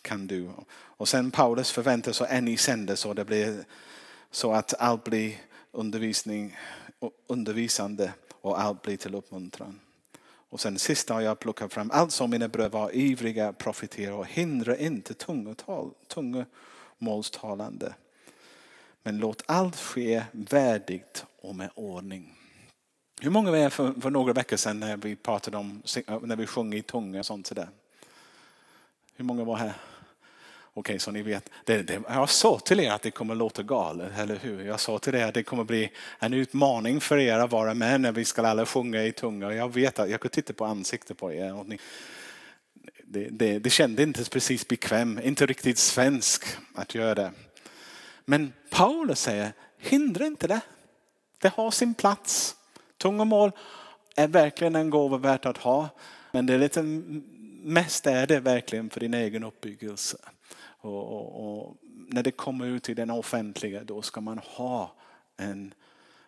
kan 0.02 0.28
du. 0.28 0.50
Och 0.74 1.08
sen 1.08 1.32
Paulus 1.32 1.72
förväntar 1.72 2.12
sig 2.12 2.38
att 2.38 2.44
ni 2.44 2.58
sänder 2.58 2.96
så 2.96 3.14
det 3.14 3.26
blir 3.26 3.66
så 4.32 4.54
att 4.54 4.74
allt 4.80 5.04
blir 5.04 5.38
undervisning, 5.72 6.58
undervisande 7.28 8.14
och 8.42 8.62
allt 8.62 8.82
blir 8.82 8.98
till 8.98 9.16
uppmuntran. 9.16 9.80
Och 10.24 10.60
sen 10.60 10.80
sista 10.80 11.14
har 11.14 11.22
jag 11.22 11.40
plockat 11.40 11.74
fram, 11.74 11.92
allt 11.92 12.12
som 12.12 12.30
mina 12.30 12.48
bröder 12.48 12.70
var 12.70 12.96
ivriga 12.96 13.54
profetera 13.54 14.16
och 14.16 14.26
hindra 14.26 14.78
inte 14.78 15.14
tungotal, 15.14 15.92
tungomålstalande. 16.08 17.94
Men 19.04 19.18
låt 19.18 19.44
allt 19.46 19.76
ske 19.76 20.24
värdigt 20.32 21.26
och 21.42 21.56
med 21.56 21.70
ordning. 21.76 22.38
Hur 23.22 23.30
många 23.30 23.52
var 23.52 23.58
det 23.58 23.70
för, 23.70 23.94
för 24.02 24.10
några 24.10 24.34
veckor 24.34 24.58
sedan 24.58 24.80
när 24.80 24.98
vi 24.98 25.16
pratade 25.16 25.58
om, 25.58 25.84
när 26.22 26.36
vi 26.36 26.48
sjöng 26.48 26.74
i 26.74 26.82
tunga 26.82 27.20
och 27.20 27.26
sånt 27.26 27.48
sådär? 27.48 27.70
Hur 29.16 29.26
många 29.26 29.44
var 29.44 29.56
här? 29.56 29.74
Okej, 30.74 31.00
så 31.00 31.12
ni 31.12 31.22
vet, 31.22 31.50
det, 31.66 31.84
det, 31.84 32.02
jag 32.08 32.30
sa 32.30 32.60
till 32.60 32.80
er 32.80 32.92
att 32.92 33.02
det 33.02 33.12
kommer 33.12 33.36
låta 33.36 33.64
galet, 33.64 34.12
eller 34.18 34.36
hur? 34.36 34.66
Jag 34.66 34.80
sa 34.80 35.00
till 35.00 35.16
er 35.16 35.28
att 35.28 35.34
det 35.34 35.44
kommer 35.44 35.64
bli 35.64 35.92
en 36.20 36.34
utmaning 36.34 37.02
för 37.02 37.18
er 37.18 37.40
att 37.40 37.52
vara 37.52 37.74
med 37.74 38.02
när 38.02 38.12
vi 38.12 38.26
ska 38.26 38.48
alla 38.48 38.66
sjunga 38.66 39.04
i 39.04 39.12
tunga. 39.12 39.54
Jag 39.54 39.74
vet 39.74 40.00
att 40.00 40.10
jag 40.10 40.20
kunde 40.20 40.36
titta 40.36 40.54
på 40.54 40.66
ansiktet 40.66 41.18
på 41.18 41.34
er. 41.34 41.56
Och 41.56 41.68
ni, 41.68 41.80
det, 43.04 43.28
det, 43.30 43.60
det 43.60 43.70
kände 43.70 44.04
inte 44.04 44.30
precis 44.30 44.68
bekväm, 44.68 45.20
inte 45.24 45.46
riktigt 45.46 45.78
svensk 45.78 46.46
att 46.76 46.96
göra 46.96 47.16
det. 47.16 47.32
Men 48.26 48.54
Paulus 48.70 49.20
säger, 49.20 49.54
hindra 49.78 50.26
inte 50.26 50.48
det. 50.48 50.62
Det 51.42 51.54
har 51.54 51.72
sin 51.72 51.94
plats. 51.94 52.56
Tungomål 52.98 53.52
är 54.16 54.28
verkligen 54.28 54.76
en 54.76 54.90
gåva 54.90 55.18
värt 55.18 55.46
att 55.46 55.58
ha. 55.58 55.90
Men 56.32 56.46
det 56.46 56.54
är 56.54 56.60
lite, 56.60 56.82
mest 57.64 58.08
är 58.08 58.28
det 58.28 58.40
verkligen 58.40 58.90
för 58.90 59.00
din 59.00 59.14
egen 59.14 59.44
uppbyggelse. 59.44 60.18
Och, 60.82 61.04
och, 61.04 61.60
och, 61.60 61.78
när 62.08 62.24
det 62.24 62.32
kommer 62.32 62.66
ut 62.66 62.90
i 62.90 62.94
den 62.94 63.10
offentliga 63.10 63.84
då 63.84 64.02
ska 64.02 64.22
man 64.22 64.38
ha 64.38 64.94
en, 65.38 65.74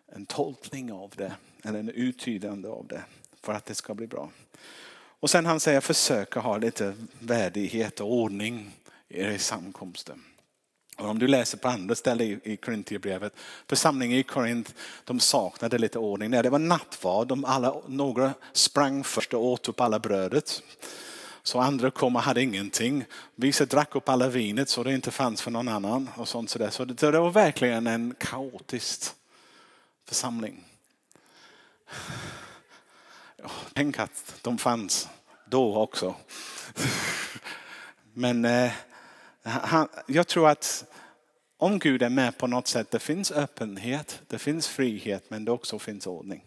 en 0.06 0.26
tolkning 0.26 0.92
av 0.92 1.12
det. 1.16 1.32
Eller 1.64 1.78
en 1.78 1.90
uttydande 1.90 2.68
av 2.68 2.86
det. 2.86 3.02
För 3.42 3.52
att 3.52 3.64
det 3.64 3.74
ska 3.74 3.94
bli 3.94 4.06
bra. 4.06 4.30
Och 5.20 5.30
sen 5.30 5.46
han 5.46 5.60
säger 5.60 5.80
försöka 5.80 6.40
ha 6.40 6.56
lite 6.56 6.94
värdighet 7.18 8.00
och 8.00 8.12
ordning 8.12 8.70
i 9.08 9.38
samkomsten. 9.38 10.22
Och 10.96 11.08
om 11.08 11.18
du 11.18 11.26
läser 11.26 11.58
på 11.58 11.68
andra 11.68 11.94
ställen 11.94 12.40
i 12.44 12.56
Korintierbrevet, 12.56 13.32
församlingen 13.68 14.18
i 14.18 14.22
Korint, 14.22 14.74
de 15.04 15.20
saknade 15.20 15.78
lite 15.78 15.98
ordning. 15.98 16.30
När 16.30 16.42
det 16.42 16.50
var 16.50 16.58
nattvard, 16.58 17.28
de 17.28 17.44
alla, 17.44 17.82
några 17.86 18.34
sprang 18.52 19.04
först 19.04 19.34
och 19.34 19.44
åt 19.44 19.68
upp 19.68 19.80
alla 19.80 19.98
brödet. 19.98 20.62
Så 21.46 21.60
andra 21.60 21.90
kom 21.90 22.16
och 22.16 22.22
hade 22.22 22.42
ingenting. 22.42 23.04
Vissa 23.34 23.64
drack 23.64 23.94
upp 23.94 24.08
alla 24.08 24.28
vinet 24.28 24.68
så 24.68 24.82
det 24.82 24.94
inte 24.94 25.10
fanns 25.10 25.42
för 25.42 25.50
någon 25.50 25.68
annan. 25.68 26.10
Och 26.16 26.28
sånt 26.28 26.50
så, 26.50 26.70
så 26.70 26.84
det, 26.84 27.10
det 27.10 27.20
var 27.20 27.30
verkligen 27.30 27.86
en 27.86 28.14
kaotisk 28.18 29.04
församling. 30.08 30.64
Tänk 33.72 33.98
att 33.98 34.34
de 34.42 34.58
fanns 34.58 35.08
då 35.44 35.76
också. 35.76 36.14
Men 38.12 38.44
eh, 38.44 38.72
han, 39.42 39.88
jag 40.06 40.26
tror 40.26 40.48
att 40.48 40.84
om 41.56 41.78
Gud 41.78 42.02
är 42.02 42.08
med 42.08 42.38
på 42.38 42.46
något 42.46 42.66
sätt, 42.66 42.90
det 42.90 42.98
finns 42.98 43.32
öppenhet, 43.32 44.22
det 44.26 44.38
finns 44.38 44.68
frihet 44.68 45.30
men 45.30 45.44
det 45.44 45.52
också 45.52 45.78
finns 45.78 46.06
ordning. 46.06 46.44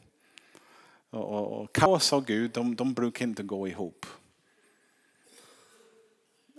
Och, 1.10 1.25
och, 1.25 1.62
och 1.62 1.75
kaos 1.75 2.13
och 2.13 2.25
Gud, 2.25 2.51
de, 2.51 2.75
de 2.75 2.93
brukar 2.93 3.25
inte 3.25 3.43
gå 3.43 3.67
ihop. 3.67 4.05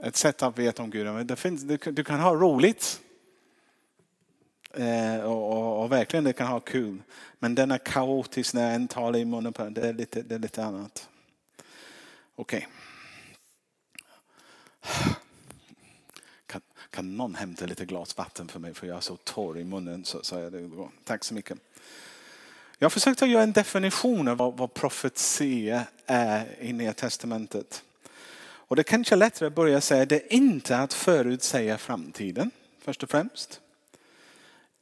Ett 0.02 0.16
sätt 0.16 0.42
att 0.42 0.58
veta 0.58 0.82
om 0.82 0.90
Gud, 0.90 1.26
det 1.26 1.36
finns, 1.36 1.62
du, 1.62 1.76
du 1.76 2.04
kan 2.04 2.20
ha 2.20 2.34
roligt 2.34 3.00
eh, 4.74 5.20
och, 5.20 5.52
och, 5.52 5.82
och, 5.82 5.92
verkligen 5.92 6.24
det 6.24 6.32
kan 6.32 6.46
ha 6.46 6.60
kul. 6.60 7.02
Men 7.38 7.54
den 7.54 7.70
är 7.70 7.78
kaotisk 7.78 8.54
när 8.54 8.74
en 8.74 8.88
talar 8.88 9.18
i 9.18 9.24
munnen 9.24 9.52
på 9.52 9.64
det 9.64 9.88
är 9.88 9.92
lite, 9.92 10.22
det 10.22 10.34
är 10.34 10.38
lite 10.38 10.64
annat. 10.64 11.08
Okej. 12.34 12.58
Okay. 12.58 12.68
Kan 16.90 17.16
någon 17.16 17.34
hämta 17.34 17.66
lite 17.66 17.84
glas 17.84 18.16
vatten 18.16 18.48
för 18.48 18.60
mig 18.60 18.74
för 18.74 18.86
jag 18.86 18.96
är 18.96 19.00
så 19.00 19.16
torr 19.16 19.58
i 19.58 19.64
munnen. 19.64 20.04
Så, 20.04 20.22
så 20.22 20.36
är 20.36 20.50
det 20.50 20.88
Tack 21.04 21.24
så 21.24 21.34
mycket. 21.34 21.58
Jag 22.78 22.92
försökte 22.92 23.26
göra 23.26 23.42
en 23.42 23.52
definition 23.52 24.28
av 24.28 24.36
vad, 24.36 24.56
vad 24.56 24.74
profetia 24.74 25.86
är 26.06 26.56
i 26.60 26.72
Nya 26.72 26.92
Testamentet. 26.92 27.82
Och 28.68 28.76
det 28.76 28.82
kanske 28.82 29.14
är 29.14 29.16
lättare 29.16 29.46
att 29.46 29.54
börja 29.54 29.80
säga 29.80 30.06
det 30.06 30.16
är 30.16 30.32
inte 30.32 30.78
att 30.78 30.92
förutsäga 30.92 31.78
framtiden 31.78 32.50
först 32.80 33.02
och 33.02 33.10
främst. 33.10 33.60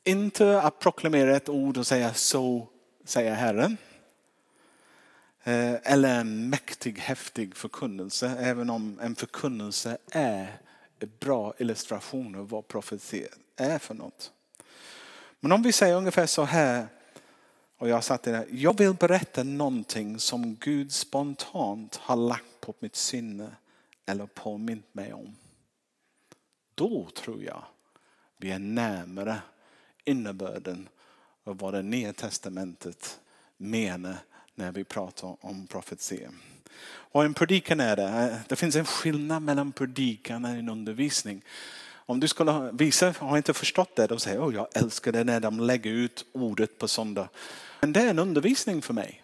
Inte 0.04 0.62
att 0.62 0.78
proklamera 0.78 1.36
ett 1.36 1.48
ord 1.48 1.76
och 1.76 1.86
säga 1.86 2.14
så 2.14 2.68
säger 3.04 3.34
Herren. 3.34 3.76
Eh, 5.44 5.74
eller 5.82 6.20
en 6.20 6.50
mäktig, 6.50 6.98
häftig 6.98 7.56
förkunnelse, 7.56 8.36
även 8.40 8.70
om 8.70 9.00
en 9.02 9.14
förkunnelse 9.14 9.98
är 10.10 10.58
en 10.98 11.10
bra 11.20 11.54
illustration 11.58 12.34
av 12.34 12.48
vad 12.48 12.68
profetia 12.68 13.28
är 13.56 13.78
för 13.78 13.94
något. 13.94 14.32
Men 15.40 15.52
om 15.52 15.62
vi 15.62 15.72
säger 15.72 15.96
ungefär 15.96 16.26
så 16.26 16.42
här, 16.42 16.86
och 17.78 17.88
jag 17.88 18.04
satt 18.04 18.22
där, 18.22 18.46
jag 18.50 18.78
vill 18.78 18.94
berätta 18.94 19.42
någonting 19.42 20.18
som 20.18 20.56
Gud 20.60 20.92
spontant 20.92 21.96
har 21.96 22.16
lagt 22.16 22.60
på 22.60 22.74
mitt 22.80 22.96
sinne 22.96 23.50
eller 24.06 24.26
påmint 24.26 24.94
mig 24.94 25.12
om. 25.12 25.36
Då 26.74 27.08
tror 27.14 27.42
jag 27.42 27.64
vi 28.36 28.50
är 28.50 28.58
närmare 28.58 29.38
innebörden 30.04 30.88
av 31.44 31.58
vad 31.58 31.74
det 31.74 31.82
nya 31.82 32.12
testamentet 32.12 33.20
menar 33.56 34.16
när 34.54 34.72
vi 34.72 34.84
pratar 34.84 35.36
om 35.40 35.66
profetia. 35.66 36.30
Och 36.88 37.24
en 37.24 37.34
predikan 37.34 37.80
är 37.80 37.96
det. 37.96 38.40
Det 38.48 38.56
finns 38.56 38.76
en 38.76 38.84
skillnad 38.84 39.42
mellan 39.42 39.72
predikan 39.72 40.44
och 40.44 40.50
en 40.50 40.68
undervisning. 40.68 41.42
Om 41.92 42.20
du 42.20 42.28
skulle 42.28 42.70
visa, 42.72 43.14
har 43.18 43.36
inte 43.36 43.54
förstått 43.54 43.96
det, 43.96 44.06
då 44.06 44.18
säger 44.18 44.40
oh, 44.40 44.54
jag 44.54 44.68
älskar 44.74 45.12
det 45.12 45.24
när 45.24 45.40
de 45.40 45.60
lägger 45.60 45.90
ut 45.90 46.24
ordet 46.32 46.78
på 46.78 46.88
söndag. 46.88 47.28
Men 47.80 47.92
det 47.92 48.00
är 48.00 48.10
en 48.10 48.18
undervisning 48.18 48.82
för 48.82 48.94
mig. 48.94 49.22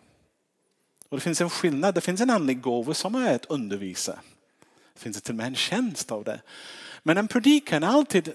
Och 1.08 1.16
det 1.16 1.22
finns 1.22 1.40
en 1.40 1.50
skillnad, 1.50 1.94
det 1.94 2.00
finns 2.00 2.20
en 2.20 2.30
andlig 2.30 2.60
gåva 2.60 2.94
som 2.94 3.14
är 3.14 3.34
att 3.34 3.44
undervisa. 3.44 4.18
Det 4.94 5.00
finns 5.00 5.22
till 5.22 5.32
och 5.32 5.36
med 5.36 5.46
en 5.46 5.54
tjänst 5.54 6.12
av 6.12 6.24
det. 6.24 6.40
Men 7.02 7.18
en 7.18 7.28
predikan 7.28 7.82
är 7.82 7.88
alltid, 7.88 8.32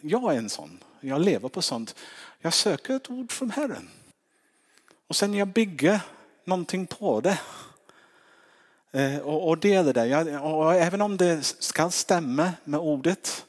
jag 0.00 0.34
är 0.34 0.38
en 0.38 0.48
sån, 0.48 0.78
jag 1.00 1.20
lever 1.20 1.48
på 1.48 1.62
sånt. 1.62 1.94
Jag 2.40 2.54
söker 2.54 2.96
ett 2.96 3.10
ord 3.10 3.32
från 3.32 3.50
Herren. 3.50 3.88
Och 5.06 5.16
sen 5.16 5.34
jag 5.34 5.48
bygger 5.48 6.00
någonting 6.44 6.86
på 6.86 7.20
det. 7.20 7.38
Eh, 8.92 9.18
och 9.18 9.58
delar 9.58 9.92
det. 9.92 10.38
Och 10.38 10.74
även 10.74 11.00
om 11.00 11.16
det 11.16 11.44
ska 11.44 11.90
stämma 11.90 12.52
med 12.64 12.80
ordet, 12.80 13.46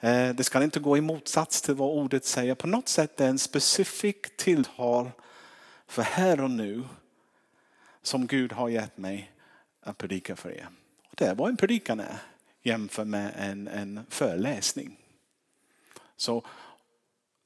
eh, 0.00 0.28
det 0.28 0.44
ska 0.44 0.62
inte 0.62 0.80
gå 0.80 0.96
i 0.96 1.00
motsats 1.00 1.62
till 1.62 1.74
vad 1.74 1.88
ordet 1.88 2.24
säger. 2.24 2.54
På 2.54 2.66
något 2.66 2.88
sätt 2.88 3.20
är 3.20 3.24
det 3.24 3.30
en 3.30 3.38
specifik 3.38 4.36
tilltal 4.36 5.10
för 5.86 6.02
här 6.02 6.40
och 6.40 6.50
nu 6.50 6.82
som 8.02 8.26
Gud 8.26 8.52
har 8.52 8.68
gett 8.68 8.98
mig 8.98 9.32
att 9.80 9.98
predika 9.98 10.36
för 10.36 10.50
er. 10.50 10.68
Det 11.16 11.24
är 11.24 11.34
vad 11.34 11.50
en 11.50 11.56
predikan 11.56 12.00
är 12.00 12.18
jämfört 12.62 13.06
med 13.06 13.32
en, 13.36 13.68
en 13.68 14.00
föreläsning. 14.08 14.96
Så 16.16 16.46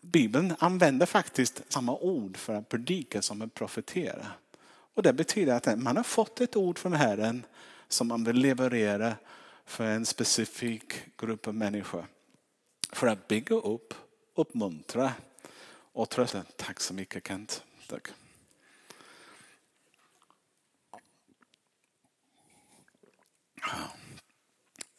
Bibeln 0.01 0.55
använder 0.59 1.07
faktiskt 1.07 1.63
samma 1.69 1.97
ord 1.97 2.37
för 2.37 2.55
att 2.55 2.69
predika 2.69 3.23
som 3.23 3.43
att 3.43 3.55
profetera. 3.55 4.27
Och 4.95 5.03
det 5.03 5.13
betyder 5.13 5.55
att 5.55 5.79
man 5.79 5.97
har 5.97 6.05
fått 6.05 6.41
ett 6.41 6.57
ord 6.57 6.79
från 6.79 6.93
Herren 6.93 7.45
som 7.89 8.09
man 8.09 8.25
vill 8.25 8.37
leverera 8.37 9.15
för 9.65 9.85
en 9.85 10.07
specifik 10.07 10.93
grupp 11.17 11.49
av 11.49 11.55
människor. 11.55 12.07
För 12.93 13.07
att 13.07 13.29
bygga 13.29 13.57
upp, 13.57 13.95
uppmuntra 14.35 15.13
och 15.93 16.09
trösta. 16.09 16.43
Tack 16.57 16.81
så 16.81 16.95
mycket 16.95 17.29
Kent. 17.29 17.63
Tack. 17.87 18.09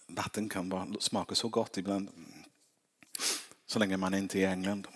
Vatten 0.07 0.49
kan 0.49 0.69
bara 0.69 0.87
smaka 0.99 1.35
så 1.35 1.49
gott 1.49 1.77
ibland. 1.77 2.09
Så 3.65 3.79
länge 3.79 3.97
man 3.97 4.13
inte 4.13 4.39
är 4.39 4.41
i 4.41 4.45
England. 4.45 4.87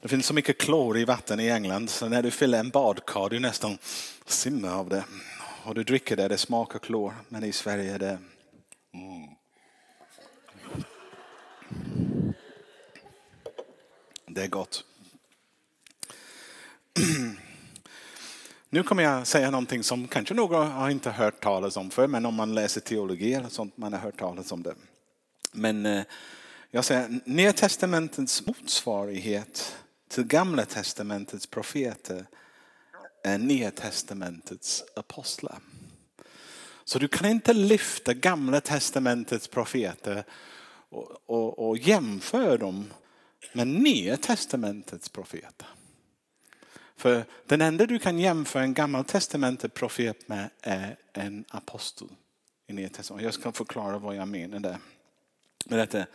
Det 0.00 0.08
finns 0.08 0.26
så 0.26 0.34
mycket 0.34 0.58
klor 0.58 0.98
i 0.98 1.04
vatten 1.04 1.40
i 1.40 1.48
England 1.48 1.90
så 1.90 2.08
när 2.08 2.22
du 2.22 2.30
fyller 2.30 2.58
en 2.58 2.70
badkar 2.70 3.28
du 3.28 3.40
nästan 3.40 3.78
simmar 4.26 4.74
av 4.74 4.88
det. 4.88 5.04
Och 5.64 5.74
du 5.74 5.84
dricker 5.84 6.16
det, 6.16 6.28
det 6.28 6.38
smakar 6.38 6.78
klor. 6.78 7.14
Men 7.28 7.44
i 7.44 7.52
Sverige 7.52 7.94
är 7.94 7.98
det... 7.98 8.18
Mm. 8.94 9.28
Det 14.26 14.42
är 14.42 14.48
gott. 14.48 14.84
Nu 18.76 18.82
kommer 18.82 19.02
jag 19.02 19.26
säga 19.26 19.50
någonting 19.50 19.82
som 19.82 20.08
kanske 20.08 20.34
några 20.34 20.64
har 20.64 20.90
inte 20.90 21.10
hört 21.10 21.42
talas 21.42 21.76
om 21.76 21.90
för, 21.90 22.06
men 22.06 22.26
om 22.26 22.34
man 22.34 22.54
läser 22.54 22.80
teologi 22.80 23.34
eller 23.34 23.48
sånt 23.48 23.76
man 23.76 23.92
har 23.92 24.00
hört 24.00 24.18
talas 24.18 24.52
om 24.52 24.62
det. 24.62 24.74
Men 25.52 25.86
eh, 25.86 26.02
jag 26.70 26.84
säger, 26.84 27.20
Nya 27.24 27.52
testamentets 27.52 28.46
motsvarighet 28.46 29.76
till 30.08 30.24
Gamla 30.24 30.64
testamentets 30.64 31.46
profeter 31.46 32.26
är 33.24 33.38
Nya 33.38 33.70
testamentets 33.70 34.84
apostlar. 34.96 35.58
Så 36.84 36.98
du 36.98 37.08
kan 37.08 37.30
inte 37.30 37.52
lyfta 37.52 38.14
Gamla 38.14 38.60
testamentets 38.60 39.48
profeter 39.48 40.24
och, 40.88 41.16
och, 41.26 41.68
och 41.68 41.78
jämföra 41.78 42.56
dem 42.56 42.92
med 43.52 43.68
Nya 43.68 44.16
testamentets 44.16 45.08
profeter. 45.08 45.68
För 46.96 47.24
den 47.46 47.60
enda 47.60 47.86
du 47.86 47.98
kan 47.98 48.18
jämföra 48.18 48.62
en 48.62 48.74
gammal 48.74 49.04
testamentet 49.04 49.74
profet 49.74 50.28
med 50.28 50.50
är 50.62 50.96
en 51.12 51.44
apostel. 51.48 52.08
I 52.66 52.72
Nya 52.72 52.88
testamentet. 52.88 53.24
Jag 53.24 53.34
ska 53.34 53.52
förklara 53.52 53.98
vad 53.98 54.16
jag 54.16 54.28
menar 54.28 54.60
där. 54.60 54.78
Med 55.66 55.78
detta. 55.78 56.06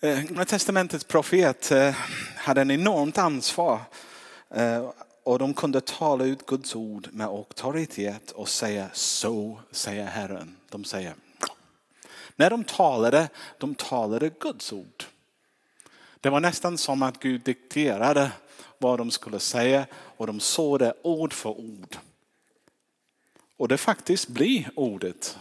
Eh, 0.00 0.22
Gamla 0.22 0.44
testamentets 0.44 1.04
profet 1.04 1.70
eh, 1.70 1.96
hade 2.36 2.60
en 2.60 2.70
enormt 2.70 3.18
ansvar 3.18 3.80
eh, 4.50 4.90
och 5.24 5.38
de 5.38 5.54
kunde 5.54 5.80
tala 5.80 6.24
ut 6.24 6.46
Guds 6.46 6.76
ord 6.76 7.08
med 7.12 7.26
auktoritet 7.26 8.30
och 8.30 8.48
säga 8.48 8.90
så 8.92 9.60
säger 9.70 10.06
Herren. 10.06 10.56
De 10.68 10.84
säger 10.84 11.14
när 12.36 12.50
de 12.50 12.64
talade, 12.64 13.28
de 13.58 13.74
talade 13.74 14.30
Guds 14.40 14.72
ord. 14.72 15.04
Det 16.20 16.30
var 16.30 16.40
nästan 16.40 16.78
som 16.78 17.02
att 17.02 17.20
Gud 17.20 17.40
dikterade 17.40 18.32
vad 18.82 18.98
de 18.98 19.10
skulle 19.10 19.40
säga 19.40 19.86
och 19.92 20.26
de 20.26 20.40
såg 20.40 20.78
det 20.78 20.94
ord 21.02 21.32
för 21.32 21.50
ord. 21.50 21.96
Och 23.56 23.68
det 23.68 23.78
faktiskt 23.78 24.28
blir 24.28 24.70
ordet. 24.74 25.38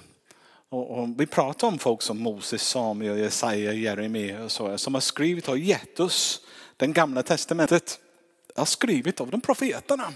Och, 0.69 0.99
och 0.99 1.09
vi 1.17 1.25
pratar 1.25 1.67
om 1.67 1.79
folk 1.79 2.01
som 2.01 2.19
Moses, 2.19 2.67
Samuel, 2.67 3.19
Jesaja, 3.19 3.73
Jeremia 3.73 4.43
och 4.43 4.51
så 4.51 4.77
som 4.77 4.93
har 4.93 5.01
skrivit 5.01 5.47
och 5.47 5.57
gett 5.57 5.99
oss 5.99 6.45
den 6.77 6.93
gamla 6.93 7.23
testamentet. 7.23 7.99
Har 8.55 8.65
skrivit 8.65 9.21
av 9.21 9.31
de 9.31 9.41
profeterna. 9.41 10.13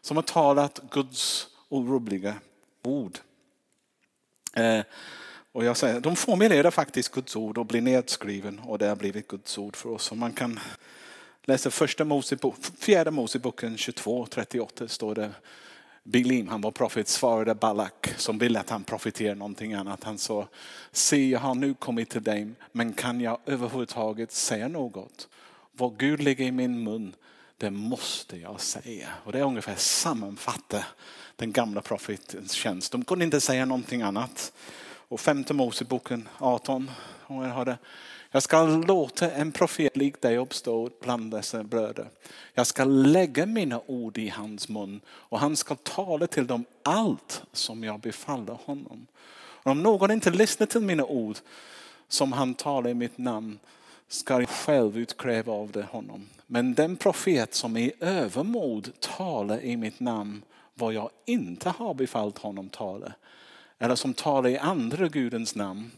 Som 0.00 0.16
har 0.16 0.22
talat 0.22 0.80
Guds 0.90 1.46
orubbliga 1.68 2.34
ord. 2.82 3.18
Eh, 4.54 4.80
och 5.52 5.64
jag 5.64 5.76
säger, 5.76 6.00
de 6.00 6.16
formulerar 6.16 6.70
faktiskt 6.70 7.12
Guds 7.12 7.36
ord 7.36 7.58
och 7.58 7.66
blir 7.66 7.80
nedskriven 7.80 8.58
och 8.58 8.78
det 8.78 8.86
har 8.86 8.96
blivit 8.96 9.28
Guds 9.28 9.58
ord 9.58 9.76
för 9.76 9.90
oss. 9.90 10.10
Och 10.10 10.16
man 10.16 10.32
kan 10.32 10.60
Läser 11.46 11.70
första 11.70 12.04
Mosebok, 12.04 12.56
fjärde 12.78 13.10
Moseboken 13.10 13.76
22, 13.76 14.26
38 14.26 14.88
står 14.88 15.14
det. 15.14 15.30
Bilim, 16.02 16.48
han 16.48 16.60
var 16.60 16.70
profet, 16.70 17.08
svarade 17.08 17.54
Balak 17.54 18.14
som 18.16 18.38
ville 18.38 18.60
att 18.60 18.70
han 18.70 18.84
profeterade 18.84 19.34
någonting 19.34 19.74
annat. 19.74 20.04
Han 20.04 20.18
sa, 20.18 20.48
se 20.92 21.30
jag 21.30 21.40
har 21.40 21.54
nu 21.54 21.74
kommit 21.74 22.10
till 22.10 22.22
dig, 22.22 22.50
men 22.72 22.92
kan 22.92 23.20
jag 23.20 23.38
överhuvudtaget 23.46 24.32
säga 24.32 24.68
något? 24.68 25.28
Vad 25.72 25.98
Gud 25.98 26.22
lägger 26.22 26.44
i 26.44 26.52
min 26.52 26.84
mun, 26.84 27.14
det 27.58 27.70
måste 27.70 28.36
jag 28.36 28.60
säga. 28.60 29.08
Och 29.24 29.32
det 29.32 29.38
är 29.38 29.44
ungefär 29.44 29.76
sammanfatta 29.76 30.84
den 31.36 31.52
gamla 31.52 31.80
profetens 31.80 32.52
tjänst. 32.52 32.92
De 32.92 33.04
kunde 33.04 33.24
inte 33.24 33.40
säga 33.40 33.64
någonting 33.64 34.02
annat. 34.02 34.52
Och 35.08 35.20
femte 35.20 35.54
Moseboken 35.54 36.28
18, 36.38 36.90
om 37.26 37.42
jag 37.42 37.54
har 37.54 37.64
det. 37.64 37.78
Jag 38.34 38.42
ska 38.42 38.62
låta 38.66 39.30
en 39.30 39.52
profet 39.52 39.96
lik 39.96 40.22
dig 40.22 40.38
uppstå 40.38 40.90
bland 41.00 41.30
dessa 41.30 41.62
bröder. 41.62 42.08
Jag 42.54 42.66
ska 42.66 42.84
lägga 42.84 43.46
mina 43.46 43.80
ord 43.86 44.18
i 44.18 44.28
hans 44.28 44.68
mun 44.68 45.00
och 45.08 45.38
han 45.38 45.56
ska 45.56 45.74
tala 45.74 46.26
till 46.26 46.46
dem 46.46 46.64
allt 46.82 47.42
som 47.52 47.84
jag 47.84 48.00
befaller 48.00 48.58
honom. 48.64 49.06
Och 49.36 49.70
om 49.70 49.82
någon 49.82 50.10
inte 50.10 50.30
lyssnar 50.30 50.66
till 50.66 50.80
mina 50.80 51.04
ord 51.04 51.36
som 52.08 52.32
han 52.32 52.54
talar 52.54 52.90
i 52.90 52.94
mitt 52.94 53.18
namn 53.18 53.58
ska 54.08 54.40
jag 54.40 54.48
själv 54.48 54.98
utkräva 54.98 55.52
av 55.52 55.70
det 55.70 55.82
honom. 55.82 56.28
Men 56.46 56.74
den 56.74 56.96
profet 56.96 57.54
som 57.54 57.76
i 57.76 57.92
övermod 58.00 58.92
talar 59.00 59.60
i 59.60 59.76
mitt 59.76 60.00
namn 60.00 60.42
vad 60.74 60.92
jag 60.92 61.10
inte 61.24 61.68
har 61.68 61.94
befallt 61.94 62.38
honom 62.38 62.68
tala 62.68 63.12
eller 63.78 63.94
som 63.94 64.14
talar 64.14 64.50
i 64.50 64.58
andra 64.58 65.08
gudens 65.08 65.54
namn, 65.54 65.90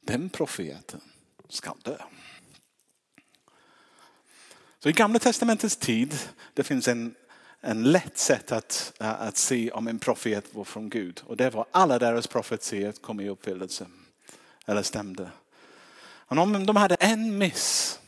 den 0.00 0.28
profeten 0.28 1.00
ska 1.48 1.74
dö. 1.82 1.96
Så 4.78 4.88
i 4.88 4.92
gamla 4.92 5.18
testamentets 5.18 5.76
tid, 5.76 6.18
det 6.54 6.62
finns 6.62 6.88
en, 6.88 7.14
en 7.60 7.92
lätt 7.92 8.18
sätt 8.18 8.52
att, 8.52 8.92
eh, 9.00 9.20
att 9.22 9.36
se 9.36 9.70
om 9.70 9.88
en 9.88 9.98
profet 9.98 10.54
var 10.54 10.64
från 10.64 10.88
Gud. 10.88 11.22
Och 11.26 11.36
det 11.36 11.50
var 11.50 11.66
alla 11.70 11.98
deras 11.98 12.26
profetier 12.26 12.92
kom 12.92 13.20
i 13.20 13.28
uppfyllelse. 13.28 13.86
Eller 14.66 14.82
stämde. 14.82 15.30
Men 16.28 16.38
om 16.38 16.66
de 16.66 16.76
hade 16.76 16.94
en 16.94 17.38
miss, 17.38 18.00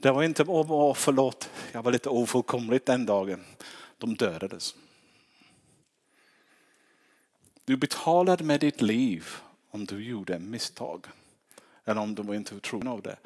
det 0.00 0.10
var 0.10 0.22
inte, 0.22 0.44
åh 0.44 0.94
förlåt, 0.94 1.50
jag 1.72 1.82
var 1.82 1.92
lite 1.92 2.08
ofullkomligt 2.08 2.86
den 2.86 3.06
dagen. 3.06 3.44
De 3.98 4.14
dödades. 4.14 4.74
Du 7.64 7.76
betalade 7.76 8.44
med 8.44 8.60
ditt 8.60 8.82
liv 8.82 9.26
om 9.70 9.84
du 9.84 10.04
gjorde 10.04 10.34
en 10.34 10.50
misstag. 10.50 11.06
Eller 11.84 12.00
om 12.00 12.14
du 12.14 12.36
inte 12.36 12.54
var 12.54 12.60
trogen 12.60 12.88
av 12.88 13.02
det. 13.02 13.16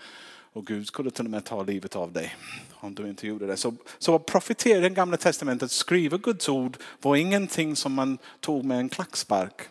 Och 0.52 0.66
Gud 0.66 0.86
skulle 0.86 1.10
till 1.10 1.24
och 1.24 1.30
med 1.30 1.44
ta 1.44 1.62
livet 1.62 1.96
av 1.96 2.12
dig 2.12 2.36
om 2.74 2.94
du 2.94 3.08
inte 3.08 3.26
gjorde 3.26 3.46
det. 3.46 3.56
Så, 3.56 3.74
så 3.98 4.18
profetera 4.18 4.78
i 4.78 4.80
det 4.80 4.90
gamla 4.90 5.16
testamentet, 5.16 5.70
skriva 5.70 6.16
Guds 6.16 6.48
ord 6.48 6.76
var 7.02 7.16
ingenting 7.16 7.76
som 7.76 7.92
man 7.92 8.18
tog 8.40 8.64
med 8.64 8.78
en 8.78 8.88
klackspark. 8.88 9.62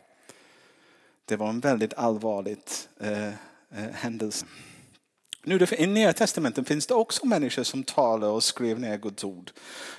Det 1.25 1.35
var 1.35 1.49
en 1.49 1.59
väldigt 1.59 1.93
allvarlig 1.93 2.57
eh, 2.99 3.27
eh, 3.27 3.33
händelse. 3.93 4.45
Nu 5.43 5.67
I 5.77 5.87
Nya 5.87 6.13
Testamentet 6.13 6.67
finns 6.67 6.87
det 6.87 6.93
också 6.93 7.25
människor 7.25 7.63
som 7.63 7.83
talar 7.83 8.27
och 8.27 8.43
skriver 8.43 8.81
ner 8.81 8.97
Guds 8.97 9.23
ord. 9.23 9.51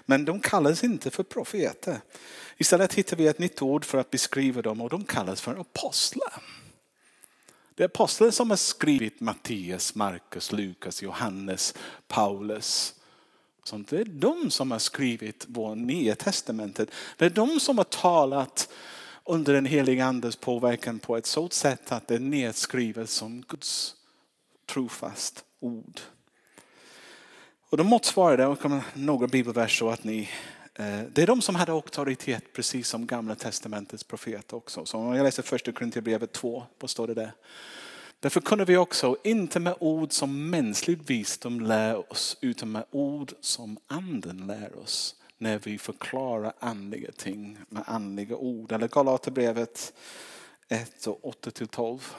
Men 0.05 0.25
de 0.25 0.41
kallas 0.41 0.85
inte 0.85 1.11
för 1.11 1.23
profeter. 1.23 2.01
Istället 2.57 2.95
hittar 2.95 3.17
vi 3.17 3.27
ett 3.27 3.39
nytt 3.39 3.63
ord 3.63 3.85
för 3.85 3.99
att 3.99 4.11
beskriva 4.11 4.63
dem 4.63 4.81
och 4.81 4.91
de 4.91 5.05
kallas 5.05 5.41
för 5.41 5.61
apostlar. 5.61 6.43
Det 7.77 7.83
är 7.83 7.87
aposteln 7.87 8.33
som 8.33 8.51
har 8.51 8.57
skrivit 8.57 9.21
Mattias, 9.21 9.95
Markus, 9.95 10.53
Lukas, 10.53 11.03
Johannes, 11.03 11.75
Paulus. 12.09 12.95
Sånt. 13.65 13.89
Det 13.89 14.01
är 14.01 14.05
de 14.05 14.51
som 14.51 14.71
har 14.71 14.79
skrivit 14.79 15.45
vår 15.49 15.75
Nya 15.75 16.15
Testamentet. 16.15 16.91
Det 17.17 17.25
är 17.25 17.31
de 17.31 17.61
som 17.61 17.79
har 17.79 17.85
talat 17.85 18.69
under 19.25 19.53
den 19.53 19.67
heliga 19.67 20.05
andes 20.05 20.37
påverkan 20.37 20.99
på 20.99 21.17
ett 21.17 21.27
sådant 21.27 21.53
sätt 21.53 21.93
att 21.93 22.09
det 22.09 22.15
är 22.15 22.19
nedskrivet 22.19 23.11
som 23.11 23.43
Guds 23.49 23.95
trofast 24.67 25.45
ord. 25.61 26.01
Och 27.71 27.77
då 27.77 27.85
motsvarar 27.85 28.37
det, 28.37 28.47
och 28.47 28.71
några 28.95 29.27
bibelverser 29.27 29.77
så 29.77 29.91
att 29.91 30.05
ni 30.05 30.29
Eh, 30.79 31.01
det 31.13 31.23
är 31.23 31.27
de 31.27 31.43
som 31.43 31.55
hade 31.55 31.73
auktoritet 31.73 32.53
precis 32.53 32.89
som 32.89 33.07
gamla 33.07 33.35
testamentets 33.35 34.05
profet 34.05 34.53
också. 34.53 34.87
Så 34.87 34.99
om 34.99 35.15
jag 35.15 35.25
läser 35.25 35.43
första 35.43 35.73
Korinthierbrevet 35.73 36.33
2, 36.33 36.65
vad 36.79 36.91
står 36.91 37.07
det 37.07 37.15
där? 37.15 37.33
Därför 38.21 38.41
kunde 38.41 38.65
vi 38.65 38.77
också, 38.77 39.17
inte 39.25 39.61
med 39.61 39.75
ord 39.81 40.13
som 40.13 40.51
mänsklig 40.51 41.03
visdom 41.07 41.61
lär 41.61 42.13
oss, 42.13 42.37
utan 42.41 42.73
med 42.73 42.85
ord 42.91 43.33
som 43.41 43.79
anden 43.87 44.47
lär 44.47 44.79
oss 44.79 45.17
när 45.39 45.59
vi 45.59 45.79
förklarar 45.79 46.53
andliga 46.61 47.13
ting 47.13 47.59
med 47.69 47.83
andliga 47.87 48.37
ord. 48.37 48.73
Eller 48.73 48.89
Galaterbrevet 48.89 49.93
1 50.69 51.07
och 51.07 51.25
8 51.25 51.51
till 51.51 51.69
12. 51.69 52.15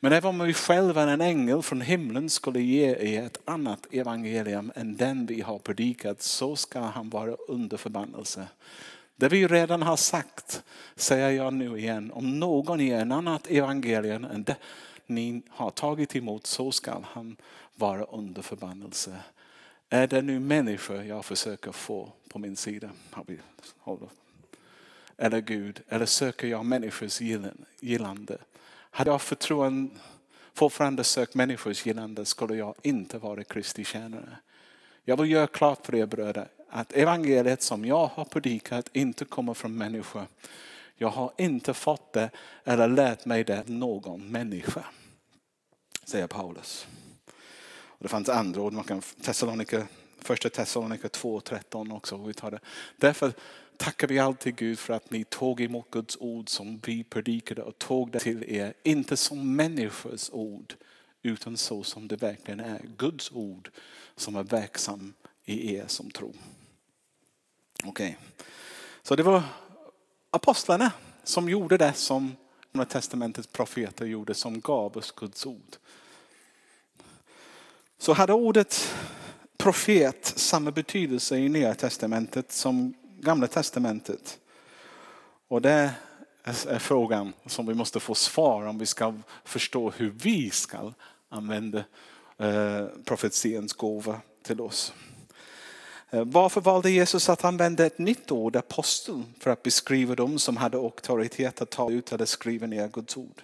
Men 0.00 0.12
även 0.12 0.28
om 0.28 0.46
vi 0.46 0.54
själva 0.54 1.02
en 1.02 1.20
ängel 1.20 1.62
från 1.62 1.80
himlen 1.80 2.30
skulle 2.30 2.60
ge 2.60 2.96
er 2.96 3.22
ett 3.22 3.38
annat 3.44 3.86
evangelium 3.90 4.72
än 4.74 4.96
den 4.96 5.26
vi 5.26 5.40
har 5.40 5.58
predikat 5.58 6.22
så 6.22 6.56
ska 6.56 6.80
han 6.80 7.10
vara 7.10 7.34
under 7.48 7.76
förbannelse. 7.76 8.46
Det 9.16 9.28
vi 9.28 9.46
redan 9.46 9.82
har 9.82 9.96
sagt 9.96 10.62
säger 10.96 11.30
jag 11.30 11.54
nu 11.54 11.78
igen. 11.78 12.12
Om 12.12 12.38
någon 12.38 12.80
ger 12.80 12.98
en 12.98 13.12
annat 13.12 13.46
evangelium 13.46 14.24
än 14.24 14.42
det 14.42 14.56
ni 15.06 15.42
har 15.48 15.70
tagit 15.70 16.16
emot 16.16 16.46
så 16.46 16.72
ska 16.72 17.02
han 17.04 17.36
vara 17.74 18.04
under 18.04 18.42
förbannelse. 18.42 19.16
Är 19.88 20.06
det 20.06 20.22
nu 20.22 20.40
människor 20.40 21.02
jag 21.04 21.24
försöker 21.24 21.72
få 21.72 22.12
på 22.28 22.38
min 22.38 22.56
sida? 22.56 22.90
Eller 25.16 25.40
Gud? 25.40 25.80
Eller 25.88 26.06
söker 26.06 26.46
jag 26.46 26.64
människors 26.64 27.20
gillande? 27.80 28.38
Hade 28.90 29.10
jag 29.10 29.22
förtroende, 29.22 29.94
fortfarande 30.54 31.04
sökt 31.04 31.34
människors 31.34 31.86
gillande 31.86 32.24
skulle 32.24 32.54
jag 32.54 32.74
inte 32.82 33.18
vara 33.18 33.44
Kristi 33.44 33.84
tjänare. 33.84 34.36
Jag 35.04 35.20
vill 35.20 35.30
göra 35.30 35.46
klart 35.46 35.86
för 35.86 35.94
er 35.94 36.06
bröder 36.06 36.48
att 36.68 36.92
evangeliet 36.92 37.62
som 37.62 37.84
jag 37.84 38.06
har 38.06 38.24
predikat 38.24 38.88
inte 38.92 39.24
kommer 39.24 39.54
från 39.54 39.76
människor. 39.76 40.26
Jag 40.96 41.08
har 41.08 41.32
inte 41.38 41.74
fått 41.74 42.12
det 42.12 42.30
eller 42.64 42.88
lärt 42.88 43.24
mig 43.24 43.44
det 43.44 43.68
någon 43.68 44.30
människa. 44.30 44.84
Säger 46.04 46.26
Paulus. 46.26 46.86
Och 47.72 48.02
det 48.02 48.08
fanns 48.08 48.28
andra 48.28 48.60
ord, 48.62 48.72
man 48.72 48.84
kan 48.84 49.00
Thessalonika 49.00 49.86
Första 50.18 50.48
Thessaloniker 50.48 51.08
2.13 51.08 51.96
också. 51.96 52.16
Vi 52.16 52.34
tar 52.34 52.50
det. 52.50 52.60
Därför 52.96 53.32
tackar 53.82 54.08
vi 54.08 54.18
alltid 54.18 54.56
Gud 54.56 54.78
för 54.78 54.94
att 54.94 55.10
ni 55.10 55.24
tog 55.24 55.60
emot 55.60 55.90
Guds 55.90 56.16
ord 56.20 56.48
som 56.48 56.80
vi 56.84 57.04
predikade 57.04 57.62
och 57.62 57.78
tog 57.78 58.10
det 58.10 58.18
till 58.18 58.44
er. 58.48 58.74
Inte 58.82 59.16
som 59.16 59.56
människors 59.56 60.30
ord 60.32 60.74
utan 61.22 61.56
så 61.56 61.82
som 61.82 62.08
det 62.08 62.16
verkligen 62.16 62.60
är. 62.60 62.80
Guds 62.96 63.32
ord 63.32 63.70
som 64.16 64.36
är 64.36 64.42
verksam 64.42 65.14
i 65.44 65.74
er 65.76 65.84
som 65.86 66.10
tror. 66.10 66.34
Okej, 67.84 67.90
okay. 67.90 68.14
så 69.02 69.16
det 69.16 69.22
var 69.22 69.42
apostlarna 70.30 70.92
som 71.24 71.48
gjorde 71.48 71.76
det 71.76 71.92
som 71.92 72.36
Gamla 72.72 72.84
testamentets 72.84 73.46
profeter 73.46 74.06
gjorde 74.06 74.34
som 74.34 74.60
gav 74.60 74.96
oss 74.96 75.12
Guds 75.12 75.46
ord. 75.46 75.76
Så 77.98 78.12
hade 78.12 78.32
ordet 78.32 78.94
profet 79.56 80.26
samma 80.36 80.70
betydelse 80.70 81.36
i 81.36 81.48
Nya 81.48 81.74
testamentet 81.74 82.52
som 82.52 82.94
Gamla 83.24 83.46
testamentet. 83.46 84.38
Och 85.48 85.62
det 85.62 85.90
är 86.44 86.78
frågan 86.78 87.32
som 87.46 87.66
vi 87.66 87.74
måste 87.74 88.00
få 88.00 88.14
svar 88.14 88.66
om 88.66 88.78
vi 88.78 88.86
ska 88.86 89.14
förstå 89.44 89.90
hur 89.90 90.10
vi 90.10 90.50
ska 90.50 90.92
använda 91.28 91.84
profetians 92.36 93.04
profetiens 93.04 93.72
gåva 93.72 94.20
till 94.42 94.60
oss. 94.60 94.92
Eh, 96.10 96.24
varför 96.24 96.60
valde 96.60 96.90
Jesus 96.90 97.28
att 97.28 97.44
använda 97.44 97.86
ett 97.86 97.98
nytt 97.98 98.30
ord, 98.30 98.56
apostel, 98.56 99.22
för 99.40 99.50
att 99.50 99.62
beskriva 99.62 100.14
dem 100.14 100.38
som 100.38 100.56
hade 100.56 100.76
auktoritet 100.76 101.62
att 101.62 101.70
ta 101.70 101.90
ut 101.90 102.12
eller 102.12 102.24
skriva 102.24 102.66
ner 102.66 102.88
Guds 102.88 103.16
ord? 103.16 103.42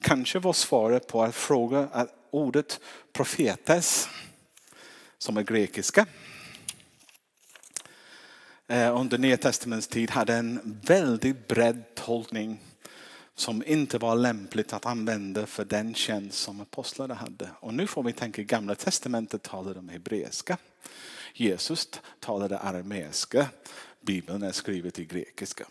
Kanske 0.00 0.38
var 0.38 0.52
svaret 0.52 1.06
på 1.06 1.22
att 1.22 1.34
fråga 1.34 1.88
att 1.92 2.14
ordet 2.30 2.80
profetes, 3.12 4.08
som 5.18 5.36
är 5.36 5.42
grekiska, 5.42 6.06
Eh, 8.70 9.00
under 9.00 9.18
Nya 9.18 9.36
Testamentets 9.36 9.88
tid 9.88 10.10
hade 10.10 10.34
en 10.34 10.80
väldigt 10.84 11.48
bred 11.48 11.94
tolkning 11.94 12.60
som 13.34 13.62
inte 13.66 13.98
var 13.98 14.14
lämpligt 14.14 14.72
att 14.72 14.86
använda 14.86 15.46
för 15.46 15.64
den 15.64 15.94
tjänst 15.94 16.38
som 16.38 16.60
apostlarna 16.60 17.14
hade. 17.14 17.50
Och 17.60 17.74
nu 17.74 17.86
får 17.86 18.02
vi 18.02 18.12
tänka 18.12 18.42
Gamla 18.42 18.74
Testamentet 18.74 19.42
talade 19.42 19.78
om 19.78 19.88
hebreiska. 19.88 20.56
Jesus 21.34 21.88
talade 22.20 22.58
arameiska. 22.58 23.48
Bibeln 24.00 24.42
är 24.42 24.52
skrivet 24.52 24.98
i 24.98 25.04
grekiska. 25.04 25.66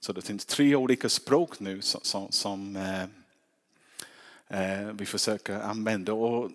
Så 0.00 0.12
det 0.12 0.22
finns 0.22 0.44
tre 0.44 0.76
olika 0.76 1.08
språk 1.08 1.60
nu 1.60 1.82
som, 1.82 2.00
som, 2.02 2.26
som 2.30 2.76
eh, 2.76 3.02
eh, 4.60 4.92
vi 4.92 5.06
försöker 5.06 5.60
använda. 5.60 6.12
Och 6.12 6.50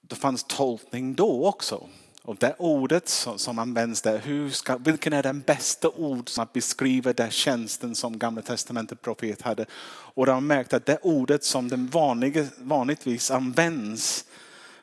det 0.00 0.16
fanns 0.16 0.44
tolkning 0.44 1.14
då 1.14 1.46
också. 1.46 1.88
Och 2.24 2.36
det 2.36 2.54
ordet 2.58 3.08
som, 3.08 3.38
som 3.38 3.58
används 3.58 4.02
där, 4.02 4.18
hur 4.18 4.50
ska, 4.50 4.76
vilken 4.76 5.12
är 5.12 5.22
den 5.22 5.40
bästa 5.40 5.88
ord 5.88 6.28
som 6.28 6.46
beskriver 6.52 7.14
den 7.14 7.30
tjänsten 7.30 7.94
som 7.94 8.18
Gamla 8.18 8.42
testamentet 8.42 9.02
profet 9.02 9.42
hade. 9.42 9.66
Och 10.14 10.26
de 10.26 10.32
har 10.32 10.40
märkt 10.40 10.72
att 10.72 10.86
det 10.86 10.98
ordet 11.02 11.44
som 11.44 11.68
den 11.68 11.86
vanliga, 11.86 12.46
vanligtvis 12.58 13.30
används 13.30 14.24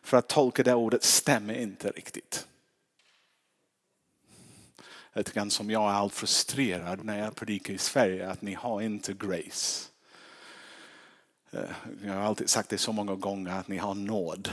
för 0.02 0.18
att 0.18 0.28
tolka 0.28 0.64
det 0.64 0.74
ordet 0.74 1.04
stämmer 1.04 1.54
inte 1.54 1.92
riktigt. 1.92 2.48
Lite 5.14 5.32
grann 5.32 5.52
som 5.52 5.70
jag 5.70 5.90
är 5.90 5.94
allt 5.94 6.14
frustrerad 6.14 7.04
när 7.04 7.20
jag 7.20 7.36
predikar 7.36 7.74
i 7.74 7.78
Sverige 7.78 8.30
att 8.30 8.42
ni 8.42 8.54
har 8.54 8.82
inte 8.82 9.14
grace. 9.14 9.88
Eh, 11.52 11.60
jag 12.04 12.14
har 12.14 12.22
alltid 12.22 12.50
sagt 12.50 12.70
det 12.70 12.78
så 12.78 12.92
många 12.92 13.16
gånger 13.16 13.52
att 13.52 13.68
ni 13.68 13.78
har 13.78 13.94
nåd. 13.96 14.50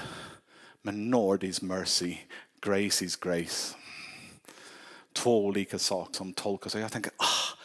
Men 0.82 1.10
nåd 1.10 1.44
is 1.44 1.62
mercy, 1.62 2.18
grace 2.66 3.04
is 3.04 3.16
grace. 3.16 3.76
Två 5.12 5.44
olika 5.44 5.78
saker 5.78 6.14
som 6.14 6.32
tolkas. 6.32 6.74
Jag 6.74 6.92
tänker, 6.92 7.12
ah, 7.16 7.58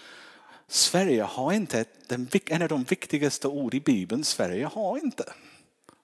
Sverige 0.68 1.24
har 1.24 1.54
inte 1.54 1.86
den, 2.08 2.30
en 2.46 2.62
av 2.62 2.68
de 2.68 2.84
viktigaste 2.84 3.48
ord 3.48 3.74
i 3.74 3.80
Bibeln. 3.80 4.24
Sverige 4.24 4.66
har 4.66 4.98
inte. 4.98 5.34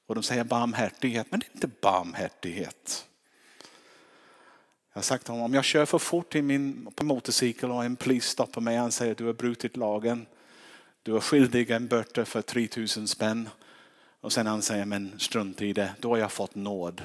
Och 0.07 0.15
de 0.15 0.23
säger 0.23 0.43
barmhärtighet, 0.43 1.27
men 1.29 1.39
det 1.39 1.45
är 1.45 1.53
inte 1.53 1.69
barmhärtighet. 1.81 3.07
Jag 4.93 4.99
har 4.99 5.03
sagt 5.03 5.29
om 5.29 5.53
jag 5.53 5.65
kör 5.65 5.85
för 5.85 5.99
fort 5.99 6.35
i 6.35 6.41
min 6.41 6.87
motorcykel 7.01 7.71
och 7.71 7.85
en 7.85 7.95
polis 7.95 8.25
stoppar 8.25 8.61
mig 8.61 8.81
och 8.81 8.93
säger 8.93 9.11
att 9.11 9.17
du 9.17 9.25
har 9.25 9.33
brutit 9.33 9.77
lagen. 9.77 10.25
Du 11.03 11.15
är 11.15 11.19
skyldig 11.19 11.71
en 11.71 11.87
böter 11.87 12.23
för 12.23 12.41
3000 12.41 13.07
spänn. 13.07 13.49
Och 14.21 14.33
sen 14.33 14.47
han 14.47 14.61
säger 14.61 14.85
men 14.85 15.19
strunt 15.19 15.61
i 15.61 15.73
det, 15.73 15.95
då 15.99 16.09
har 16.09 16.17
jag 16.17 16.31
fått 16.31 16.55
nåd. 16.55 17.03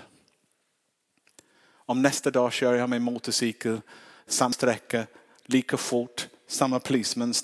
Om 1.86 2.02
nästa 2.02 2.30
dag 2.30 2.52
kör 2.52 2.74
jag 2.74 2.90
med 2.90 3.02
motorcykel 3.02 3.80
samma 4.26 4.52
sträcka 4.52 5.06
lika 5.46 5.76
fort 5.76 6.28
samma 6.52 6.80
polisman 6.80 7.34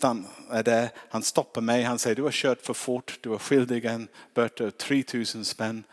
är 0.50 0.62
där. 0.62 0.90
Han 1.08 1.22
stoppar 1.22 1.60
mig. 1.60 1.82
Han 1.82 1.98
säger 1.98 2.16
du 2.16 2.22
har 2.22 2.30
kört 2.30 2.62
för 2.62 2.74
fort. 2.74 3.18
Du 3.20 3.34
är 3.34 3.38
skyldig 3.38 3.84
en 3.84 4.08
böter 4.34 4.70
3000 4.70 5.44
spänn. 5.44 5.84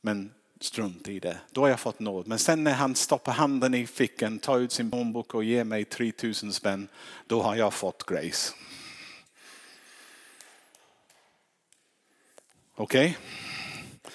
Men 0.00 0.32
strunt 0.60 1.08
i 1.08 1.20
det. 1.20 1.38
Då 1.50 1.60
har 1.60 1.68
jag 1.68 1.80
fått 1.80 2.00
nåd. 2.00 2.26
Men 2.26 2.38
sen 2.38 2.64
när 2.64 2.72
han 2.72 2.94
stoppar 2.94 3.32
handen 3.32 3.74
i 3.74 3.86
fickan, 3.86 4.38
tar 4.38 4.58
ut 4.58 4.72
sin 4.72 4.90
bombok 4.90 5.34
och 5.34 5.44
ger 5.44 5.64
mig 5.64 5.84
3000 5.84 6.52
spänn. 6.52 6.88
Då 7.26 7.42
har 7.42 7.56
jag 7.56 7.74
fått 7.74 8.06
grace. 8.06 8.54
Okej? 12.74 13.10
Okay? 13.10 14.12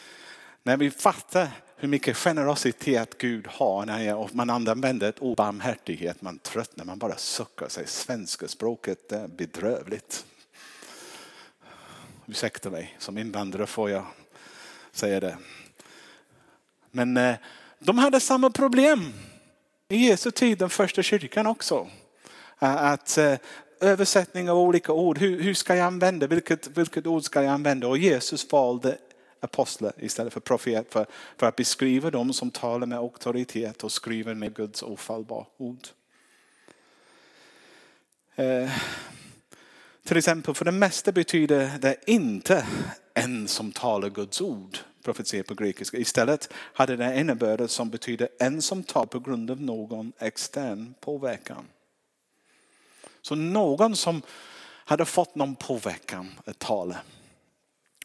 När 0.64 0.78
vi 0.78 0.92
fattar 0.92 1.50
hur 1.82 1.88
mycket 1.88 2.18
generositet 2.18 3.18
Gud 3.18 3.48
har 3.48 3.86
när 3.86 4.36
man 4.36 4.50
använder 4.50 5.10
ett 5.10 5.22
ord 5.22 5.38
barmhärtighet. 5.38 6.22
Man 6.22 6.40
tröttnar, 6.40 6.86
man 6.86 6.98
bara 6.98 7.18
suckar 7.18 7.68
sig. 7.68 7.88
Svenska 7.88 8.48
språket 8.48 9.12
är 9.12 9.28
bedrövligt. 9.28 10.26
Ursäkta 12.28 12.70
mig, 12.70 12.96
som 13.00 13.18
invandrare 13.18 13.68
får 13.68 13.90
jag 13.90 14.06
säga 14.92 15.20
det. 15.20 15.38
Men 16.92 17.18
eh, 17.18 17.36
de 17.80 17.98
hade 17.98 18.20
samma 18.20 18.50
problem 18.50 19.14
i 19.90 19.96
Jesu 19.96 20.32
tid, 20.32 20.58
den 20.58 20.70
första 20.70 21.04
kyrkan 21.04 21.48
också. 21.48 21.88
Eh, 22.60 22.76
att 22.76 23.18
eh, 23.18 23.36
översättning 23.80 24.50
av 24.50 24.58
olika 24.58 24.94
ord, 24.94 25.18
hur, 25.18 25.42
hur 25.42 25.54
ska 25.54 25.76
jag 25.76 25.88
använda, 25.88 26.28
vilket, 26.28 26.78
vilket 26.78 27.08
ord 27.08 27.24
ska 27.24 27.44
jag 27.44 27.54
använda? 27.54 27.88
Och 27.88 27.98
Jesus 27.98 28.52
valde 28.52 28.98
apostlar 29.42 29.94
istället 29.98 30.34
för 30.34 30.40
profet 30.40 30.94
för, 30.94 31.06
för 31.38 31.48
att 31.48 31.56
beskriva 31.56 32.12
dem 32.12 32.34
som 32.34 32.52
talar 32.52 32.88
med 32.88 32.98
auktoritet 32.98 33.84
och 33.84 33.92
skriver 33.92 34.34
med 34.34 34.56
Guds 34.56 34.84
ofallbara 34.84 35.46
ord. 35.58 35.88
Eh, 38.36 38.72
till 40.04 40.18
exempel 40.18 40.56
för 40.56 40.66
det 40.66 40.72
mesta 40.72 41.12
betyder 41.12 41.78
det 41.82 41.96
inte 42.08 42.68
en 43.14 43.48
som 43.48 43.72
talar 43.72 44.10
Guds 44.10 44.42
ord, 44.42 44.78
profetia 45.04 45.44
på 45.44 45.54
grekiska. 45.54 45.98
Istället 45.98 46.54
hade 46.54 46.96
det 46.96 47.20
innebörden 47.20 47.68
som 47.68 47.90
betyder 47.90 48.30
en 48.40 48.62
som 48.62 48.84
talar 48.84 49.06
på 49.06 49.20
grund 49.20 49.52
av 49.52 49.62
någon 49.62 50.14
extern 50.20 50.94
påverkan. 51.00 51.66
Så 53.22 53.36
någon 53.36 53.96
som 53.96 54.22
hade 54.86 55.06
fått 55.06 55.36
någon 55.36 55.56
påverkan 55.56 56.40
att 56.46 56.60
tala. 56.60 56.98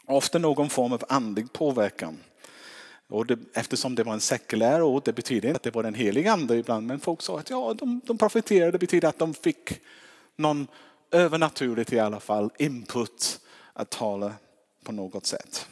Ofta 0.06 0.38
någon 0.38 0.70
form 0.70 0.92
av 0.92 1.04
andlig 1.08 1.52
påverkan. 1.52 2.18
Och 3.08 3.26
det, 3.26 3.38
eftersom 3.54 3.94
det 3.94 4.04
var 4.04 4.12
en 4.12 4.20
sekulär 4.20 4.82
ord, 4.82 5.02
det 5.04 5.12
betyder 5.12 5.48
inte 5.48 5.56
att 5.56 5.62
det 5.62 5.70
var 5.74 5.82
den 5.82 5.94
heliga 5.94 6.32
ande 6.32 6.56
ibland, 6.56 6.86
men 6.86 7.00
folk 7.00 7.22
sa 7.22 7.38
att 7.38 7.50
ja, 7.50 7.74
de, 7.74 8.00
de 8.04 8.18
profeterade, 8.18 8.72
det 8.72 8.78
betyder 8.78 9.08
att 9.08 9.18
de 9.18 9.34
fick 9.34 9.80
någon 10.36 10.66
övernaturligt 11.10 11.92
i 11.92 11.98
alla 11.98 12.20
fall 12.20 12.50
input 12.58 13.40
att 13.72 13.90
tala 13.90 14.34
på 14.84 14.92
något 14.92 15.26
sätt. 15.26 15.68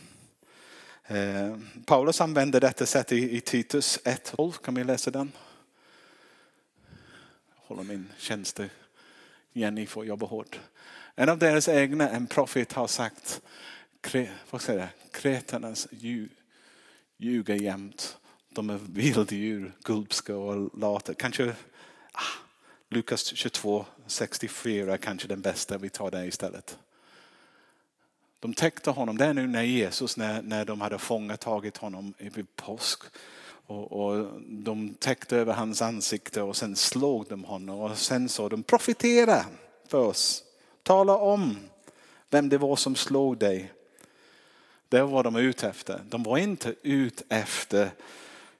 Eh, 1.06 1.56
Paulus 1.86 2.20
använder 2.20 2.60
detta 2.60 2.86
sätt 2.86 3.12
i, 3.12 3.36
i 3.36 3.40
Titus 3.40 3.98
1.12, 4.04 4.52
kan 4.52 4.74
vi 4.74 4.84
läsa 4.84 5.10
den? 5.10 5.32
Jag 7.54 7.76
håller 7.76 7.82
min 7.82 8.12
tjänste, 8.18 8.68
Jenny 9.52 9.86
får 9.86 10.06
jobba 10.06 10.26
hårt. 10.26 10.60
En 11.14 11.28
av 11.28 11.38
deras 11.38 11.68
egna, 11.68 12.10
en 12.10 12.26
profet 12.26 12.72
har 12.72 12.86
sagt 12.86 13.40
vad 14.50 14.62
säger 14.62 14.80
jag, 14.80 14.88
kreternas 15.12 15.88
ljuger 17.18 17.54
jämt. 17.54 18.16
De 18.48 18.70
är 18.70 18.78
vilddjur, 18.92 19.72
gulpska 19.82 20.36
och 20.36 20.78
lata. 20.78 21.14
Kanske 21.14 21.56
ah, 22.12 22.20
Lukas 22.88 23.24
22, 23.24 23.86
64 24.06 24.98
kanske 24.98 25.28
den 25.28 25.40
bästa. 25.40 25.78
Vi 25.78 25.90
tar 25.90 26.10
det 26.10 26.26
istället. 26.26 26.78
De 28.40 28.54
täckte 28.54 28.90
honom. 28.90 29.16
Det 29.16 29.24
är 29.24 29.34
nu 29.34 29.46
när 29.46 29.62
Jesus, 29.62 30.16
när, 30.16 30.42
när 30.42 30.64
de 30.64 30.80
hade 30.80 30.98
fångat 30.98 31.40
tagit 31.40 31.76
honom 31.76 32.14
vid 32.18 32.56
påsk. 32.56 33.02
Och, 33.66 33.92
och, 33.92 34.40
de 34.48 34.94
täckte 34.94 35.36
över 35.36 35.52
hans 35.52 35.82
ansikte 35.82 36.42
och 36.42 36.56
sen 36.56 36.76
slog 36.76 37.26
de 37.28 37.44
honom. 37.44 37.80
Och 37.80 37.98
sen 37.98 38.28
sa 38.28 38.48
de 38.48 38.62
profetera 38.62 39.44
för 39.88 39.98
oss. 39.98 40.44
Tala 40.82 41.16
om 41.16 41.56
vem 42.30 42.48
det 42.48 42.58
var 42.58 42.76
som 42.76 42.96
slog 42.96 43.38
dig. 43.38 43.72
Det 44.94 45.02
var 45.02 45.10
vad 45.10 45.24
de 45.24 45.34
var 45.34 45.40
ute 45.40 45.68
efter. 45.68 46.00
De 46.08 46.22
var 46.22 46.38
inte 46.38 46.74
ute 46.82 47.24
efter 47.28 47.90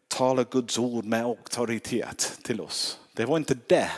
tala 0.09 0.45
Guds 0.45 0.79
ord 0.79 1.05
med 1.05 1.23
auktoritet 1.23 2.39
till 2.43 2.61
oss. 2.61 3.01
Det 3.13 3.25
var 3.25 3.37
inte 3.37 3.59
det 3.67 3.91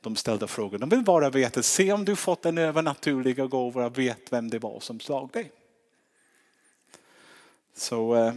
de 0.00 0.16
ställde 0.16 0.46
frågor. 0.46 0.78
De 0.78 0.88
vill 0.88 1.04
bara 1.04 1.30
veta, 1.30 1.62
se 1.62 1.92
om 1.92 2.04
du 2.04 2.16
fått 2.16 2.46
en 2.46 2.58
övernaturliga 2.58 3.46
gåva 3.46 3.86
och 3.86 3.98
vet 3.98 4.32
vem 4.32 4.50
det 4.50 4.58
var 4.58 4.80
som 4.80 5.00
slog 5.00 5.30
dig. 5.30 5.52
Så 7.74 8.14
eh, 8.16 8.34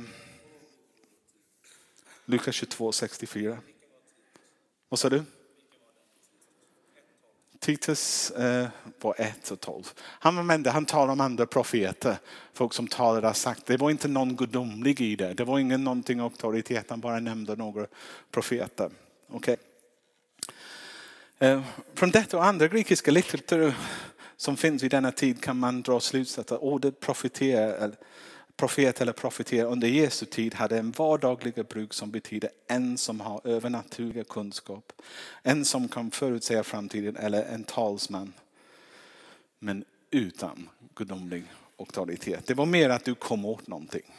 Lukas 2.25 2.55
22, 2.55 2.91
64. 2.91 3.57
Vad 4.89 4.99
sa 4.99 5.09
du? 5.09 5.23
Titus 7.67 8.31
eh, 8.31 8.67
var 9.01 9.15
1 9.17 9.51
och 9.51 9.59
12. 9.59 9.83
Han, 9.99 10.37
använde, 10.37 10.69
han 10.69 10.85
talade 10.85 11.11
om 11.11 11.21
andra 11.21 11.45
profeter, 11.45 12.17
folk 12.53 12.73
som 12.73 12.87
talade 12.87 13.27
har 13.27 13.33
sagt. 13.33 13.65
Det 13.65 13.77
var 13.77 13.91
inte 13.91 14.07
någon 14.07 14.35
gudomlig 14.35 15.01
i 15.01 15.15
det. 15.15 15.33
Det 15.33 15.43
var 15.43 15.59
ingen 15.59 15.83
någonting 15.83 16.19
auktoritet, 16.19 16.85
han 16.89 16.99
bara 16.99 17.19
nämnde 17.19 17.55
några 17.55 17.85
profeter. 18.31 18.89
Okay. 19.29 19.55
Eh, 21.39 21.61
från 21.95 22.11
detta 22.11 22.37
och 22.37 22.45
andra 22.45 22.67
grekiska 22.67 23.11
litteratur 23.11 23.73
som 24.37 24.57
finns 24.57 24.83
i 24.83 24.89
denna 24.89 25.11
tid 25.11 25.43
kan 25.43 25.57
man 25.57 25.81
dra 25.81 25.99
slutsatser 25.99 26.55
att 26.55 26.61
ordet 26.61 26.99
profeter 26.99 27.95
profet 28.57 29.01
eller 29.01 29.13
profeter 29.13 29.65
under 29.65 29.87
Jesu 29.87 30.25
tid 30.25 30.53
hade 30.53 30.77
en 30.77 30.91
vardagliga 30.91 31.63
bruk 31.63 31.93
som 31.93 32.11
betyder 32.11 32.49
en 32.67 32.97
som 32.97 33.19
har 33.19 33.41
övernaturlig 33.43 34.27
kunskap. 34.27 35.01
En 35.43 35.65
som 35.65 35.87
kan 35.87 36.11
förutsäga 36.11 36.63
framtiden 36.63 37.15
eller 37.15 37.43
en 37.43 37.63
talsman. 37.63 38.33
Men 39.59 39.85
utan 40.11 40.69
gudomlig 40.95 41.43
auktoritet. 41.79 42.45
Det 42.45 42.53
var 42.53 42.65
mer 42.65 42.89
att 42.89 43.05
du 43.05 43.15
kom 43.15 43.45
åt 43.45 43.67
någonting. 43.67 44.13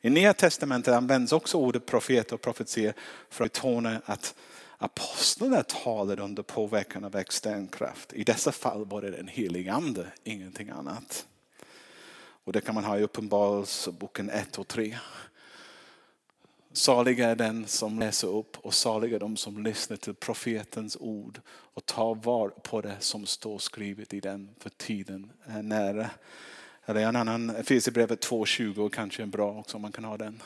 I 0.00 0.10
Nya 0.10 0.34
Testamentet 0.34 0.94
används 0.94 1.32
också 1.32 1.58
ordet 1.58 1.86
profet 1.86 2.32
och 2.32 2.40
profetia 2.40 2.92
för 3.30 3.44
att 3.44 3.52
betona 3.52 4.00
att 4.04 4.34
apostlarna 4.78 5.62
talade 5.62 6.22
under 6.22 6.42
påverkan 6.42 7.04
av 7.04 7.16
extern 7.16 7.68
kraft. 7.68 8.12
I 8.12 8.24
dessa 8.24 8.52
fall 8.52 8.84
var 8.84 9.02
det 9.02 9.10
den 9.10 9.28
helige 9.28 9.72
ande, 9.72 10.06
ingenting 10.24 10.70
annat. 10.70 11.26
Och 12.44 12.52
det 12.52 12.60
kan 12.60 12.74
man 12.74 12.84
ha 12.84 12.98
i 12.98 13.02
Uppenbarelseboken 13.02 14.30
1 14.30 14.58
och 14.58 14.68
3. 14.68 14.98
Saliga 16.72 17.28
är 17.28 17.36
den 17.36 17.66
som 17.66 17.98
läser 17.98 18.28
upp 18.28 18.58
och 18.58 18.74
saliga 18.74 19.16
är 19.16 19.20
de 19.20 19.36
som 19.36 19.62
lyssnar 19.62 19.96
till 19.96 20.14
profetens 20.14 20.96
ord 21.00 21.40
och 21.48 21.86
tar 21.86 22.14
var 22.14 22.48
på 22.48 22.80
det 22.80 22.96
som 23.00 23.26
står 23.26 23.58
skrivet 23.58 24.14
i 24.14 24.20
den 24.20 24.50
för 24.58 24.70
tiden 24.70 25.32
är 25.44 25.62
nära. 25.62 26.10
Eller 26.84 27.00
en 27.00 27.16
annan, 27.16 27.50
Efesierbrevet 27.50 28.26
2.20 28.26 28.90
kanske 28.90 29.22
är 29.22 29.26
bra 29.26 29.58
också 29.58 29.76
om 29.76 29.82
man 29.82 29.92
kan 29.92 30.04
ha 30.04 30.16
den. 30.16 30.42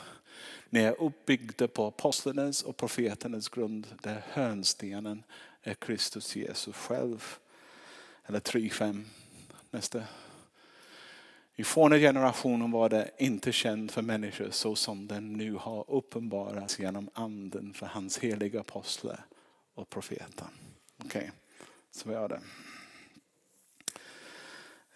Ni 0.69 0.79
är 0.79 1.01
uppbyggda 1.01 1.67
på 1.67 1.85
apostlarnas 1.85 2.63
och 2.63 2.77
profeternas 2.77 3.49
grund 3.49 3.87
där 4.01 4.23
hörnstenen 4.29 5.23
är 5.63 5.73
Kristus 5.73 6.35
Jesus 6.35 6.75
själv. 6.75 7.35
Eller 8.25 8.39
3.5 8.39 9.03
nästa. 9.71 10.03
I 11.59 11.63
forna 11.63 11.97
generationen 11.97 12.71
var 12.71 12.89
det 12.89 13.11
inte 13.17 13.51
känd 13.51 13.91
för 13.91 14.01
människor 14.01 14.47
så 14.51 14.75
som 14.75 15.07
den 15.07 15.33
nu 15.33 15.53
har 15.53 15.91
uppenbarats 15.91 16.79
genom 16.79 17.09
anden 17.13 17.73
för 17.73 17.85
hans 17.85 18.17
heliga 18.17 18.59
apostlar 18.59 19.25
och 19.75 19.89
profeter. 19.89 20.47
Okej, 20.97 21.07
okay. 21.07 21.29
så 21.91 22.09
vi 22.09 22.15
har 22.15 22.29
det. 22.29 22.41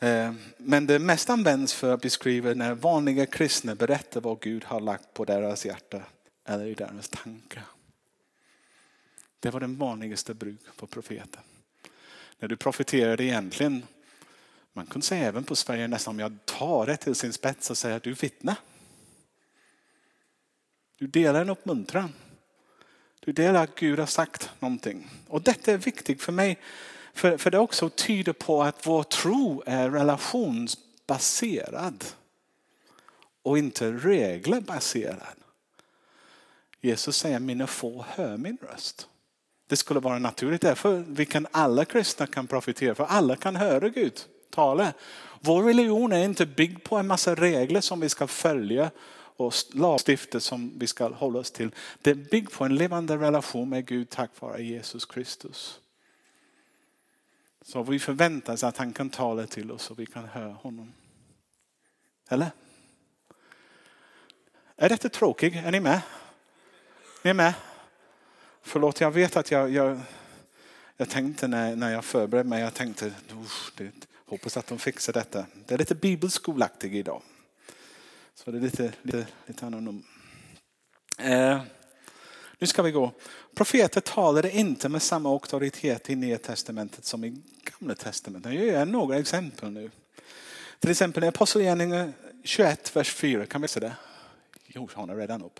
Eh, 0.07 0.33
men 0.57 0.87
det 0.87 0.99
mest 0.99 1.29
används 1.29 1.73
för 1.73 1.93
att 1.93 2.01
beskriva 2.01 2.53
när 2.53 2.73
vanliga 2.73 3.25
kristna 3.25 3.75
berättar 3.75 4.21
vad 4.21 4.39
Gud 4.39 4.63
har 4.63 4.79
lagt 4.79 5.13
på 5.13 5.25
deras 5.25 5.65
hjärta 5.65 6.01
eller 6.45 6.65
i 6.65 6.73
deras 6.73 7.09
tankar. 7.09 7.65
Det 9.39 9.49
var 9.49 9.59
den 9.59 9.77
vanligaste 9.77 10.33
bruk 10.33 10.61
för 10.75 10.87
profeten. 10.87 11.41
När 12.39 12.47
du 12.47 12.57
profeterade 12.57 13.23
egentligen 13.23 13.83
man 14.73 14.85
kunde 14.85 15.07
säga 15.07 15.27
även 15.27 15.43
på 15.43 15.55
Sverige 15.55 15.87
nästan 15.87 16.13
om 16.13 16.19
jag 16.19 16.45
tar 16.45 16.85
det 16.85 16.97
till 16.97 17.15
sin 17.15 17.33
spets 17.33 17.69
och 17.69 17.77
säger 17.77 17.97
att 17.97 18.03
du 18.03 18.13
vittnar. 18.13 18.55
Du 20.97 21.07
delar 21.07 21.41
en 21.41 21.49
uppmuntran. 21.49 22.13
Du 23.19 23.31
delar 23.31 23.63
att 23.63 23.75
Gud 23.75 23.99
har 23.99 24.05
sagt 24.05 24.49
någonting. 24.59 25.09
Och 25.27 25.41
detta 25.41 25.71
är 25.71 25.77
viktigt 25.77 26.21
för 26.21 26.31
mig. 26.31 26.59
För, 27.13 27.37
för 27.37 27.51
det 27.51 27.59
också 27.59 27.89
tyder 27.89 28.33
på 28.33 28.63
att 28.63 28.87
vår 28.87 29.03
tro 29.03 29.63
är 29.65 29.89
relationsbaserad. 29.89 32.05
Och 33.43 33.57
inte 33.57 33.91
reglerbaserad. 33.91 35.37
Jesus 36.81 37.17
säger 37.17 37.39
mina 37.39 37.67
få 37.67 38.05
hör 38.09 38.37
min 38.37 38.57
röst. 38.61 39.07
Det 39.67 39.77
skulle 39.77 39.99
vara 39.99 40.19
naturligt 40.19 40.61
därför 40.61 41.03
vi 41.07 41.25
kan 41.25 41.47
alla 41.51 41.85
kristna 41.85 42.27
kan 42.27 42.47
profitera 42.47 42.95
för 42.95 43.03
alla 43.03 43.35
kan 43.35 43.55
höra 43.55 43.89
Gud 43.89 44.21
tale. 44.53 44.93
Vår 45.39 45.63
religion 45.63 46.11
är 46.11 46.25
inte 46.25 46.45
byggd 46.45 46.83
på 46.83 46.97
en 46.97 47.07
massa 47.07 47.35
regler 47.35 47.81
som 47.81 47.99
vi 47.99 48.09
ska 48.09 48.27
följa 48.27 48.91
och 49.37 49.53
lagstifta 49.73 50.39
som 50.39 50.73
vi 50.77 50.87
ska 50.87 51.09
hålla 51.09 51.39
oss 51.39 51.51
till. 51.51 51.71
Det 52.01 52.09
är 52.09 52.15
byggd 52.15 52.51
på 52.51 52.65
en 52.65 52.75
levande 52.75 53.17
relation 53.17 53.69
med 53.69 53.85
Gud 53.85 54.09
tack 54.09 54.31
vare 54.39 54.63
Jesus 54.63 55.05
Kristus. 55.05 55.79
Så 57.61 57.83
vi 57.83 57.99
förväntar 57.99 58.53
oss 58.53 58.63
att 58.63 58.77
han 58.77 58.93
kan 58.93 59.09
tala 59.09 59.47
till 59.47 59.71
oss 59.71 59.91
och 59.91 59.99
vi 59.99 60.05
kan 60.05 60.25
höra 60.25 60.53
honom. 60.53 60.93
Eller? 62.29 62.51
Är 64.75 64.89
detta 64.89 65.09
tråkigt? 65.09 65.55
Är 65.55 65.71
ni 65.71 65.79
med? 65.79 66.01
Ni 67.23 67.29
är 67.29 67.33
med? 67.33 67.53
Förlåt, 68.61 69.01
jag 69.01 69.11
vet 69.11 69.37
att 69.37 69.51
jag, 69.51 69.69
jag, 69.69 69.99
jag 70.97 71.09
tänkte 71.09 71.47
när, 71.47 71.75
när 71.75 71.91
jag 71.91 72.05
förberedde 72.05 72.49
mig, 72.49 72.61
jag 72.61 72.73
tänkte 72.73 73.13
det, 73.75 73.91
Hoppas 74.33 74.57
att 74.57 74.67
de 74.67 74.79
fixar 74.79 75.13
detta. 75.13 75.45
Det 75.65 75.73
är 75.73 75.77
lite 75.77 75.95
bibelskolaktigt 75.95 76.93
idag. 76.93 77.21
Så 78.35 78.51
det 78.51 78.57
är 78.57 78.61
lite, 78.61 78.93
lite, 79.01 79.27
lite 79.45 79.65
annorlunda. 79.65 80.03
Eh, 81.17 81.61
nu 82.59 82.67
ska 82.67 82.81
vi 82.81 82.91
gå. 82.91 83.11
Profeter 83.55 84.01
talade 84.01 84.51
inte 84.51 84.89
med 84.89 85.01
samma 85.01 85.29
auktoritet 85.29 86.09
i 86.09 86.15
Nya 86.15 86.37
Testamentet 86.37 87.05
som 87.05 87.23
i 87.23 87.41
Gamla 87.63 87.95
Testamentet. 87.95 88.53
Jag 88.53 88.63
ger 88.63 88.85
några 88.85 89.17
exempel 89.17 89.71
nu. 89.71 89.91
Till 90.79 90.91
exempel 90.91 91.23
i 91.23 91.27
Apostlagärningarna 91.27 92.13
21, 92.43 92.95
vers 92.95 93.13
4. 93.13 93.45
Kan 93.45 93.61
vi 93.61 93.67
se 93.67 93.79
det? 93.79 93.95
Jo, 94.65 94.89
han 94.93 95.09
är 95.09 95.15
redan 95.15 95.43
upp. 95.43 95.59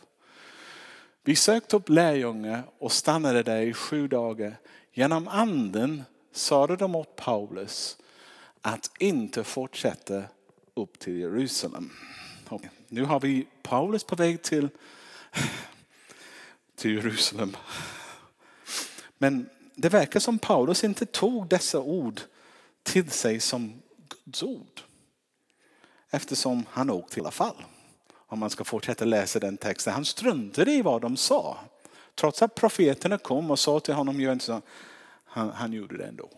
Vi 1.24 1.36
sökte 1.36 1.76
upp 1.76 1.90
lärjungar 1.90 2.64
och 2.80 2.92
stannade 2.92 3.44
där 3.44 3.62
i 3.62 3.74
sju 3.74 4.08
dagar. 4.08 4.60
Genom 4.94 5.28
anden 5.28 6.04
sade 6.32 6.76
de 6.76 6.96
åt 6.96 7.16
Paulus 7.16 7.98
att 8.66 8.92
inte 9.00 9.44
fortsätta 9.44 10.24
upp 10.74 11.00
till 11.00 11.18
Jerusalem. 11.18 11.90
Nu 12.88 13.04
har 13.04 13.20
vi 13.20 13.48
Paulus 13.62 14.04
på 14.04 14.16
väg 14.16 14.42
till, 14.42 14.70
till 16.76 16.94
Jerusalem. 16.94 17.58
Men 19.18 19.50
det 19.76 19.90
verkar 19.90 20.20
som 20.20 20.40
Paulus 20.40 20.84
inte 20.84 21.06
tog 21.06 21.48
dessa 21.48 21.80
ord 21.80 22.22
till 22.84 23.12
sig 23.12 23.40
som 23.40 23.82
Guds 24.26 24.44
ord. 24.44 24.82
Eftersom 26.10 26.66
han 26.70 26.90
åkte 26.90 27.20
i 27.20 27.22
alla 27.22 27.32
fall. 27.32 27.64
Om 28.14 28.40
man 28.40 28.50
ska 28.50 28.64
fortsätta 28.64 29.06
läsa 29.06 29.40
den 29.40 29.58
texten. 29.58 29.94
Han 29.94 30.06
struntade 30.06 30.72
i 30.72 30.82
vad 30.82 31.02
de 31.02 31.18
sa. 31.18 31.58
Trots 32.16 32.42
att 32.42 32.56
profeterna 32.56 33.18
kom 33.18 33.52
och 33.52 33.60
sa 33.60 33.80
till 33.80 33.94
honom, 33.94 34.22
gör 34.22 34.34
inte 34.34 34.46
så. 34.46 34.62
Han, 35.26 35.50
han 35.50 35.74
gjorde 35.74 35.98
det 35.98 36.06
ändå. 36.06 36.30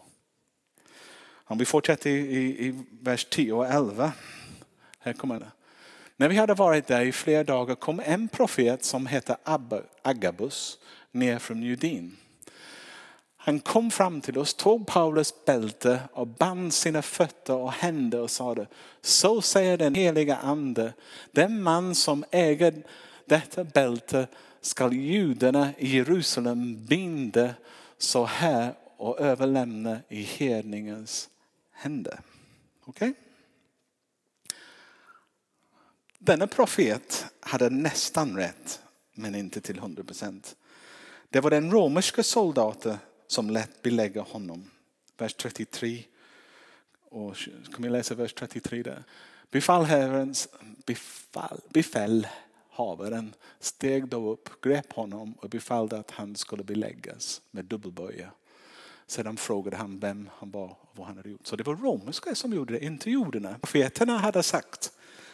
Om 1.47 1.57
vi 1.57 1.65
fortsätter 1.65 2.09
i, 2.09 2.13
i, 2.13 2.67
i 2.67 2.83
vers 3.01 3.25
10 3.25 3.53
och 3.53 3.65
11. 3.65 4.11
Här 4.99 5.13
kommer 5.13 5.39
det. 5.39 5.51
När 6.17 6.29
vi 6.29 6.35
hade 6.35 6.53
varit 6.53 6.87
där 6.87 7.01
i 7.01 7.11
flera 7.11 7.43
dagar 7.43 7.75
kom 7.75 8.01
en 8.05 8.27
profet 8.27 8.83
som 8.83 9.05
hette 9.05 9.37
Agabus 10.01 10.79
ner 11.11 11.39
från 11.39 11.63
Judin. 11.63 12.17
Han 13.37 13.59
kom 13.59 13.91
fram 13.91 14.21
till 14.21 14.37
oss, 14.37 14.53
tog 14.53 14.87
Paulus 14.87 15.45
bälte 15.45 15.99
och 16.13 16.27
band 16.27 16.73
sina 16.73 17.01
fötter 17.01 17.53
och 17.55 17.71
händer 17.71 18.21
och 18.21 18.31
sade, 18.31 18.67
så 19.01 19.41
säger 19.41 19.77
den 19.77 19.95
heliga 19.95 20.35
ande, 20.35 20.93
den 21.31 21.63
man 21.63 21.95
som 21.95 22.25
äger 22.31 22.73
detta 23.25 23.63
bälte 23.63 24.27
skall 24.61 24.93
judarna 24.93 25.69
i 25.77 25.95
Jerusalem 25.95 26.85
binda 26.85 27.49
så 27.97 28.25
här 28.25 28.73
och 28.97 29.19
överlämna 29.19 29.99
i 30.09 30.21
hedningens 30.21 31.29
hände. 31.75 32.19
Okej? 32.85 33.09
Okay? 33.09 33.21
Denna 36.19 36.47
profet 36.47 37.25
hade 37.39 37.69
nästan 37.69 38.37
rätt, 38.37 38.81
men 39.13 39.35
inte 39.35 39.61
till 39.61 39.77
100 39.77 40.03
procent. 40.03 40.55
Det 41.29 41.39
var 41.39 41.49
den 41.49 41.71
romerska 41.71 42.23
soldaten 42.23 42.97
som 43.27 43.49
lät 43.49 43.81
belägga 43.81 44.21
honom. 44.21 44.69
Vers 45.17 45.33
33. 45.33 46.03
Och, 47.09 47.37
kan 47.73 47.83
vi 47.83 47.89
läsa 47.89 48.15
vers 48.15 48.33
33 48.33 48.83
där? 48.83 49.03
Befallherrens 49.51 50.47
befall, 50.85 51.61
befäl 51.69 52.27
havaren 52.69 53.33
steg 53.59 54.07
då 54.07 54.31
upp, 54.31 54.61
grep 54.61 54.93
honom 54.93 55.33
och 55.33 55.49
befallde 55.49 55.99
att 55.99 56.11
han 56.11 56.35
skulle 56.35 56.63
beläggas 56.63 57.41
med 57.51 57.65
dubbelböja. 57.65 58.31
Sedan 59.07 59.37
frågade 59.37 59.77
han 59.77 59.99
vem 59.99 60.29
han 60.37 60.51
var 60.51 60.65
och 60.65 60.89
vad 60.91 61.07
han 61.07 61.17
hade 61.17 61.29
gjort. 61.29 61.47
Så 61.47 61.55
det 61.55 61.63
var 61.63 61.75
romerska 61.75 62.35
som 62.35 62.53
gjorde 62.53 62.73
det, 62.73 62.85
inte 62.85 63.09
judarna. 63.09 63.55
Profeterna 63.61 64.17
hade 64.17 64.43
sagt 64.43 64.91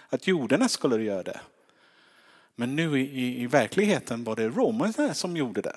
att 0.10 0.28
judarna 0.28 0.70
skulle 0.70 1.04
göra 1.04 1.24
det. 1.24 1.40
Men 2.56 2.76
nu 2.76 3.00
i, 3.00 3.42
i 3.42 3.48
verkligheten 3.48 4.24
var 4.24 4.36
det 4.36 4.50
romarna 4.50 5.14
som 5.14 5.38
gjorde 5.38 5.62
det. 5.62 5.76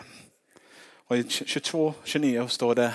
Och 1.07 1.17
i 1.17 1.23
22-29 1.23 2.47
står 2.47 2.75
det, 2.75 2.95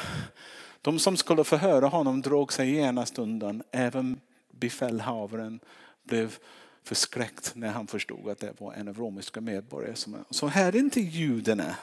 de 0.82 1.00
som 1.00 1.18
skulle 1.18 1.44
förhöra 1.44 1.88
honom 1.88 2.22
drog 2.22 2.54
sig 2.54 2.72
genast 2.72 3.20
undan. 3.20 3.64
Även 3.72 4.20
befälhavaren 4.52 5.60
blev 6.04 6.38
förskräckt 6.84 7.52
när 7.56 7.70
han 7.70 7.88
förstod 7.88 8.30
att 8.30 8.40
det 8.40 8.54
var 8.62 8.74
en 8.74 8.88
av 8.88 8.98
romerska 8.98 9.42
medborgare. 9.42 9.96
Så 10.30 10.48
här 10.48 10.76
är 10.76 10.80
inte 10.80 11.02
judarna 11.02 11.76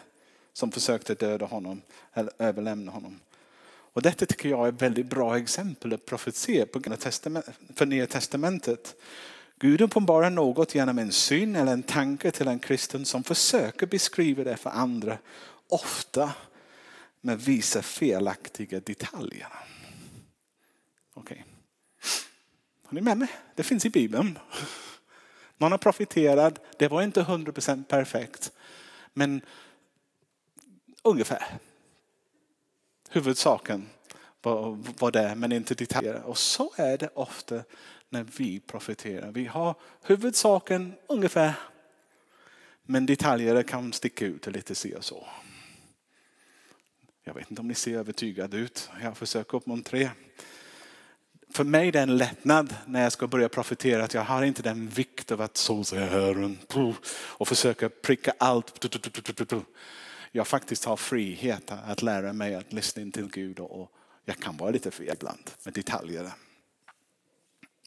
som 0.57 0.73
försökte 0.73 1.15
döda 1.15 1.47
honom 1.47 1.83
eller 2.13 2.33
överlämna 2.39 2.93
honom. 2.93 3.21
Och 3.69 4.03
detta 4.03 4.27
tycker 4.27 4.49
jag 4.49 4.65
är 4.65 4.73
ett 4.73 4.83
väldigt 4.83 5.07
bra 5.07 5.39
exempel 5.39 5.93
att 5.93 6.05
profetia 6.05 6.67
för 7.75 7.87
Nya 7.87 8.07
Testamentet. 8.07 8.95
Gud 9.59 9.81
uppenbarar 9.81 10.31
något 10.31 10.75
genom 10.75 10.99
en 10.99 11.13
syn 11.13 11.57
eller 11.57 11.73
en 11.73 11.83
tanke 11.83 12.31
till 12.31 12.49
en 12.49 12.59
kristen 12.59 13.05
som 13.05 13.25
försöker 13.25 13.87
beskriva 13.87 14.45
det 14.45 14.57
för 14.57 14.71
andra. 14.71 15.19
Ofta 15.69 16.33
med 17.21 17.41
vissa 17.41 17.83
felaktiga 17.83 18.81
detaljer. 18.81 19.49
Okej. 21.15 21.37
Okay. 21.37 21.53
Har 22.85 22.95
ni 22.95 23.01
med 23.01 23.19
mig? 23.19 23.29
Det 23.55 23.63
finns 23.63 23.87
i 23.87 23.91
Bibeln. 23.91 24.39
Man 25.59 25.71
har 25.71 25.79
profiterat, 25.79 26.61
det 26.79 26.89
var 26.89 27.03
inte 27.03 27.23
100% 27.23 27.85
perfekt. 27.85 28.53
Men 29.13 29.41
ungefär. 31.07 31.59
Huvudsaken 33.11 33.89
var, 34.43 34.79
var 34.99 35.11
det, 35.11 35.35
men 35.35 35.53
inte 35.53 35.75
detaljer. 35.75 36.23
Och 36.23 36.39
så 36.39 36.73
är 36.77 36.99
det 36.99 37.09
ofta 37.15 37.63
när 38.09 38.27
vi 38.37 38.61
profeterar. 38.61 39.33
Vi 39.33 39.45
har 39.45 39.75
huvudsaken 40.03 40.95
ungefär, 41.07 41.53
men 42.83 43.07
detaljer 43.07 43.63
kan 43.63 43.93
sticka 43.93 44.27
ut 44.27 44.47
lite 44.47 44.75
si 44.75 44.95
och 44.95 45.05
så. 45.05 45.27
Jag 47.25 47.35
vet 47.35 47.51
inte 47.51 47.61
om 47.61 47.69
ni 47.69 47.75
ser 47.75 47.99
övertygade 47.99 48.57
ut. 48.57 48.91
Jag 49.03 49.17
försöker 49.17 49.57
uppmuntra 49.57 49.99
er. 49.99 50.11
För 51.51 51.65
mig 51.65 51.89
är 51.89 51.93
det 51.93 52.01
en 52.01 52.17
lättnad 52.17 52.75
när 52.87 53.03
jag 53.03 53.13
ska 53.13 53.27
börja 53.27 53.49
profetera 53.49 54.05
att 54.05 54.15
jag 54.15 54.23
har 54.23 54.43
inte 54.43 54.63
den 54.63 54.89
vikt 54.89 55.33
av 55.33 55.41
att 55.41 55.57
så 55.57 55.85
säger 55.85 56.07
Herren 56.07 56.59
och 57.11 57.49
försöka 57.49 57.89
pricka 57.89 58.35
allt. 58.39 58.87
Jag 60.37 60.47
faktiskt 60.47 60.85
har 60.85 60.97
frihet 60.97 61.71
att 61.71 62.03
lära 62.03 62.33
mig 62.33 62.55
att 62.55 62.73
lyssna 62.73 63.03
in 63.03 63.13
till 63.13 63.29
Gud 63.29 63.59
och 63.59 63.93
jag 64.25 64.39
kan 64.39 64.57
vara 64.57 64.71
lite 64.71 64.91
fel 64.91 65.13
ibland 65.13 65.51
med 65.65 65.75
detaljer. 65.75 66.31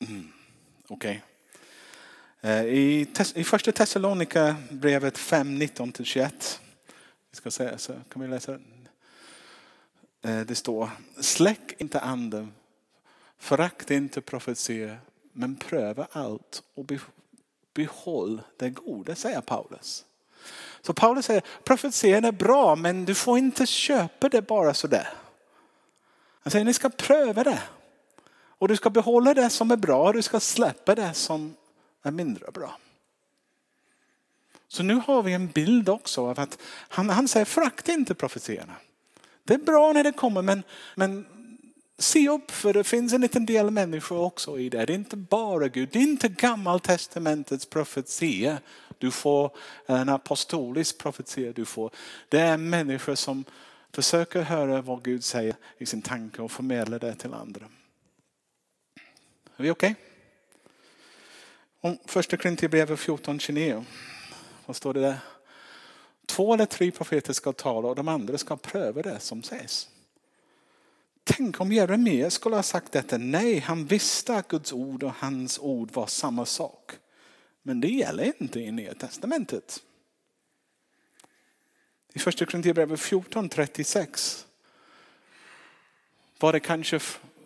Mm. 0.01 0.31
Okej. 0.87 1.23
Okay. 2.41 2.67
I, 2.67 3.07
I 3.35 3.43
första 3.43 3.71
Thessalonika 3.71 4.55
brevet 4.71 5.17
5, 5.17 5.61
19-21. 5.61 6.59
Vi 7.31 7.35
ska 7.35 7.51
säga 7.51 7.77
så 7.77 7.93
kan 8.09 8.21
vi 8.21 8.27
läsa. 8.27 8.59
Eh, 10.21 10.41
det 10.41 10.55
står, 10.55 10.89
släck 11.19 11.73
inte 11.77 11.99
anden, 11.99 12.53
förakt 13.37 13.91
inte 13.91 14.21
profetia, 14.21 14.97
men 15.33 15.55
pröva 15.55 16.07
allt 16.11 16.63
och 16.73 16.85
behåll 17.73 18.41
det 18.57 18.69
goda, 18.69 19.15
säger 19.15 19.41
Paulus. 19.41 20.05
Så 20.81 20.93
Paulus 20.93 21.25
säger, 21.25 21.43
profetian 21.63 22.25
är 22.25 22.31
bra 22.31 22.75
men 22.75 23.05
du 23.05 23.15
får 23.15 23.37
inte 23.37 23.65
köpa 23.65 24.29
det 24.29 24.41
bara 24.41 24.73
sådär. 24.73 25.09
Han 26.43 26.51
säger, 26.51 26.65
ni 26.65 26.73
ska 26.73 26.89
pröva 26.89 27.43
det. 27.43 27.59
Och 28.31 28.67
du 28.67 28.75
ska 28.75 28.89
behålla 28.89 29.33
det 29.33 29.49
som 29.49 29.71
är 29.71 29.77
bra 29.77 30.03
och 30.03 30.13
du 30.13 30.21
ska 30.21 30.39
släppa 30.39 30.95
det 30.95 31.13
som 31.13 31.55
är 32.03 32.11
mindre 32.11 32.51
bra. 32.51 32.77
Så 34.67 34.83
nu 34.83 34.93
har 35.07 35.23
vi 35.23 35.33
en 35.33 35.47
bild 35.47 35.89
också 35.89 36.27
av 36.27 36.39
att 36.39 36.57
han, 36.89 37.09
han 37.09 37.27
säger 37.27 37.45
förakta 37.45 37.91
inte 37.91 38.15
profetierna. 38.15 38.73
Det 39.43 39.53
är 39.53 39.57
bra 39.57 39.93
när 39.93 40.03
det 40.03 40.11
kommer 40.11 40.41
men, 40.41 40.63
men 40.95 41.25
se 41.97 42.29
upp 42.29 42.51
för 42.51 42.73
det 42.73 42.83
finns 42.83 43.13
en 43.13 43.21
liten 43.21 43.45
del 43.45 43.71
människor 43.71 44.19
också 44.19 44.59
i 44.59 44.69
det. 44.69 44.85
Det 44.85 44.93
är 44.93 44.95
inte 44.95 45.17
bara 45.17 45.67
Gud, 45.67 45.89
det 45.91 45.99
är 45.99 46.03
inte 46.03 46.27
gammaltestamentets 46.27 47.65
profetia. 47.65 48.57
Du 48.99 49.11
får 49.11 49.51
en 49.85 50.09
apostolisk 50.09 50.97
profetia. 50.97 51.53
Du 51.53 51.65
får. 51.65 51.91
Det 52.29 52.39
är 52.39 52.57
människor 52.57 53.15
som 53.15 53.45
försöker 53.91 54.41
höra 54.41 54.81
vad 54.81 55.03
Gud 55.03 55.23
säger 55.23 55.55
i 55.77 55.85
sin 55.85 56.01
tanke 56.01 56.41
och 56.41 56.51
förmedla 56.51 56.99
det 56.99 57.15
till 57.15 57.33
andra. 57.33 57.65
Är 59.57 59.63
vi 59.63 59.69
okej? 59.69 59.95
Okay? 61.81 61.97
Första 62.05 62.37
Korinthierbrevet 62.37 62.99
14.29. 62.99 63.83
Vad 64.65 64.75
står 64.75 64.93
det 64.93 65.01
där? 65.01 65.17
Två 66.25 66.53
eller 66.53 66.65
tre 66.65 66.91
profeter 66.91 67.33
ska 67.33 67.53
tala 67.53 67.87
och 67.87 67.95
de 67.95 68.07
andra 68.07 68.37
ska 68.37 68.57
pröva 68.57 69.01
det 69.01 69.19
som 69.19 69.43
sägs. 69.43 69.89
Tänk 71.23 71.61
om 71.61 71.71
Jeremia 71.71 72.29
skulle 72.29 72.55
ha 72.55 72.63
sagt 72.63 72.91
detta. 72.91 73.17
Nej, 73.17 73.59
han 73.59 73.85
visste 73.85 74.35
att 74.35 74.47
Guds 74.47 74.73
ord 74.73 75.03
och 75.03 75.13
hans 75.15 75.59
ord 75.59 75.91
var 75.91 76.07
samma 76.07 76.45
sak. 76.45 76.91
Men 77.61 77.81
det 77.81 77.87
gäller 77.87 78.33
inte 78.41 78.59
i 78.59 78.71
Nya 78.71 78.93
Testamentet. 78.93 79.83
I 82.13 82.19
första 82.19 82.45
Korinthierbrevet 82.45 82.99
14.36 82.99 84.45
var 86.39 86.53
det 86.53 86.59
kanske 86.59 86.99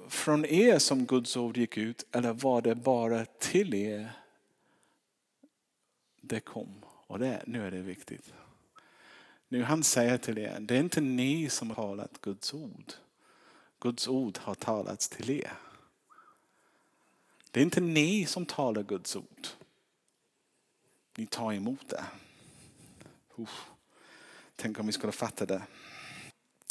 från 0.09 0.45
er 0.45 0.79
som 0.79 1.05
Guds 1.05 1.37
ord 1.37 1.57
gick 1.57 1.77
ut 1.77 2.05
eller 2.11 2.33
var 2.33 2.61
det 2.61 2.75
bara 2.75 3.25
till 3.25 3.73
er 3.73 4.11
det 6.21 6.39
kom? 6.39 6.85
Och 7.07 7.19
det, 7.19 7.43
nu 7.47 7.67
är 7.67 7.71
det 7.71 7.81
viktigt. 7.81 8.33
Nu 9.47 9.63
han 9.63 9.83
säger 9.83 10.17
till 10.17 10.37
er, 10.37 10.59
det 10.59 10.75
är 10.75 10.79
inte 10.79 11.01
ni 11.01 11.49
som 11.49 11.69
har 11.69 11.75
talat 11.75 12.21
Guds 12.21 12.53
ord. 12.53 12.93
Guds 13.79 14.07
ord 14.07 14.37
har 14.37 14.55
talats 14.55 15.09
till 15.09 15.29
er. 15.29 15.53
Det 17.51 17.59
är 17.59 17.63
inte 17.63 17.81
ni 17.81 18.25
som 18.25 18.45
talar 18.45 18.83
Guds 18.83 19.15
ord. 19.15 19.47
Ni 21.17 21.25
tar 21.25 21.53
emot 21.53 21.89
det. 21.89 22.03
Uff. 23.35 23.65
Tänk 24.55 24.79
om 24.79 24.85
vi 24.85 24.91
skulle 24.91 25.11
fatta 25.11 25.45
det. 25.45 25.61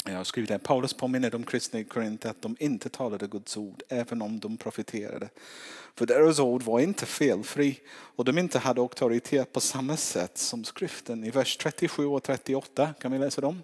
Jag 0.05 0.17
har 0.17 0.23
skrivit 0.23 0.49
det. 0.49 0.59
Paulus 0.59 0.93
påminner 0.93 1.31
de 1.31 1.43
kristna 1.43 1.79
i 1.79 1.83
Korint 1.83 2.25
att 2.25 2.41
de 2.41 2.55
inte 2.59 2.89
talade 2.89 3.27
Guds 3.27 3.57
ord 3.57 3.83
även 3.89 4.21
om 4.21 4.39
de 4.39 4.57
profeterade. 4.57 5.29
För 5.95 6.05
deras 6.05 6.39
ord 6.39 6.63
var 6.63 6.79
inte 6.79 7.05
felfri 7.05 7.79
och 7.89 8.25
de 8.25 8.37
inte 8.37 8.59
hade 8.59 8.81
auktoritet 8.81 9.53
på 9.53 9.59
samma 9.59 9.97
sätt 9.97 10.37
som 10.37 10.63
skriften. 10.63 11.23
I 11.23 11.29
vers 11.29 11.57
37 11.57 12.05
och 12.05 12.23
38 12.23 12.93
kan 12.99 13.11
vi 13.11 13.19
läsa 13.19 13.41
dem. 13.41 13.63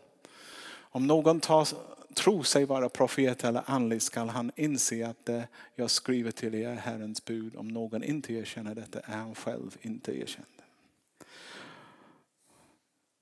Om 0.72 1.08
någon 1.08 1.40
tar, 1.40 1.68
tror 2.14 2.44
sig 2.44 2.66
vara 2.66 2.90
profet 2.90 3.44
eller 3.44 3.64
andlig 3.66 4.02
skall 4.02 4.30
han 4.30 4.52
inse 4.56 5.08
att 5.08 5.26
det 5.26 5.48
jag 5.76 5.92
skriver 5.92 6.32
till 6.32 6.56
er 6.56 6.70
är 6.70 6.76
Herrens 6.76 7.26
bud. 7.26 7.56
Om 7.56 7.68
någon 7.68 8.04
inte 8.04 8.34
erkänner 8.34 8.76
detta 8.76 9.00
är 9.00 9.18
han 9.18 9.36
själv 9.36 9.78
inte 9.82 10.20
erkänd. 10.20 10.59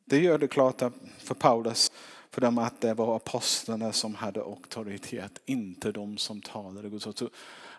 Det 0.09 0.19
gör 0.19 0.37
det 0.37 0.47
klart 0.47 0.81
för 1.17 1.35
Paulus 1.35 1.91
för 2.31 2.41
dem 2.41 2.57
att 2.57 2.81
det 2.81 2.93
var 2.93 3.15
apostlarna 3.15 3.93
som 3.93 4.15
hade 4.15 4.39
auktoritet, 4.39 5.41
inte 5.45 5.91
de 5.91 6.17
som 6.17 6.41
talade 6.41 6.89
Guds 6.89 7.07
ord. 7.07 7.29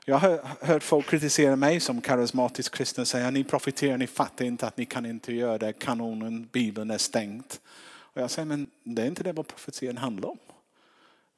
Jag 0.04 0.18
har 0.18 0.40
hört 0.60 0.82
folk 0.82 1.06
kritisera 1.06 1.56
mig 1.56 1.80
som 1.80 2.00
karismatisk 2.00 2.74
kristen 2.74 3.02
och 3.02 3.08
säga 3.08 3.30
ni 3.30 3.44
profiterar, 3.44 3.96
ni 3.96 4.06
fattar 4.06 4.44
inte 4.44 4.66
att 4.66 4.76
ni 4.76 4.84
kan 4.84 5.06
inte 5.06 5.32
göra 5.34 5.58
det, 5.58 5.72
kanonen, 5.72 6.48
bibeln 6.52 6.90
är 6.90 6.98
stängt. 6.98 7.60
Och 7.86 8.22
jag 8.22 8.30
säger 8.30 8.46
men 8.46 8.66
det 8.84 9.02
är 9.02 9.06
inte 9.06 9.22
det 9.22 9.32
vad 9.32 9.46
profetian 9.46 9.96
handlar 9.96 10.28
om. 10.28 10.38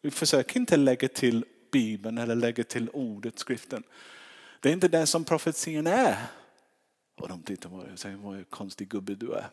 Vi 0.03 0.11
försöker 0.11 0.61
inte 0.61 0.77
lägga 0.77 1.09
till 1.09 1.45
bibeln 1.73 2.19
eller 2.19 2.35
lägga 2.35 2.65
till 2.65 2.89
ordet, 2.93 3.39
skriften. 3.39 3.83
Det 4.61 4.69
är 4.69 4.73
inte 4.73 4.89
det 4.89 5.07
som 5.07 5.25
profetian 5.25 5.87
är. 5.87 6.17
Och 7.17 7.29
de 7.29 7.43
tittar 7.43 7.71
på 7.71 7.77
mig 7.77 7.93
och 7.93 7.99
säger 7.99 8.17
vad 8.17 8.51
konstig 8.51 8.89
gubbe 8.89 9.15
du 9.15 9.33
är. 9.33 9.49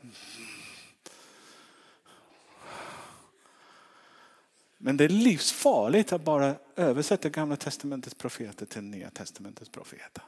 Men 4.77 4.97
det 4.97 5.03
är 5.03 5.09
livsfarligt 5.09 6.13
att 6.13 6.23
bara 6.23 6.55
översätta 6.75 7.29
gamla 7.29 7.55
testamentets 7.55 8.15
profeter 8.15 8.65
till 8.65 8.83
nya 8.83 9.09
testamentets 9.09 9.69
profeter. 9.69 10.23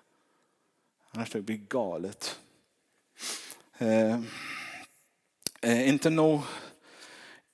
Annars 1.11 1.31
det 1.31 1.41
blir 1.41 1.57
galet. 1.57 2.39
Eh, 3.77 4.19
eh, 5.61 5.89
inte 5.89 6.09
nog. 6.09 6.41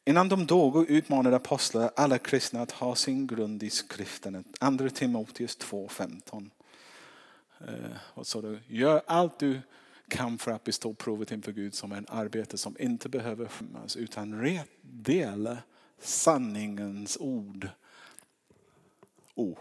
Innan 0.06 0.30
de 0.30 0.46
dog 0.46 0.90
utmanade 0.90 1.36
apostlar 1.36 1.92
alla 1.96 2.18
kristna 2.18 2.62
att 2.62 2.72
ha 2.72 2.96
sin 2.96 3.28
grund 3.28 3.64
i 3.64 3.70
skriften. 3.70 4.44
Andra 4.60 4.90
Timoteus 4.90 5.58
2.15. 5.58 6.50
Eh, 7.60 7.98
och 8.14 8.28
så 8.28 8.42
då, 8.42 8.58
gör 8.68 9.02
allt 9.08 9.40
du 9.40 9.62
kan 10.08 10.38
för 10.38 10.52
att 10.52 10.64
bestå 10.64 10.94
provet 10.94 11.32
inför 11.32 11.52
Gud 11.52 11.74
som 11.74 11.92
en 11.92 12.06
arbete 12.10 12.58
som 12.58 12.76
inte 12.80 13.10
behöver 13.10 13.46
skämmas 13.46 13.96
utan 13.96 14.42
rätt 14.42 14.70
dela 14.82 15.58
sanningens 16.02 17.18
ord. 17.20 17.70
Oh. 19.36 19.58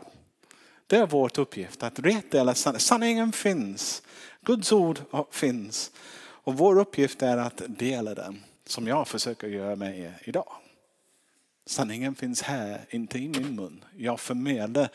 Det 0.87 0.97
är 0.97 1.07
vår 1.07 1.41
uppgift 1.41 1.83
att 1.83 1.99
rätt 1.99 2.31
dela 2.31 2.55
sanningen. 2.55 2.81
Sanningen 2.81 3.33
finns. 3.33 4.03
Guds 4.41 4.73
ord 4.73 4.99
finns. 5.31 5.91
Och 6.17 6.59
vår 6.59 6.79
uppgift 6.79 7.23
är 7.23 7.37
att 7.37 7.63
dela 7.67 8.15
den 8.15 8.43
som 8.67 8.87
jag 8.87 9.09
försöker 9.09 9.49
göra 9.49 9.77
med 9.77 9.99
er 9.99 10.19
idag. 10.25 10.53
Sanningen 11.67 12.15
finns 12.15 12.43
här, 12.43 12.87
inte 12.91 13.19
i 13.19 13.29
min 13.29 13.57
mun. 13.57 13.85
Jag 13.97 14.21
förmedlar 14.21 14.89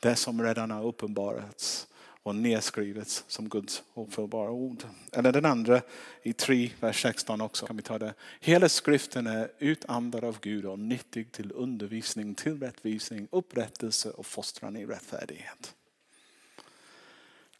det 0.00 0.16
som 0.16 0.42
redan 0.42 0.70
har 0.70 0.84
uppenbarats 0.84 1.87
och 2.22 2.34
nedskrivet 2.34 3.24
som 3.26 3.48
Guds 3.48 3.82
ofelbara 3.94 4.50
ord. 4.50 4.82
Eller 5.12 5.32
den 5.32 5.44
andra 5.44 5.82
i 6.22 6.32
3, 6.32 6.70
vers 6.80 7.02
16 7.02 7.40
också. 7.40 7.66
Kan 7.66 7.76
vi 7.76 7.82
ta 7.82 7.98
det. 7.98 8.14
Hela 8.40 8.68
skriften 8.68 9.26
är 9.26 9.50
utandad 9.58 10.24
av 10.24 10.38
Gud 10.40 10.64
och 10.64 10.78
nyttig 10.78 11.32
till 11.32 11.52
undervisning, 11.54 12.34
till 12.34 12.60
rättvisning, 12.60 13.28
upprättelse 13.30 14.10
och 14.10 14.26
fostran 14.26 14.76
i 14.76 14.86
rättfärdighet. 14.86 15.74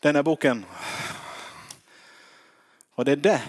Den 0.00 0.14
här 0.14 0.22
boken. 0.22 0.64
Och 2.94 3.04
det 3.04 3.12
är 3.12 3.16
det 3.16 3.42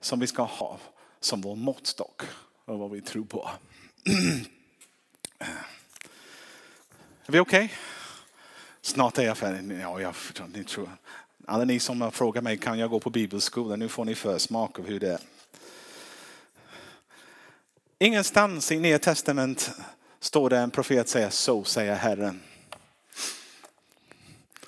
som 0.00 0.20
vi 0.20 0.26
ska 0.26 0.42
ha 0.42 0.78
som 1.20 1.40
vår 1.40 1.56
måttstock 1.56 2.22
och 2.64 2.78
vad 2.78 2.90
vi 2.90 3.00
tror 3.00 3.24
på. 3.24 3.50
Är 7.26 7.32
vi 7.32 7.38
okej? 7.38 7.64
Okay? 7.64 7.68
Snart 8.86 9.18
är 9.18 9.22
jag 9.22 9.38
färdig. 9.38 9.80
Ja, 9.80 10.00
jag, 10.00 10.14
ni 10.54 10.64
tror. 10.64 10.90
Alla 11.46 11.64
ni 11.64 11.80
som 11.80 12.00
har 12.00 12.10
frågat 12.10 12.44
mig 12.44 12.58
kan 12.58 12.78
jag 12.78 12.90
gå 12.90 13.00
på 13.00 13.10
bibelskola, 13.10 13.76
nu 13.76 13.88
får 13.88 14.04
ni 14.04 14.14
försmak 14.14 14.78
av 14.78 14.86
hur 14.86 15.00
det 15.00 15.12
är. 15.12 15.20
Ingenstans 17.98 18.72
i 18.72 18.78
Nya 18.78 18.98
Testament 18.98 19.70
står 20.20 20.50
det 20.50 20.58
en 20.58 20.70
profet 20.70 21.08
säger 21.08 21.30
så 21.30 21.64
säger 21.64 21.94
Herren. 21.94 22.40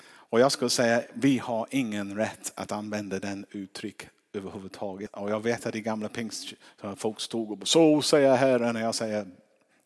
Och 0.05 0.39
jag 0.39 0.51
skulle 0.51 0.69
säga 0.69 1.03
vi 1.13 1.37
har 1.37 1.67
ingen 1.71 2.15
rätt 2.15 2.51
att 2.55 2.71
använda 2.71 3.19
den 3.19 3.45
uttryck 3.51 4.07
överhuvudtaget. 4.33 5.09
Och 5.13 5.29
jag 5.29 5.43
vet 5.43 5.65
att 5.65 5.75
i 5.75 5.81
gamla 5.81 6.09
pingst 6.09 6.53
folk 6.95 7.19
stod 7.19 7.61
och 7.61 7.67
så 7.67 8.01
säger 8.01 8.35
Herren 8.35 8.75
och 8.75 8.81
jag 8.81 8.95
säger 8.95 9.27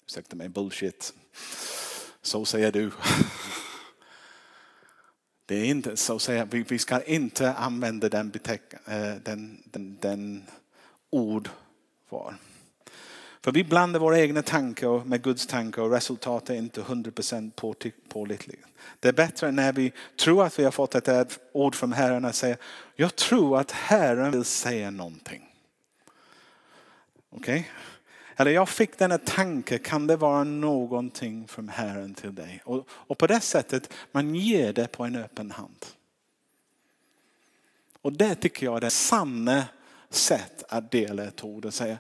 ursäkta 0.06 0.36
mig 0.36 0.50
bullshit. 0.50 1.14
Så 2.22 2.46
säger 2.46 2.72
du. 2.72 2.92
Det 5.46 5.56
är 5.56 5.66
inte 5.66 5.98
så 5.98 6.16
att 6.16 6.22
säga, 6.22 6.46
vi 6.46 6.80
ska 6.80 7.02
inte 7.02 7.54
använda 7.54 8.10
den, 8.10 8.30
beteck, 8.30 8.74
eh, 8.86 9.16
den, 9.24 9.64
den, 9.66 9.98
den 10.02 10.44
ord 11.10 11.50
var. 12.10 12.36
För 13.44 13.52
vi 13.52 13.64
blandar 13.64 14.00
våra 14.00 14.20
egna 14.20 14.42
tankar 14.42 15.06
med 15.06 15.22
Guds 15.22 15.48
tankar 15.48 15.82
och 15.82 15.92
resultatet 15.92 16.50
är 16.50 16.54
inte 16.54 16.82
100% 16.82 17.52
pålitligt. 18.10 18.64
Det 19.00 19.08
är 19.08 19.14
bättre 19.14 19.52
när 19.52 19.74
vi 19.74 19.94
tror 20.20 20.46
att 20.46 20.60
vi 20.60 20.64
har 20.64 20.72
fått 20.72 20.96
ett 20.96 21.40
ord 21.52 21.76
från 21.76 21.94
Herren 21.94 22.26
att 22.26 22.36
säga, 22.36 22.58
jag 22.96 23.16
tror 23.16 23.60
att 23.60 23.72
Herren 23.72 24.32
vill 24.32 24.44
säga 24.44 24.92
någonting. 24.92 25.50
Okej? 27.30 27.60
Okay? 27.60 27.64
Eller 28.36 28.52
jag 28.52 28.70
fick 28.70 28.98
denna 28.98 29.18
tanke, 29.18 29.78
kan 29.78 30.08
det 30.08 30.16
vara 30.16 30.44
någonting 30.44 31.48
från 31.48 31.70
Herren 31.70 32.14
till 32.14 32.36
dig? 32.36 32.62
Och, 32.66 32.88
och 32.90 33.18
på 33.18 33.28
det 33.28 33.40
sättet, 33.40 33.94
man 34.12 34.36
ger 34.36 34.74
det 34.74 34.88
på 34.88 35.04
en 35.04 35.16
öppen 35.16 35.52
hand. 35.52 35.86
Och 38.02 38.14
det 38.14 38.36
tycker 38.36 38.66
jag 38.66 38.78
är 38.78 38.82
det 38.82 38.90
sanna 38.90 39.66
sätt 40.10 40.64
att 40.70 40.92
dela 40.92 41.24
ett 41.24 41.44
ord 41.44 41.66
och 41.66 41.74
säga. 41.74 41.98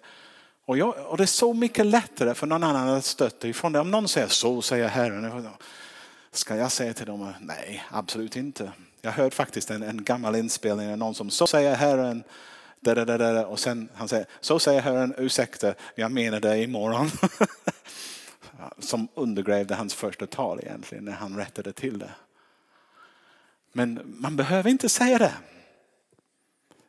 Och, 0.65 0.77
jag, 0.77 1.07
och 1.07 1.17
det 1.17 1.23
är 1.23 1.27
så 1.27 1.53
mycket 1.53 1.85
lättare 1.85 2.33
för 2.33 2.47
någon 2.47 2.63
annan 2.63 2.89
att 2.89 3.05
stötta 3.05 3.47
ifrån 3.47 3.71
det. 3.71 3.79
Om 3.79 3.91
någon 3.91 4.07
säger 4.07 4.27
så 4.27 4.61
säger 4.61 4.87
Herren. 4.87 5.49
Ska 6.31 6.55
jag 6.55 6.71
säga 6.71 6.93
till 6.93 7.05
dem, 7.05 7.33
nej 7.41 7.83
absolut 7.89 8.35
inte. 8.35 8.71
Jag 9.01 9.11
hörde 9.11 9.35
faktiskt 9.35 9.69
en, 9.69 9.83
en 9.83 10.03
gammal 10.03 10.35
inspelning 10.35 10.91
av 10.91 10.97
någon 10.97 11.15
som 11.15 11.29
så 11.29 11.47
säger 11.47 11.75
Herren 11.75 12.23
da, 12.83 13.05
da, 13.05 13.17
da, 13.17 13.33
da. 13.33 13.45
Och 13.45 13.59
sen 13.59 13.89
han 13.93 14.07
säger, 14.07 14.25
så 14.41 14.59
säger 14.59 14.81
Herren, 14.81 15.13
ursäkta, 15.17 15.73
jag 15.95 16.11
menar 16.11 16.39
det 16.39 16.63
imorgon. 16.63 17.09
Som 18.79 19.07
undergrävde 19.13 19.75
hans 19.75 19.93
första 19.93 20.27
tal 20.27 20.59
egentligen 20.59 21.05
när 21.05 21.11
han 21.11 21.37
rättade 21.37 21.73
till 21.73 21.99
det. 21.99 22.11
Men 23.71 23.99
man 24.05 24.35
behöver 24.35 24.69
inte 24.69 24.89
säga 24.89 25.17
det. 25.17 25.33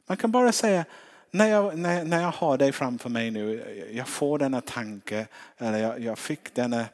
Man 0.07 0.17
kan 0.17 0.31
bara 0.31 0.53
säga, 0.53 0.85
när 1.31 1.47
jag, 1.47 1.79
när, 1.79 2.05
när 2.05 2.23
jag 2.23 2.31
har 2.31 2.59
dig 2.59 2.73
framför 2.73 3.11
mig 3.11 3.31
nu, 3.31 3.89
jag 3.93 4.09
får 4.09 4.39
denna 4.39 4.61
tanke, 4.61 5.27
eller 5.59 5.79
jag, 5.79 6.01
jag 6.01 6.19
fick 6.19 6.55
denna 6.55 6.87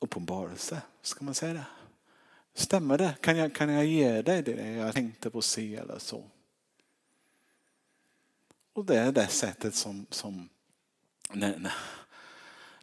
uppenbarelse, 0.00 0.82
ska 1.02 1.24
man 1.24 1.34
säga 1.34 1.52
det? 1.52 1.64
Stämmer 2.54 2.98
det? 2.98 3.14
Kan 3.20 3.36
jag, 3.36 3.54
kan 3.54 3.68
jag 3.68 3.84
ge 3.84 4.22
dig 4.22 4.42
det 4.42 4.70
jag 4.70 4.94
tänkte 4.94 5.30
på 5.30 5.42
se 5.42 5.76
eller 5.76 5.98
så? 5.98 6.24
Och 8.80 8.86
det 8.86 8.98
är 8.98 9.12
det 9.12 9.26
sättet 9.26 9.74
som, 9.74 10.06
som 10.10 10.48
när, 11.32 11.72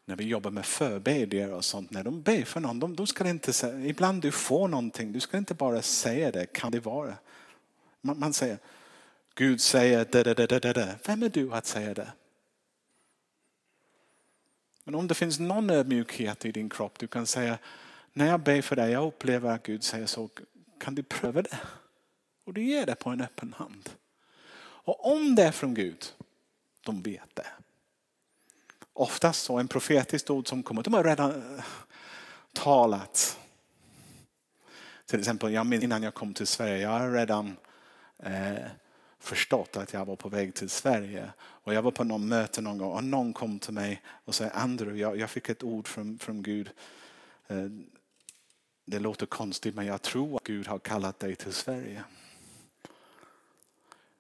när 0.06 0.16
vi 0.16 0.24
jobbar 0.24 0.52
med 0.52 0.66
förbedjare 0.66 1.54
och 1.54 1.66
sånt, 1.66 1.92
när 1.92 2.04
de 2.04 2.22
ber 2.22 2.44
för 2.44 2.60
någon, 2.60 2.80
de, 2.80 2.96
de 2.96 3.08
ska 3.08 3.30
inte 3.30 3.54
säga, 3.54 3.86
ibland 3.86 4.22
du 4.22 4.32
får 4.32 4.68
någonting, 4.68 5.12
du 5.12 5.20
ska 5.20 5.38
inte 5.38 5.54
bara 5.54 5.82
säga 5.82 6.32
det, 6.32 6.46
kan 6.46 6.72
det 6.72 6.80
vara? 6.80 7.16
Man, 8.02 8.20
man 8.20 8.34
säger, 8.34 8.58
Gud 9.36 9.62
säger 9.62 10.06
det, 10.12 10.24
det, 10.24 10.34
det, 10.34 10.48
det, 10.48 10.74
det. 10.74 11.00
Vem 11.06 11.24
är 11.24 11.30
du 11.30 11.54
att 11.54 11.66
säga 11.66 11.94
det? 11.94 12.12
Men 14.84 14.96
om 14.96 15.08
det 15.08 15.16
finns 15.16 15.40
någon 15.40 15.70
ödmjukhet 15.70 16.46
i 16.46 16.52
din 16.52 16.70
kropp, 16.70 17.00
du 17.00 17.08
kan 17.08 17.28
säga, 17.28 17.58
när 18.14 18.28
jag 18.28 18.40
ber 18.40 18.62
för 18.62 18.76
dig, 18.76 18.92
jag 18.92 19.08
upplever 19.08 19.50
att 19.50 19.64
Gud 19.64 19.84
säger 19.84 20.06
så, 20.06 20.30
kan 20.80 20.96
du 20.96 21.04
pröva 21.04 21.42
det? 21.42 21.60
Och 22.44 22.54
du 22.54 22.64
ger 22.64 22.86
det 22.86 22.96
på 22.96 23.10
en 23.10 23.22
öppen 23.22 23.54
hand. 23.58 23.90
Och 24.88 25.12
om 25.12 25.36
det 25.36 25.44
är 25.44 25.52
från 25.52 25.74
Gud, 25.74 26.06
de 26.86 27.02
vet 27.02 27.36
det. 27.36 27.48
Oftast 28.94 29.44
så 29.44 29.58
en 29.58 29.68
profetiskt 29.68 30.30
ord 30.30 30.48
som 30.48 30.64
kommer, 30.64 30.84
de 30.84 30.94
har 30.94 31.04
redan 31.04 31.56
eh, 31.58 31.64
talat. 32.54 33.40
Till 35.06 35.20
exempel 35.20 35.54
jag 35.54 35.84
innan 35.84 36.04
jag 36.04 36.14
kom 36.14 36.34
till 36.34 36.48
Sverige, 36.48 36.78
jag 36.78 36.90
har 36.90 37.12
redan 37.12 37.58
eh, 38.20 38.66
förstått 39.20 39.78
att 39.78 39.94
jag 39.94 40.06
var 40.06 40.16
på 40.16 40.30
väg 40.30 40.54
till 40.54 40.70
Sverige. 40.70 41.32
Och 41.40 41.74
jag 41.74 41.82
var 41.82 41.92
på 41.92 42.04
någon 42.04 42.28
möte 42.28 42.62
någon 42.62 42.78
gång 42.78 42.92
och 42.92 43.04
någon 43.04 43.34
kom 43.34 43.60
till 43.60 43.74
mig 43.74 44.02
och 44.26 44.36
sa 44.36 44.50
Andrew, 44.50 45.00
jag, 45.00 45.18
jag 45.18 45.30
fick 45.30 45.50
ett 45.50 45.64
ord 45.64 45.88
från, 45.88 46.20
från 46.20 46.44
Gud. 46.44 46.70
Eh, 47.48 47.66
det 48.86 49.00
låter 49.00 49.26
konstigt 49.26 49.76
men 49.76 49.86
jag 49.86 50.02
tror 50.02 50.36
att 50.36 50.44
Gud 50.44 50.68
har 50.68 50.80
kallat 50.80 51.20
dig 51.20 51.36
till 51.36 51.54
Sverige. 51.54 52.04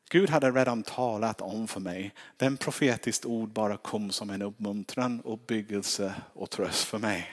Gud 0.09 0.29
hade 0.29 0.51
redan 0.51 0.83
talat 0.83 1.41
om 1.41 1.67
för 1.67 1.79
mig. 1.79 2.13
Den 2.37 2.57
profetiskt 2.57 3.25
ord 3.25 3.49
bara 3.49 3.77
kom 3.77 4.11
som 4.11 4.29
en 4.29 4.41
uppmuntran, 4.41 5.21
uppbyggelse 5.25 6.13
och 6.33 6.49
tröst 6.49 6.83
för 6.83 6.97
mig. 6.97 7.31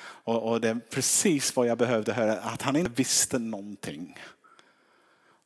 Och, 0.00 0.50
och, 0.50 0.60
det 0.60 0.68
är 0.68 0.80
precis 0.90 1.56
vad 1.56 1.66
jag 1.66 1.78
behövde 1.78 2.12
höra, 2.12 2.40
att 2.40 2.62
han 2.62 2.76
inte 2.76 2.90
visste 2.90 3.38
någonting. 3.38 4.18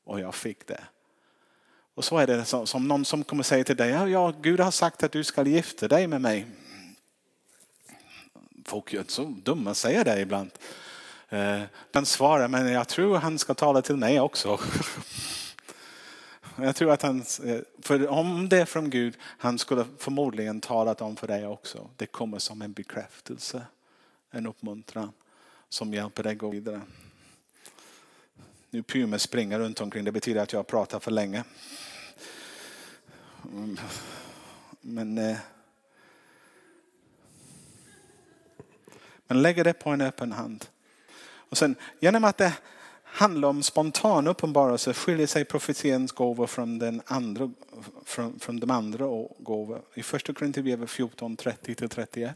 Och 0.04 0.20
jag 0.20 0.34
fick 0.34 0.66
det. 0.66 0.80
Och 1.94 2.04
så 2.04 2.18
är 2.18 2.26
det 2.26 2.44
som, 2.44 2.66
som 2.66 2.88
någon 2.88 3.04
som 3.04 3.24
kommer 3.24 3.42
säga 3.42 3.64
till 3.64 3.76
dig, 3.76 3.90
ja, 3.90 4.08
ja, 4.08 4.32
Gud 4.40 4.60
har 4.60 4.70
sagt 4.70 5.02
att 5.02 5.12
du 5.12 5.24
ska 5.24 5.44
gifta 5.44 5.88
dig 5.88 6.06
med 6.06 6.20
mig. 6.20 6.46
Folk 8.64 8.92
är 8.92 9.04
så 9.08 9.24
dumma 9.24 9.74
säger 9.74 10.04
det 10.04 10.20
ibland. 10.20 10.50
Eh, 11.28 11.62
men 11.92 12.06
svara, 12.06 12.48
men 12.48 12.72
jag 12.72 12.88
tror 12.88 13.16
han 13.16 13.38
ska 13.38 13.54
tala 13.54 13.82
till 13.82 13.96
mig 13.96 14.20
också. 14.20 14.58
Jag 16.64 16.76
tror 16.76 16.92
att 16.92 17.02
han, 17.02 17.24
eh, 17.44 17.60
för 17.78 18.08
om 18.08 18.48
det 18.48 18.60
är 18.60 18.64
från 18.64 18.90
Gud, 18.90 19.18
han 19.20 19.58
skulle 19.58 19.86
förmodligen 19.98 20.60
talat 20.60 21.00
om 21.00 21.16
för 21.16 21.26
dig 21.26 21.46
också. 21.46 21.90
Det 21.96 22.06
kommer 22.06 22.38
som 22.38 22.62
en 22.62 22.72
bekräftelse, 22.72 23.66
en 24.30 24.46
uppmuntran 24.46 25.12
som 25.68 25.94
hjälper 25.94 26.22
dig 26.22 26.34
gå 26.34 26.50
vidare. 26.50 26.80
Nu 28.70 28.82
Pyme 28.82 29.18
springer 29.18 29.58
runt 29.58 29.80
omkring, 29.80 30.04
det 30.04 30.12
betyder 30.12 30.42
att 30.42 30.52
jag 30.52 30.66
pratar 30.66 31.00
för 31.00 31.10
länge. 31.10 31.44
Mm. 33.52 33.78
Men, 34.80 35.18
eh, 35.18 35.36
men 39.26 39.42
lägger 39.42 39.64
det 39.64 39.72
på 39.72 39.90
en 39.90 40.00
öppen 40.00 40.32
hand. 40.32 40.64
Och 41.24 41.58
sen 41.58 41.76
genom 42.00 42.24
att 42.24 42.38
det 42.38 42.52
handlar 43.12 43.48
om 43.48 43.62
spontan 43.62 44.26
uppenbarelse 44.26 44.94
skiljer 44.94 45.26
sig 45.26 45.44
profetiens 45.44 46.12
gåvor 46.12 46.46
från, 46.46 46.78
den 46.78 47.02
andra, 47.06 47.50
från, 48.04 48.38
från 48.38 48.60
de 48.60 48.70
andra 48.70 49.04
gåvor. 49.38 49.82
I 49.94 50.02
första 50.02 50.34
Korinthierbrevet 50.34 50.90
14, 50.90 51.36
30-31. 51.36 52.34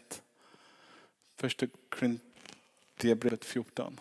Första 1.37 1.67
Korinthierbrevet 1.89 3.45
14. 3.45 4.01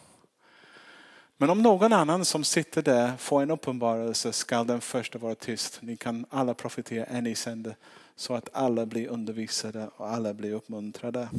Men 1.38 1.50
om 1.50 1.62
någon 1.62 1.94
annan 1.94 2.26
som 2.26 2.44
sitter 2.44 2.82
där 2.82 3.18
får 3.18 3.42
en 3.42 3.52
uppenbarelse 3.52 4.34
skall 4.34 4.68
den 4.68 4.82
första 4.82 5.20
vara 5.20 5.36
tyst. 5.36 5.80
Ni 5.82 5.98
kan 5.98 6.26
alla 6.30 6.54
profetera 6.54 7.06
en 7.06 7.28
i 7.28 7.36
sänder 7.36 7.76
så 8.16 8.34
att 8.34 8.50
alla 8.54 8.86
blir 8.86 9.08
undervisade 9.08 9.90
och 9.98 10.10
alla 10.10 10.34
blir 10.34 10.54
uppmuntrade. 10.54 11.30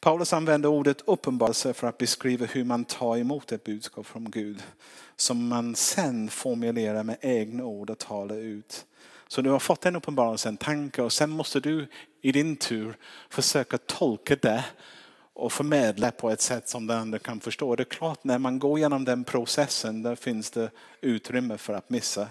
Paulus 0.00 0.32
använder 0.32 0.68
ordet 0.68 1.02
uppenbarelse 1.06 1.74
för 1.74 1.86
att 1.86 1.98
beskriva 1.98 2.46
hur 2.46 2.64
man 2.64 2.84
tar 2.84 3.16
emot 3.16 3.52
ett 3.52 3.64
budskap 3.64 4.06
från 4.06 4.30
Gud 4.30 4.62
som 5.16 5.48
man 5.48 5.74
sen 5.74 6.28
formulerar 6.28 7.02
med 7.02 7.16
egna 7.20 7.64
ord 7.64 7.90
och 7.90 7.98
talar 7.98 8.36
ut. 8.36 8.86
Så 9.28 9.42
du 9.42 9.50
har 9.50 9.58
fått 9.58 9.86
en 9.86 9.96
uppenbarelse, 9.96 10.48
en 10.48 10.56
tanke 10.56 11.02
och 11.02 11.12
sen 11.12 11.30
måste 11.30 11.60
du 11.60 11.86
i 12.20 12.32
din 12.32 12.56
tur 12.56 12.96
försöka 13.30 13.78
tolka 13.78 14.36
det 14.36 14.64
och 15.32 15.52
förmedla 15.52 16.10
på 16.10 16.30
ett 16.30 16.40
sätt 16.40 16.68
som 16.68 16.86
den 16.86 16.98
andra 16.98 17.18
kan 17.18 17.40
förstå. 17.40 17.76
Det 17.76 17.82
är 17.82 17.84
klart 17.84 18.24
när 18.24 18.38
man 18.38 18.58
går 18.58 18.78
igenom 18.78 19.04
den 19.04 19.24
processen 19.24 20.02
där 20.02 20.14
finns 20.14 20.50
det 20.50 20.70
utrymme 21.00 21.58
för 21.58 21.74
att 21.74 21.90
missa 21.90 22.28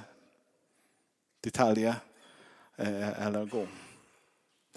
detaljer 1.41 1.95
eh, 2.75 3.27
eller 3.27 3.45
gå. 3.45 3.67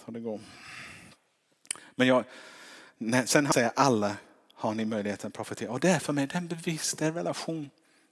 Så 0.04 0.10
det 0.10 0.20
går. 0.20 0.40
Men 1.94 2.06
jag, 2.06 2.24
sen 3.26 3.52
säger 3.52 3.70
alla 3.76 4.16
har 4.54 4.74
ni 4.74 4.84
möjlighet 4.84 5.24
att 5.24 5.32
profetera. 5.32 5.70
Och 5.70 5.80
det 5.80 5.90
är 5.90 5.98
för 5.98 6.12
mig 6.12 6.26
den 6.26 6.48
bevis, 6.48 6.92
den 6.92 7.14
relation. 7.14 7.70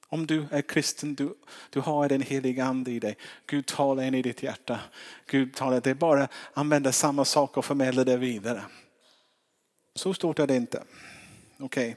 Om 0.08 0.26
du 0.26 0.46
är 0.50 0.62
kristen, 0.62 1.14
du, 1.14 1.34
du 1.70 1.80
har 1.80 2.08
den 2.08 2.22
heliga 2.22 2.64
ande 2.64 2.90
i 2.90 2.98
dig. 2.98 3.16
Gud 3.46 3.66
talar 3.66 4.02
in 4.02 4.14
i 4.14 4.22
ditt 4.22 4.42
hjärta. 4.42 4.80
Gud 5.26 5.54
talar, 5.54 5.80
det 5.80 5.90
är 5.90 5.94
bara 5.94 6.22
att 6.22 6.30
använda 6.54 6.92
samma 6.92 7.24
sak 7.24 7.56
och 7.56 7.64
förmedla 7.64 8.04
det 8.04 8.16
vidare. 8.16 8.64
Så 9.94 10.14
stort 10.14 10.38
är 10.38 10.46
det 10.46 10.56
inte. 10.56 10.82
Okej. 11.58 11.90
Okay. 11.90 11.94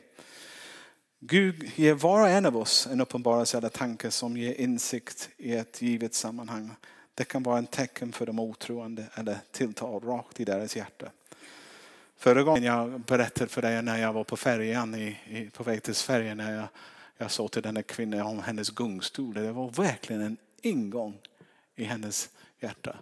Gud 1.20 1.72
ger 1.76 1.94
var 1.94 2.22
och 2.22 2.30
en 2.30 2.46
av 2.46 2.58
oss 2.58 2.88
en 2.88 3.02
uppenbarelse 3.02 3.58
eller 3.58 3.70
tanke 3.70 4.12
som 4.12 4.38
ger 4.38 4.54
insikt 4.54 5.30
i 5.38 5.56
ett 5.56 5.82
givet 5.82 6.14
sammanhang. 6.14 6.72
Det 7.14 7.24
kan 7.24 7.44
vara 7.44 7.58
en 7.58 7.68
tecken 7.68 8.12
för 8.12 8.26
de 8.26 8.40
otroende 8.40 9.06
eller 9.16 9.38
tilltal 9.52 10.02
rakt 10.02 10.40
i 10.40 10.46
deras 10.46 10.76
hjärta. 10.76 11.12
Förra 12.22 12.44
gången 12.44 12.64
jag 12.64 13.00
berättade 13.00 13.50
för 13.50 13.62
dig 13.62 13.82
när 13.82 13.98
jag 13.98 14.14
var 14.14 14.24
på 14.24 14.38
färjan, 14.38 14.96
i, 14.96 15.18
i, 15.26 15.50
på 15.50 15.64
väg 15.64 15.84
till 15.84 15.96
Sverige, 15.96 16.36
när 16.36 16.56
jag, 16.56 16.68
jag 17.18 17.32
såg 17.32 17.52
till 17.52 17.62
den 17.62 17.76
här 17.76 17.84
kvinnan 17.84 18.22
om 18.22 18.40
hennes 18.40 18.70
gungstol. 18.70 19.34
Det 19.34 19.52
var 19.52 19.70
verkligen 19.70 20.22
en 20.22 20.38
ingång 20.62 21.18
i 21.76 21.84
hennes 21.84 22.30
hjärta. 22.60 22.96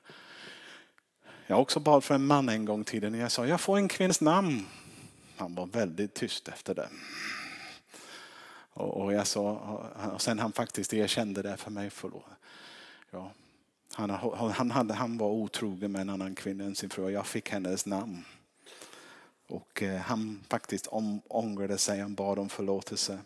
Jag 1.48 1.56
har 1.56 1.62
också 1.62 1.80
bad 1.80 2.04
för 2.04 2.16
en 2.16 2.26
man 2.26 2.50
en 2.50 2.66
gång 2.66 2.82
i 2.82 2.84
tiden. 2.84 3.14
Jag 3.14 3.32
sa, 3.32 3.46
jag 3.46 3.62
får 3.62 3.78
en 3.78 3.88
kvinnas 3.88 4.22
namn. 4.22 4.66
Han 5.38 5.56
var 5.56 5.66
väldigt 5.66 6.14
tyst 6.14 6.48
efter 6.48 6.76
det. 6.76 6.90
Och, 8.74 9.14
jag 9.14 9.28
sa, 9.28 9.52
och 10.14 10.22
sen 10.22 10.40
han 10.40 10.52
faktiskt 10.52 10.94
erkände 10.94 11.42
det 11.42 11.58
för 11.58 11.72
mig. 11.72 11.90
Förlåt. 11.90 12.26
Ja. 13.12 13.32
Han, 13.94 14.10
han, 14.10 14.72
han, 14.72 14.90
han 14.90 15.18
var 15.18 15.30
otrogen 15.30 15.92
med 15.92 16.02
en 16.02 16.10
annan 16.10 16.36
kvinna 16.36 16.64
än 16.64 16.76
sin 16.76 16.90
fru. 16.90 17.10
Jag 17.10 17.28
fick 17.28 17.50
hennes 17.50 17.86
namn. 17.86 18.26
Och 19.50 19.84
eh, 19.84 20.00
han 20.00 20.43
faktiskt 20.50 20.88
om, 20.88 21.22
ångrade 21.28 21.78
sig, 21.78 22.00
han 22.00 22.16
bad 22.16 22.39
om 22.39 22.50
förlåtelse. 22.50 23.20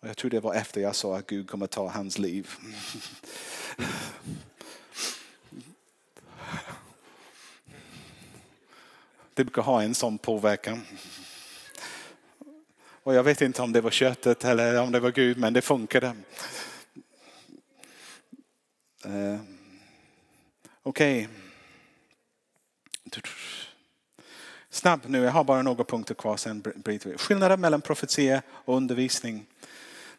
Och 0.00 0.08
jag 0.08 0.16
tror 0.16 0.30
det 0.30 0.40
var 0.40 0.54
efter 0.54 0.80
jag 0.80 0.96
sa 0.96 1.16
att 1.16 1.26
Gud 1.26 1.50
kommer 1.50 1.66
ta 1.66 1.88
hans 1.88 2.18
liv. 2.18 2.50
Det 9.34 9.44
brukar 9.44 9.62
ha 9.62 9.82
en 9.82 9.94
sån 9.94 10.18
påverkan. 10.18 10.82
Och 13.02 13.14
jag 13.14 13.22
vet 13.22 13.40
inte 13.40 13.62
om 13.62 13.72
det 13.72 13.80
var 13.80 13.90
köttet 13.90 14.44
eller 14.44 14.80
om 14.80 14.92
det 14.92 15.00
var 15.00 15.10
Gud, 15.10 15.38
men 15.38 15.52
det 15.52 15.62
funkade. 15.62 16.16
Eh, 19.04 19.40
Okej. 20.82 21.24
Okay. 21.24 21.43
Snabbt 24.74 25.08
nu, 25.08 25.22
jag 25.22 25.32
har 25.32 25.44
bara 25.44 25.62
några 25.62 25.84
punkter 25.84 26.14
kvar 26.14 26.36
sen 26.36 26.60
bryter 26.60 27.10
vi. 27.10 27.18
Skillnaden 27.18 27.60
mellan 27.60 27.80
profetia 27.80 28.42
och 28.48 28.76
undervisning. 28.76 29.46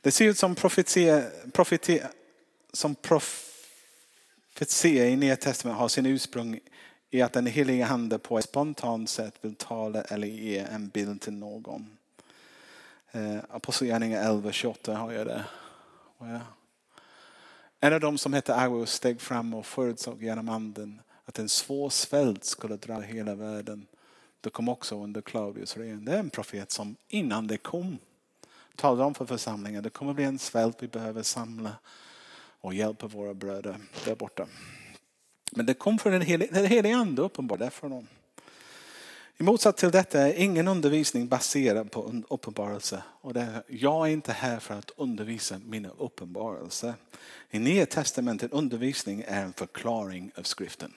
Det 0.02 0.12
ser 0.12 0.26
ut 0.26 0.38
som 0.38 0.56
profetia, 0.56 1.24
profetia, 1.54 2.08
som 2.74 2.96
profetia 2.96 5.08
i 5.08 5.16
Nya 5.16 5.36
Testamentet 5.36 5.80
har 5.80 5.88
sin 5.88 6.06
ursprung 6.06 6.60
i 7.10 7.22
att 7.22 7.34
den 7.34 7.46
heliga 7.46 7.88
Ande 7.88 8.20
på 8.20 8.38
ett 8.38 8.46
spontant 8.46 9.10
sätt 9.10 9.34
vill 9.42 9.56
tala 9.56 10.02
eller 10.02 10.28
ge 10.28 10.58
en 10.58 10.88
bild 10.88 11.22
till 11.22 11.34
någon. 11.34 11.98
Eh, 13.12 13.38
Apostlagärningarna 13.50 14.30
11.28 14.30 14.94
har 14.94 15.12
jag 15.12 15.28
det. 15.28 15.44
En 17.80 17.94
av 17.94 18.00
dem 18.00 18.18
som 18.18 18.34
hette 18.34 18.56
Agos 18.56 18.92
steg 18.92 19.22
fram 19.22 19.54
och 19.54 19.66
förutsåg 19.66 20.24
genom 20.24 20.50
anden 20.50 21.02
att 21.26 21.40
en 21.40 21.50
svår 21.50 21.90
svält 21.90 22.46
skulle 22.46 22.78
dra 22.78 23.00
hela 23.00 23.36
världen. 23.36 23.88
Det 24.46 24.52
kom 24.52 24.70
också 24.70 25.04
under 25.04 25.22
Claudius 25.22 25.78
regering. 25.78 26.06
Det 26.06 26.12
är 26.12 26.20
en 26.20 26.30
profet 26.30 26.72
som 26.72 26.96
innan 27.08 27.48
det 27.48 27.58
kom 27.58 27.98
talade 28.76 29.04
om 29.04 29.14
för 29.14 29.26
församlingen 29.26 29.84
det 29.84 29.90
kommer 29.90 30.14
bli 30.14 30.24
en 30.24 30.40
svält 30.40 30.84
vi 30.84 30.88
behöver 30.88 31.24
samla 31.24 31.72
och 32.62 32.74
hjälpa 32.74 33.08
våra 33.08 33.34
bröder 33.34 33.78
där 34.06 34.16
borta. 34.16 34.48
Men 35.52 35.66
det 35.66 35.74
kom 35.74 36.00
från 36.00 36.14
den 36.14 36.22
helige, 36.22 36.96
ande 36.96 37.22
uppenbarligen 37.22 37.72
för 37.72 37.90
dem. 37.90 38.08
I 39.38 39.44
motsats 39.44 39.80
till 39.80 39.92
detta 39.92 40.20
är 40.20 40.34
ingen 40.34 40.68
undervisning 40.68 41.28
baserad 41.28 41.92
på 41.92 42.22
uppenbarelse. 42.30 43.04
Och 43.22 43.34
det, 43.34 43.64
jag 43.68 44.08
är 44.08 44.12
inte 44.12 44.32
här 44.32 44.60
för 44.60 44.74
att 44.74 44.92
undervisa 44.98 45.60
mina 45.60 45.90
uppenbarelser. 45.90 46.94
I 47.50 47.60
Nya 47.60 47.86
Testamentet 47.86 48.54
undervisning 48.54 49.24
är 49.28 49.44
en 49.44 49.54
förklaring 49.54 50.32
av 50.38 50.44
skriften. 50.44 50.94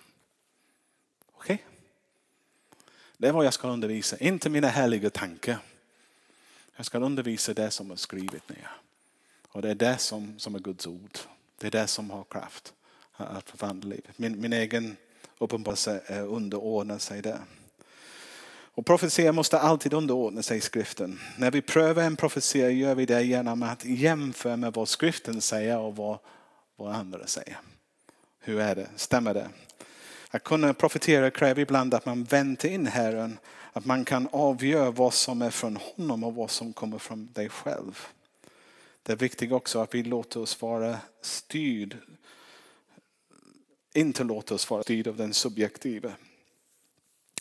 Okej? 1.32 1.54
Okay? 1.54 1.77
Det 3.20 3.28
är 3.28 3.32
vad 3.32 3.46
jag 3.46 3.54
ska 3.54 3.68
undervisa, 3.68 4.16
inte 4.16 4.50
mina 4.50 4.68
härliga 4.68 5.10
tankar. 5.10 5.58
Jag 6.76 6.86
ska 6.86 6.98
undervisa 6.98 7.54
det 7.54 7.70
som 7.70 7.90
är 7.90 7.96
skrivet 7.96 8.48
ner. 8.48 8.70
Och 9.48 9.62
det 9.62 9.70
är 9.70 9.74
det 9.74 9.98
som, 9.98 10.38
som 10.38 10.54
är 10.54 10.58
Guds 10.58 10.86
ord. 10.86 11.18
Det 11.58 11.66
är 11.66 11.70
det 11.70 11.86
som 11.86 12.10
har 12.10 12.24
kraft 12.24 12.72
att 13.12 13.50
förvandla 13.50 13.90
livet. 13.90 14.18
Min, 14.18 14.40
min 14.40 14.52
egen 14.52 14.96
uppenbarelse 15.38 16.00
underordnar 16.22 16.98
sig 16.98 17.22
det. 17.22 17.38
Och 18.78 18.86
profetia 18.86 19.32
måste 19.32 19.58
alltid 19.58 19.94
underordna 19.94 20.42
sig 20.42 20.60
skriften. 20.60 21.20
När 21.36 21.50
vi 21.50 21.62
prövar 21.62 22.02
en 22.02 22.16
profetia 22.16 22.70
gör 22.70 22.94
vi 22.94 23.06
det 23.06 23.22
genom 23.22 23.62
att 23.62 23.84
jämföra 23.84 24.56
med 24.56 24.72
vad 24.72 24.88
skriften 24.88 25.40
säger 25.40 25.78
och 25.78 25.96
vad, 25.96 26.18
vad 26.76 26.94
andra 26.94 27.26
säger. 27.26 27.58
Hur 28.40 28.60
är 28.60 28.74
det? 28.74 28.88
Stämmer 28.96 29.34
det? 29.34 29.48
Att 30.30 30.44
kunna 30.44 30.74
profetera 30.74 31.30
kräver 31.30 31.62
ibland 31.62 31.94
att 31.94 32.06
man 32.06 32.24
väntar 32.24 32.68
in 32.68 32.86
Herren. 32.86 33.38
Att 33.72 33.84
man 33.84 34.04
kan 34.04 34.28
avgöra 34.32 34.90
vad 34.90 35.14
som 35.14 35.42
är 35.42 35.50
från 35.50 35.76
honom 35.76 36.24
och 36.24 36.34
vad 36.34 36.50
som 36.50 36.72
kommer 36.72 36.98
från 36.98 37.28
dig 37.32 37.48
själv. 37.48 38.06
Det 39.02 39.12
är 39.12 39.16
viktigt 39.16 39.52
också 39.52 39.80
att 39.80 39.94
vi 39.94 40.02
låter 40.02 40.40
oss 40.40 40.62
vara 40.62 40.98
styrd. 41.20 41.96
Inte 43.94 44.24
låter 44.24 44.54
oss 44.54 44.70
vara 44.70 44.82
styrd 44.82 45.08
av 45.08 45.16
den 45.16 45.34
subjektiva. 45.34 46.12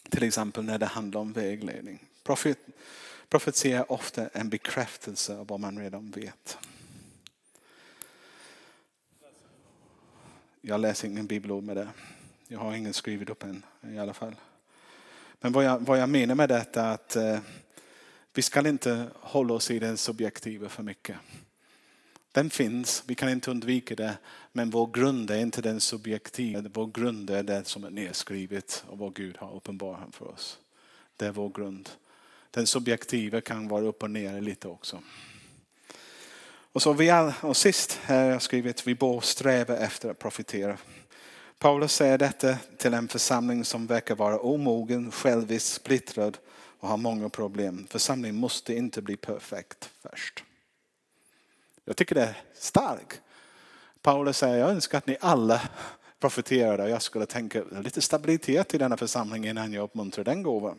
Till 0.09 0.23
exempel 0.23 0.63
när 0.63 0.77
det 0.77 0.85
handlar 0.85 1.21
om 1.21 1.33
vägledning. 1.33 2.03
Profet, 2.23 2.59
profetia 3.29 3.79
är 3.79 3.91
ofta 3.91 4.27
en 4.27 4.49
bekräftelse 4.49 5.37
av 5.37 5.47
vad 5.47 5.59
man 5.59 5.79
redan 5.79 6.11
vet. 6.11 6.57
Jag 10.61 10.79
läser 10.79 11.07
ingen 11.07 11.27
bibelord 11.27 11.63
med 11.63 11.77
det. 11.77 11.87
Jag 12.47 12.59
har 12.59 12.75
ingen 12.75 12.93
skrivit 12.93 13.29
upp 13.29 13.43
än 13.43 13.65
i 13.93 13.99
alla 13.99 14.13
fall. 14.13 14.35
Men 15.39 15.51
vad 15.51 15.63
jag, 15.63 15.79
vad 15.79 15.99
jag 15.99 16.09
menar 16.09 16.35
med 16.35 16.49
detta 16.49 16.81
är 16.81 16.93
att 16.93 17.15
eh, 17.15 17.39
vi 18.33 18.41
ska 18.41 18.67
inte 18.67 19.07
hålla 19.19 19.53
oss 19.53 19.71
i 19.71 19.79
den 19.79 19.97
subjektiva 19.97 20.69
för 20.69 20.83
mycket. 20.83 21.17
Den 22.31 22.49
finns, 22.49 23.03
vi 23.07 23.15
kan 23.15 23.29
inte 23.29 23.51
undvika 23.51 23.95
det. 23.95 24.17
Men 24.51 24.69
vår 24.69 24.91
grund 24.91 25.31
är 25.31 25.37
inte 25.37 25.61
den 25.61 25.81
subjektiva. 25.81 26.69
Vår 26.73 26.87
grund 26.87 27.29
är 27.29 27.43
det 27.43 27.67
som 27.67 27.83
är 27.83 27.89
nedskrivet 27.89 28.83
och 28.87 28.97
vad 28.97 29.15
Gud 29.15 29.37
har 29.37 29.55
uppenbarat 29.55 30.15
för 30.15 30.27
oss. 30.27 30.59
Det 31.15 31.25
är 31.25 31.31
vår 31.31 31.49
grund. 31.49 31.89
Den 32.51 32.67
subjektiva 32.67 33.41
kan 33.41 33.67
vara 33.67 33.85
upp 33.85 34.03
och 34.03 34.11
ner 34.11 34.41
lite 34.41 34.67
också. 34.67 35.01
Och, 36.71 36.81
så 36.81 36.93
vi 36.93 37.09
all, 37.09 37.33
och 37.41 37.57
sist 37.57 37.99
har 38.05 38.15
jag 38.15 38.41
skrivit 38.41 38.87
vi 38.87 38.95
bör 38.95 39.21
sträva 39.21 39.77
efter 39.77 40.09
att 40.09 40.19
profitera. 40.19 40.77
Paulus 41.59 41.93
säger 41.93 42.17
detta 42.17 42.57
till 42.77 42.93
en 42.93 43.07
församling 43.07 43.65
som 43.65 43.87
verkar 43.87 44.15
vara 44.15 44.39
omogen, 44.39 45.11
självisk, 45.11 45.73
splittrad 45.73 46.37
och 46.79 46.89
har 46.89 46.97
många 46.97 47.29
problem. 47.29 47.87
Församlingen 47.89 48.35
måste 48.35 48.73
inte 48.73 49.01
bli 49.01 49.17
perfekt 49.17 49.89
först. 50.01 50.43
Jag 51.85 51.97
tycker 51.97 52.15
det 52.15 52.23
är 52.23 52.43
starkt. 52.53 53.21
Paulus 54.01 54.37
säger, 54.37 54.57
jag 54.57 54.69
önskar 54.69 54.97
att 54.97 55.07
ni 55.07 55.17
alla 55.21 55.61
profeterade 56.19 56.83
och 56.83 56.89
jag 56.89 57.01
skulle 57.01 57.25
tänka 57.25 57.63
lite 57.63 58.01
stabilitet 58.01 58.73
i 58.73 58.77
denna 58.77 58.97
församling 58.97 59.47
innan 59.47 59.73
jag 59.73 59.83
uppmuntrar 59.83 60.23
den 60.23 60.43
gåvan. 60.43 60.77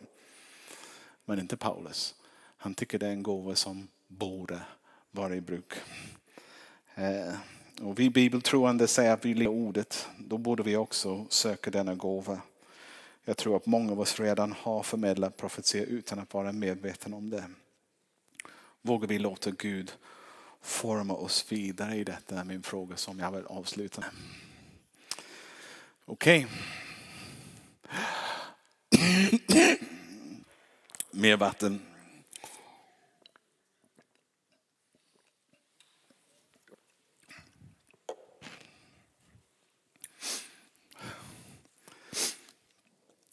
Men 1.25 1.39
inte 1.39 1.57
Paulus. 1.57 2.15
Han 2.57 2.75
tycker 2.75 2.99
det 2.99 3.07
är 3.07 3.11
en 3.11 3.23
gåva 3.23 3.55
som 3.55 3.87
borde 4.07 4.61
vara 5.11 5.35
i 5.35 5.41
bruk. 5.41 5.73
Eh, 6.95 7.33
och 7.81 7.99
vi 7.99 8.09
bibeltroende 8.09 8.87
säger 8.87 9.13
att 9.13 9.25
vi 9.25 9.33
lever 9.33 9.51
ordet. 9.51 10.07
Då 10.17 10.37
borde 10.37 10.63
vi 10.63 10.75
också 10.75 11.25
söka 11.29 11.71
denna 11.71 11.95
gåva. 11.95 12.41
Jag 13.25 13.37
tror 13.37 13.55
att 13.55 13.65
många 13.65 13.91
av 13.91 13.99
oss 13.99 14.19
redan 14.19 14.51
har 14.51 14.83
förmedlat 14.83 15.37
profetia 15.37 15.83
utan 15.83 16.19
att 16.19 16.33
vara 16.33 16.51
medvetna 16.51 17.17
om 17.17 17.29
det. 17.29 17.43
Vågar 18.81 19.07
vi 19.07 19.19
låta 19.19 19.51
Gud 19.51 19.91
forma 20.61 21.13
oss 21.13 21.45
vidare 21.51 21.95
i 21.95 22.03
detta 22.03 22.39
är 22.39 22.43
min 22.43 22.63
fråga 22.63 22.97
som 22.97 23.19
jag 23.19 23.31
vill 23.31 23.45
avsluta 23.45 24.01
med. 24.01 24.09
Okej. 26.05 26.47
Okay. 29.31 29.77
Mer 31.11 31.37
vatten. 31.37 31.88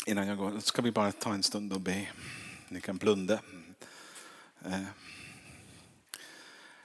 Innan 0.08 0.26
jag 0.26 0.38
går 0.38 0.60
ska 0.60 0.82
vi 0.82 0.92
bara 0.92 1.12
ta 1.12 1.34
en 1.34 1.42
stund 1.42 1.72
och 1.72 1.80
be. 1.80 2.08
Ni 2.68 2.80
kan 2.80 2.96
blunda. 2.96 3.40
Eh. 4.64 4.82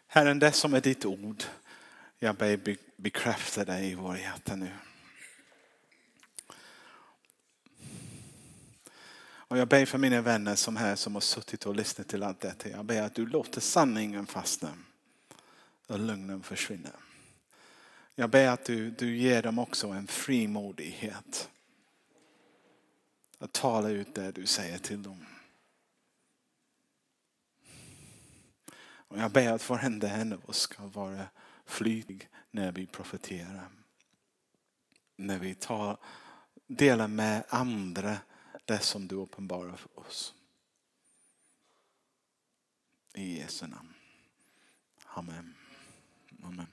Herren, 0.07 0.39
det 0.39 0.51
som 0.51 0.73
är 0.73 0.81
ditt 0.81 1.05
ord, 1.05 1.43
jag 2.19 2.35
ber 2.35 2.77
bekräfta 2.95 3.65
dig 3.65 3.91
i 3.91 3.95
våra 3.95 4.19
hjärtan 4.19 4.59
nu. 4.59 4.71
Och 9.23 9.57
jag 9.57 9.67
ber 9.67 9.85
för 9.85 9.97
mina 9.97 10.21
vänner 10.21 10.55
som 10.55 10.77
här 10.77 10.95
som 10.95 11.13
har 11.13 11.21
suttit 11.21 11.65
och 11.65 11.75
lyssnat 11.75 12.07
till 12.07 12.23
allt 12.23 12.39
detta. 12.39 12.69
Jag 12.69 12.85
ber 12.85 13.01
att 13.01 13.15
du 13.15 13.25
låter 13.25 13.61
sanningen 13.61 14.27
fastna 14.27 14.73
och 15.87 15.99
lögnen 15.99 16.43
försvinna. 16.43 16.89
Jag 18.15 18.29
ber 18.29 18.47
att 18.47 18.65
du, 18.65 18.89
du 18.89 19.17
ger 19.17 19.43
dem 19.43 19.59
också 19.59 19.87
en 19.87 20.07
frimodighet. 20.07 21.50
Att 23.41 23.53
tala 23.53 23.89
ut 23.89 24.15
det 24.15 24.31
du 24.31 24.45
säger 24.45 24.77
till 24.77 25.03
dem. 25.03 25.25
Och 28.81 29.17
jag 29.17 29.31
ber 29.31 29.51
att 29.51 29.69
varenda 29.69 30.09
en 30.09 30.33
av 30.33 30.49
oss 30.49 30.57
ska 30.59 30.85
vara 30.87 31.27
flytig 31.65 32.29
när 32.51 32.71
vi 32.71 32.87
profeterar. 32.87 33.69
När 35.15 35.39
vi 35.39 35.55
tar, 35.55 35.97
delar 36.67 37.07
med 37.07 37.43
andra 37.49 38.17
det 38.65 38.79
som 38.79 39.07
du 39.07 39.15
uppenbarar 39.15 39.75
för 39.75 39.99
oss. 39.99 40.33
I 43.13 43.39
Jesu 43.39 43.67
namn. 43.67 43.93
Amen. 45.05 45.55
Amen. 46.43 46.67